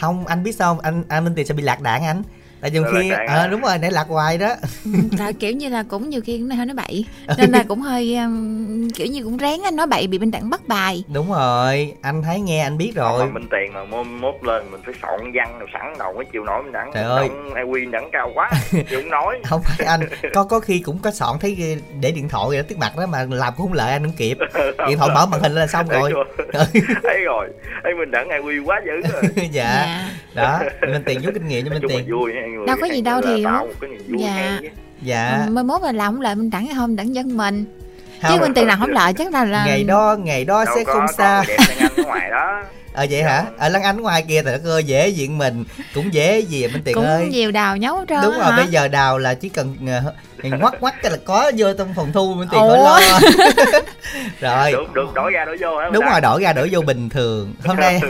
[0.00, 2.22] không anh biết sao anh anh minh tiền sẽ bị lạc đạn anh
[2.60, 4.54] tại nhiều khi đàn à, đúng rồi nãy lạc hoài đó.
[5.18, 7.04] Là kiểu như là cũng nhiều khi cũng hơi nói bậy
[7.38, 10.50] nên là cũng hơi um, kiểu như cũng ráng anh nói bậy bị bên đẳng
[10.50, 11.04] bắt bài.
[11.14, 13.26] Đúng rồi anh thấy nghe anh biết rồi.
[13.26, 16.24] mà minh tiền mà mốt, mốt lên mình phải soạn văn rồi sẵn đầu mới
[16.32, 17.28] chịu nổi mình đẳng Trời ơi.
[17.54, 20.00] ai quy đẳng cao quá chịu không nói không phải anh
[20.34, 23.26] có có khi cũng có soạn thấy để điện thoại ở trước mặt đó mà
[23.30, 24.38] làm cũng không lợi anh không kịp.
[24.88, 26.12] Điện thoại mở màn hình lên là xong rồi.
[27.02, 27.48] thấy rồi
[27.82, 29.22] thấy mình đẳng ai quy quá dữ rồi.
[29.52, 30.00] Dạ.
[30.34, 30.60] Đó
[30.92, 32.06] minh tiền rút kinh nghiệm cho là tiền.
[32.10, 34.58] vui người đâu có gì đâu thì tạo một cái niềm vui dạ.
[34.62, 34.68] chứ.
[35.02, 35.46] dạ.
[35.50, 36.96] Mai mốt mà làm không lại mình đẳng hay không?
[36.96, 37.64] Đẳng dân mình.
[38.22, 38.40] Chứ Không.
[38.40, 40.92] bên tiền làm không lợi chắc là là ngày đó ngày đó đâu sẽ có
[40.92, 41.44] không có xa.
[41.48, 41.56] đẹp
[42.04, 43.44] ngoài đó ờ vậy hả?
[43.58, 45.64] Ở lăng ánh ngoài kia thì cơ dễ diện mình
[45.94, 47.28] cũng dễ gì minh tiền cũng ơi.
[47.30, 48.56] nhiều đào nhấu hết trơn đúng rồi hả?
[48.56, 49.76] bây giờ đào là chỉ cần
[50.42, 52.84] ngoắt ngoắt cái là có vô trong phòng thu minh tiền khỏi Ủa?
[52.84, 53.00] lo.
[54.40, 54.72] Rồi.
[54.72, 57.54] Được được đổi ra đổi vô hả đúng rồi đổi ra đổi vô bình thường.
[57.64, 58.00] Hôm nay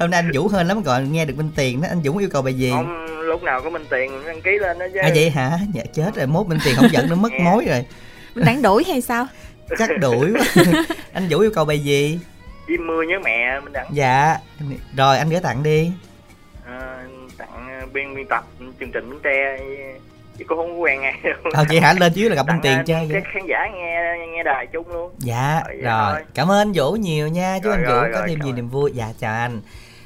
[0.00, 2.28] hôm nay anh vũ hên lắm còn nghe được minh tiền đó anh vũ yêu
[2.32, 2.70] cầu bài gì?
[2.70, 4.98] Không lúc nào có minh tiền đăng ký lên đó chứ.
[5.02, 5.58] À vậy hả?
[5.74, 7.84] Dạ chết rồi mốt minh tiền không dẫn nó mất mối rồi.
[8.34, 9.26] Mình đẳng đuổi hay sao?
[9.78, 10.64] Chắc đuổi quá.
[11.12, 12.18] Anh vũ yêu cầu bài gì
[12.70, 14.36] chim mưa nhớ mẹ mình đăng dạ.
[14.96, 15.92] Rồi anh gửi tặng đi.
[16.66, 17.04] À,
[17.38, 18.44] tặng ờ, biên biên tập
[18.80, 19.58] chương trình bến tre
[20.38, 21.14] chứ cô không quen nghe.
[21.54, 21.94] Đâu vậy hả?
[22.00, 24.88] Lên chứ là gặp minh Tặng, tiền chơi các khán giả nghe nghe đài chung
[24.88, 25.12] luôn.
[25.18, 26.12] Dạ Rồi, rồi.
[26.12, 26.22] thôi.
[26.34, 28.52] cảm ơn anh vũ nhiều nha chúc Rồi, anh vũ rồi, có rồi, thêm nhiều
[28.52, 28.56] rồi.
[28.56, 28.92] niềm vui.
[28.94, 29.60] Dạ chào anh.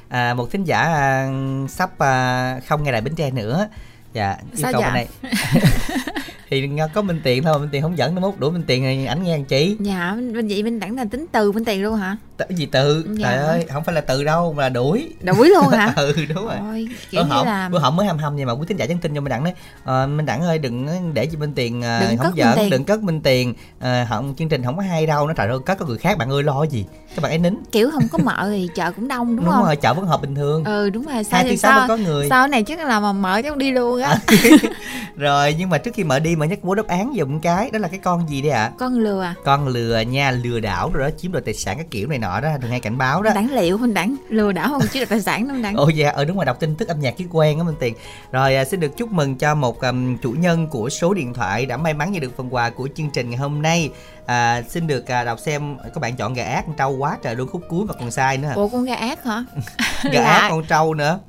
[0.09, 1.29] À, một thính giả à,
[1.69, 3.67] sắp à, không nghe đài bến tre nữa.
[4.13, 4.87] Dạ yêu Sao cầu dạ?
[4.87, 5.31] bên này.
[6.49, 8.33] Thì có minh tiền thôi minh tiền không dẫn nó mốt.
[8.37, 11.25] Đủ minh tiền thì ảnh nghe anh chị dạ bên vậy bên đẳng là tính
[11.31, 13.29] từ bên tiền luôn hả Tự gì tự Dạ.
[13.29, 15.09] trời ơi không phải là từ đâu mà là đuổi.
[15.21, 15.93] Đuổi luôn hả?
[15.95, 16.55] Ừ đúng rồi.
[16.71, 18.53] Ôi, kiểu bữa hổm là bữa hổm mới hăm hăm nhưng mà.
[18.53, 19.53] Quý thính giả nhắn tin cho minh đẳng đấy.
[19.83, 22.69] Ờ, minh đẳng ơi đừng để cho minh tiền à, Đừng không giỡn Tiền.
[22.69, 23.53] đừng cất minh tiền.
[23.79, 25.27] À, không chương trình không có hay đâu.
[25.27, 26.85] Nó trời ơi cất có người khác bạn ơi lo gì?
[27.15, 27.55] Các bạn ấy nín.
[27.71, 29.65] Kiểu không có mợ thì chợ cũng đông đúng, đúng, không?
[29.65, 30.63] rồi chợ vẫn họp bình thường.
[30.63, 31.23] Ừ đúng rồi.
[31.23, 32.29] Sao hai tiếng vẫn có người.
[32.29, 34.17] sau này chắc là mà mở chắc đi luôn á.
[35.17, 37.79] Rồi nhưng mà trước khi mở đi mà nhắc bố đáp án giùm cái đó
[37.79, 38.71] là cái con gì đây ạ?
[38.79, 39.33] Con lừa.
[39.43, 42.39] Con lừa nha lừa đảo rồi đó chiếm đoạt tài sản cái kiểu này nọ
[42.39, 43.31] đó thường hay cảnh báo đó.
[43.35, 46.09] Đẳng liệu không đẳng lừa đảo không chứ được tài sản đâu đẳng Ồ dạ,
[46.09, 47.95] ở đúng ngoài đọc tin tức âm nhạc ký quen á Minh Tiền.
[48.31, 51.65] Rồi à, xin được chúc mừng cho một um, chủ nhân của số điện thoại
[51.65, 53.89] đã may mắn nhận được phần quà của chương trình ngày hôm nay.
[54.25, 57.35] À, Xin được à, đọc xem các bạn chọn gà ác con trâu quá trời
[57.35, 59.43] luôn khúc cuối mà còn sai nữa ủa con gà ác hả?
[60.11, 61.19] Gà ác con trâu nữa.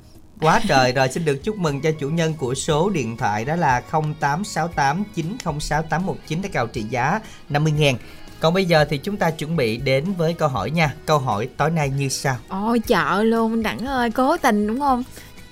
[0.41, 0.91] Quá trời.
[0.91, 5.03] Rồi xin được chúc mừng cho chủ nhân của số điện thoại đó là 0868
[5.15, 7.19] 906 819 đã cào trị giá
[7.49, 7.95] 50 ngàn
[8.39, 10.93] còn bây giờ thì chúng ta chuẩn bị đến với câu hỏi nha.
[11.05, 12.37] Câu hỏi tối nay như sau.
[12.49, 15.03] Ôi chợ luôn đẳng ơi cố tình đúng không?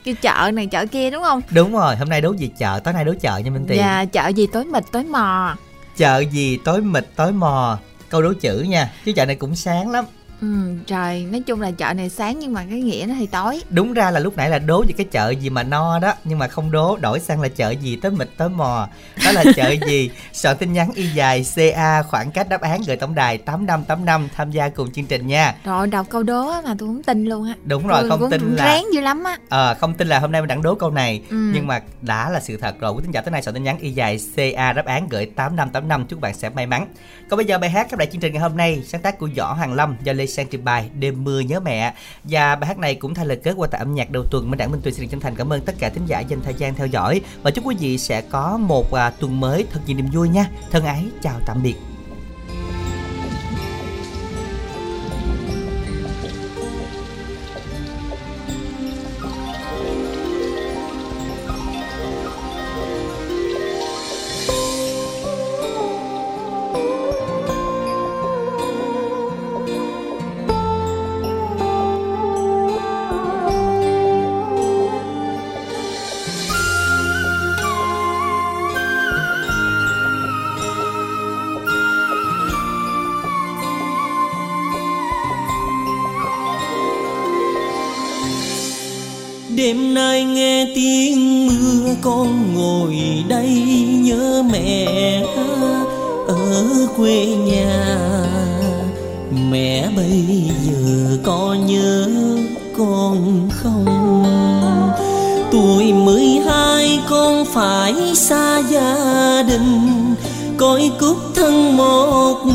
[0.04, 1.42] Kêu chợ này chợ kia đúng không?
[1.52, 3.78] Đúng rồi, hôm nay đố gì chợ, tối nay đố chợ nha Minh Tiền.
[3.78, 5.56] Dạ chợ gì tối mịt tối mò.
[5.98, 7.80] Chợ gì tối mịt tối mò?
[8.10, 10.06] Câu đố chữ nha Chứ chợ này cũng sáng lắm
[10.42, 10.48] ừ
[10.88, 13.62] trời nói chung là chợ này sáng nhưng mà cái nghĩa nó thì tối.
[13.70, 16.40] Đúng ra là lúc nãy là đố về cái chợ gì mà no đó Nhưng
[16.40, 18.88] mà không đố Đổi sang là chợ gì tối mịt tối mò.
[19.26, 20.10] Đó là chợ gì?
[20.34, 24.52] Soạn tin nhắn y dài CA khoảng cách đáp án gửi tổng đài 8585 Tham
[24.52, 25.56] gia cùng chương trình nha.
[25.64, 27.54] Rồi đọc câu đố mà tôi không tin luôn á.
[27.64, 29.38] Đúng rồi, Tôi không cũng tin là- ráng dữ lắm á.
[29.50, 31.22] Ờ, không tin là hôm nay mình đang đố câu này.
[31.30, 31.36] Ừ.
[31.54, 33.78] Nhưng mà đã là sự thật rồi Quý tín giả tới nay soạn tin nhắn
[33.80, 36.88] y dài CA đáp án gửi 8585 Chúc bạn sẽ may mắn.
[37.30, 39.30] Còn bây giờ bài hát khép lại chương trình ngày hôm nay Sáng tác của
[39.38, 41.94] Võ Hoàng Lâm do Lê Sang trình bày Đêm mưa nhớ mẹ.
[42.24, 44.50] Và bài hát này cũng thay lời kết qua tại âm nhạc đầu tuần.
[44.50, 46.42] Minh Đảng Minh Tuyền xin được chân thành cảm ơn tất cả thính giả dành
[46.42, 47.22] thời gian theo dõi.
[47.44, 50.50] Và chúc quý vị sẽ có một à, tuần mới thật nhiều niềm vui nha.
[50.72, 51.76] Thân ái chào tạm biệt.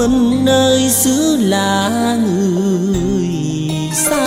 [0.01, 3.29] Mình nơi xứ lạ người
[3.95, 4.27] xa.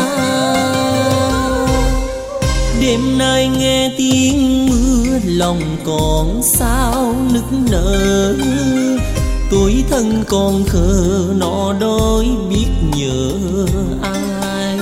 [2.82, 8.36] Đêm nay nghe tiếng mưa, lòng còn sao nức nở.
[9.52, 13.32] Tuổi thân còn khờ, nọ đôi biết nhớ
[14.02, 14.78] ai.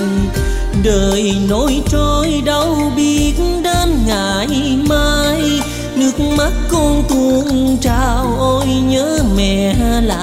[0.84, 5.42] Đời nỗi trôi đâu biết đến ngày mai.
[5.96, 10.21] Nước mắt con tuôn trào ôi nhớ mẹ làm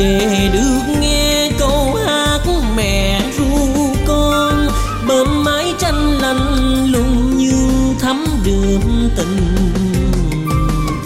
[0.00, 2.40] để được nghe câu hát
[2.76, 3.68] mẹ ru
[4.06, 4.68] con.
[5.08, 9.36] Bên mái tranh lạnh lùng nhưng thắm đường tình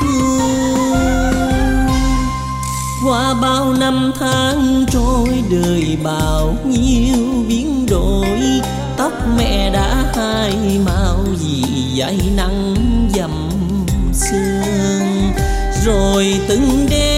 [0.00, 1.86] thương.
[3.06, 8.38] Qua bao năm tháng trôi đời bao nhiêu biến đổi,
[8.96, 11.64] tóc mẹ đã hai màu gì
[11.98, 12.74] dãy nắng
[13.14, 13.50] dầm
[14.12, 15.32] sương.
[15.84, 17.13] Rồi từng đêm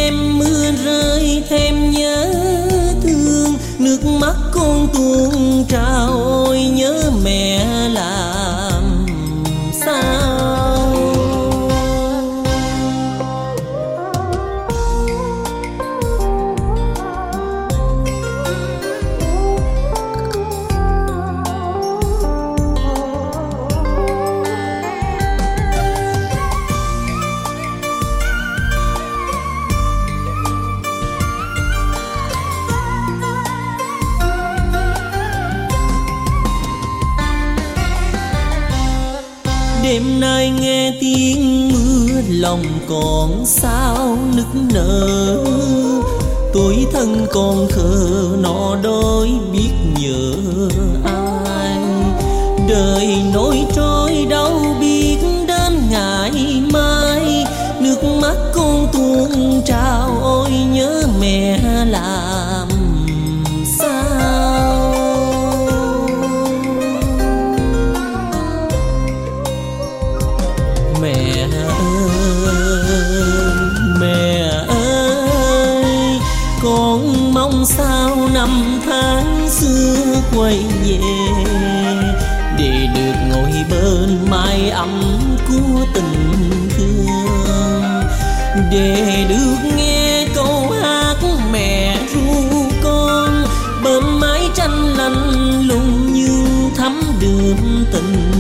[42.56, 45.44] lòng còn sao nức nở.
[46.52, 49.70] Tuổi thân còn thơ, nọ đôi biết
[50.00, 50.32] nhớ
[51.04, 51.78] ai.
[52.68, 53.64] Đời nỗi
[88.70, 91.16] để được nghe câu hát
[91.52, 92.44] mẹ ru
[92.84, 93.44] con.
[93.84, 98.36] Bơm mái tranh lạnh lùng nhưng thắm đường tình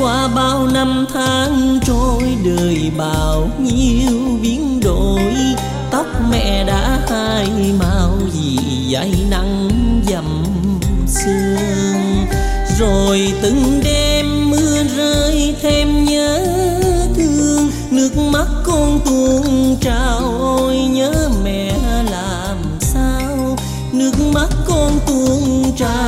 [0.00, 5.32] qua bao năm tháng trôi đời bao nhiêu biến đổi,
[5.90, 7.48] tóc mẹ đã hai
[7.78, 8.58] màu gì
[8.92, 9.68] dải nắng
[10.08, 10.44] dầm
[11.06, 12.26] sương.
[12.78, 14.07] Rồi từng đêm
[14.98, 16.44] rơi thêm nhớ
[17.16, 17.70] thương.
[17.90, 21.72] Nước mắt con tuôn trào, ôi nhớ mẹ
[22.10, 23.56] làm sao?
[23.92, 26.07] Nước mắt con tuôn trào.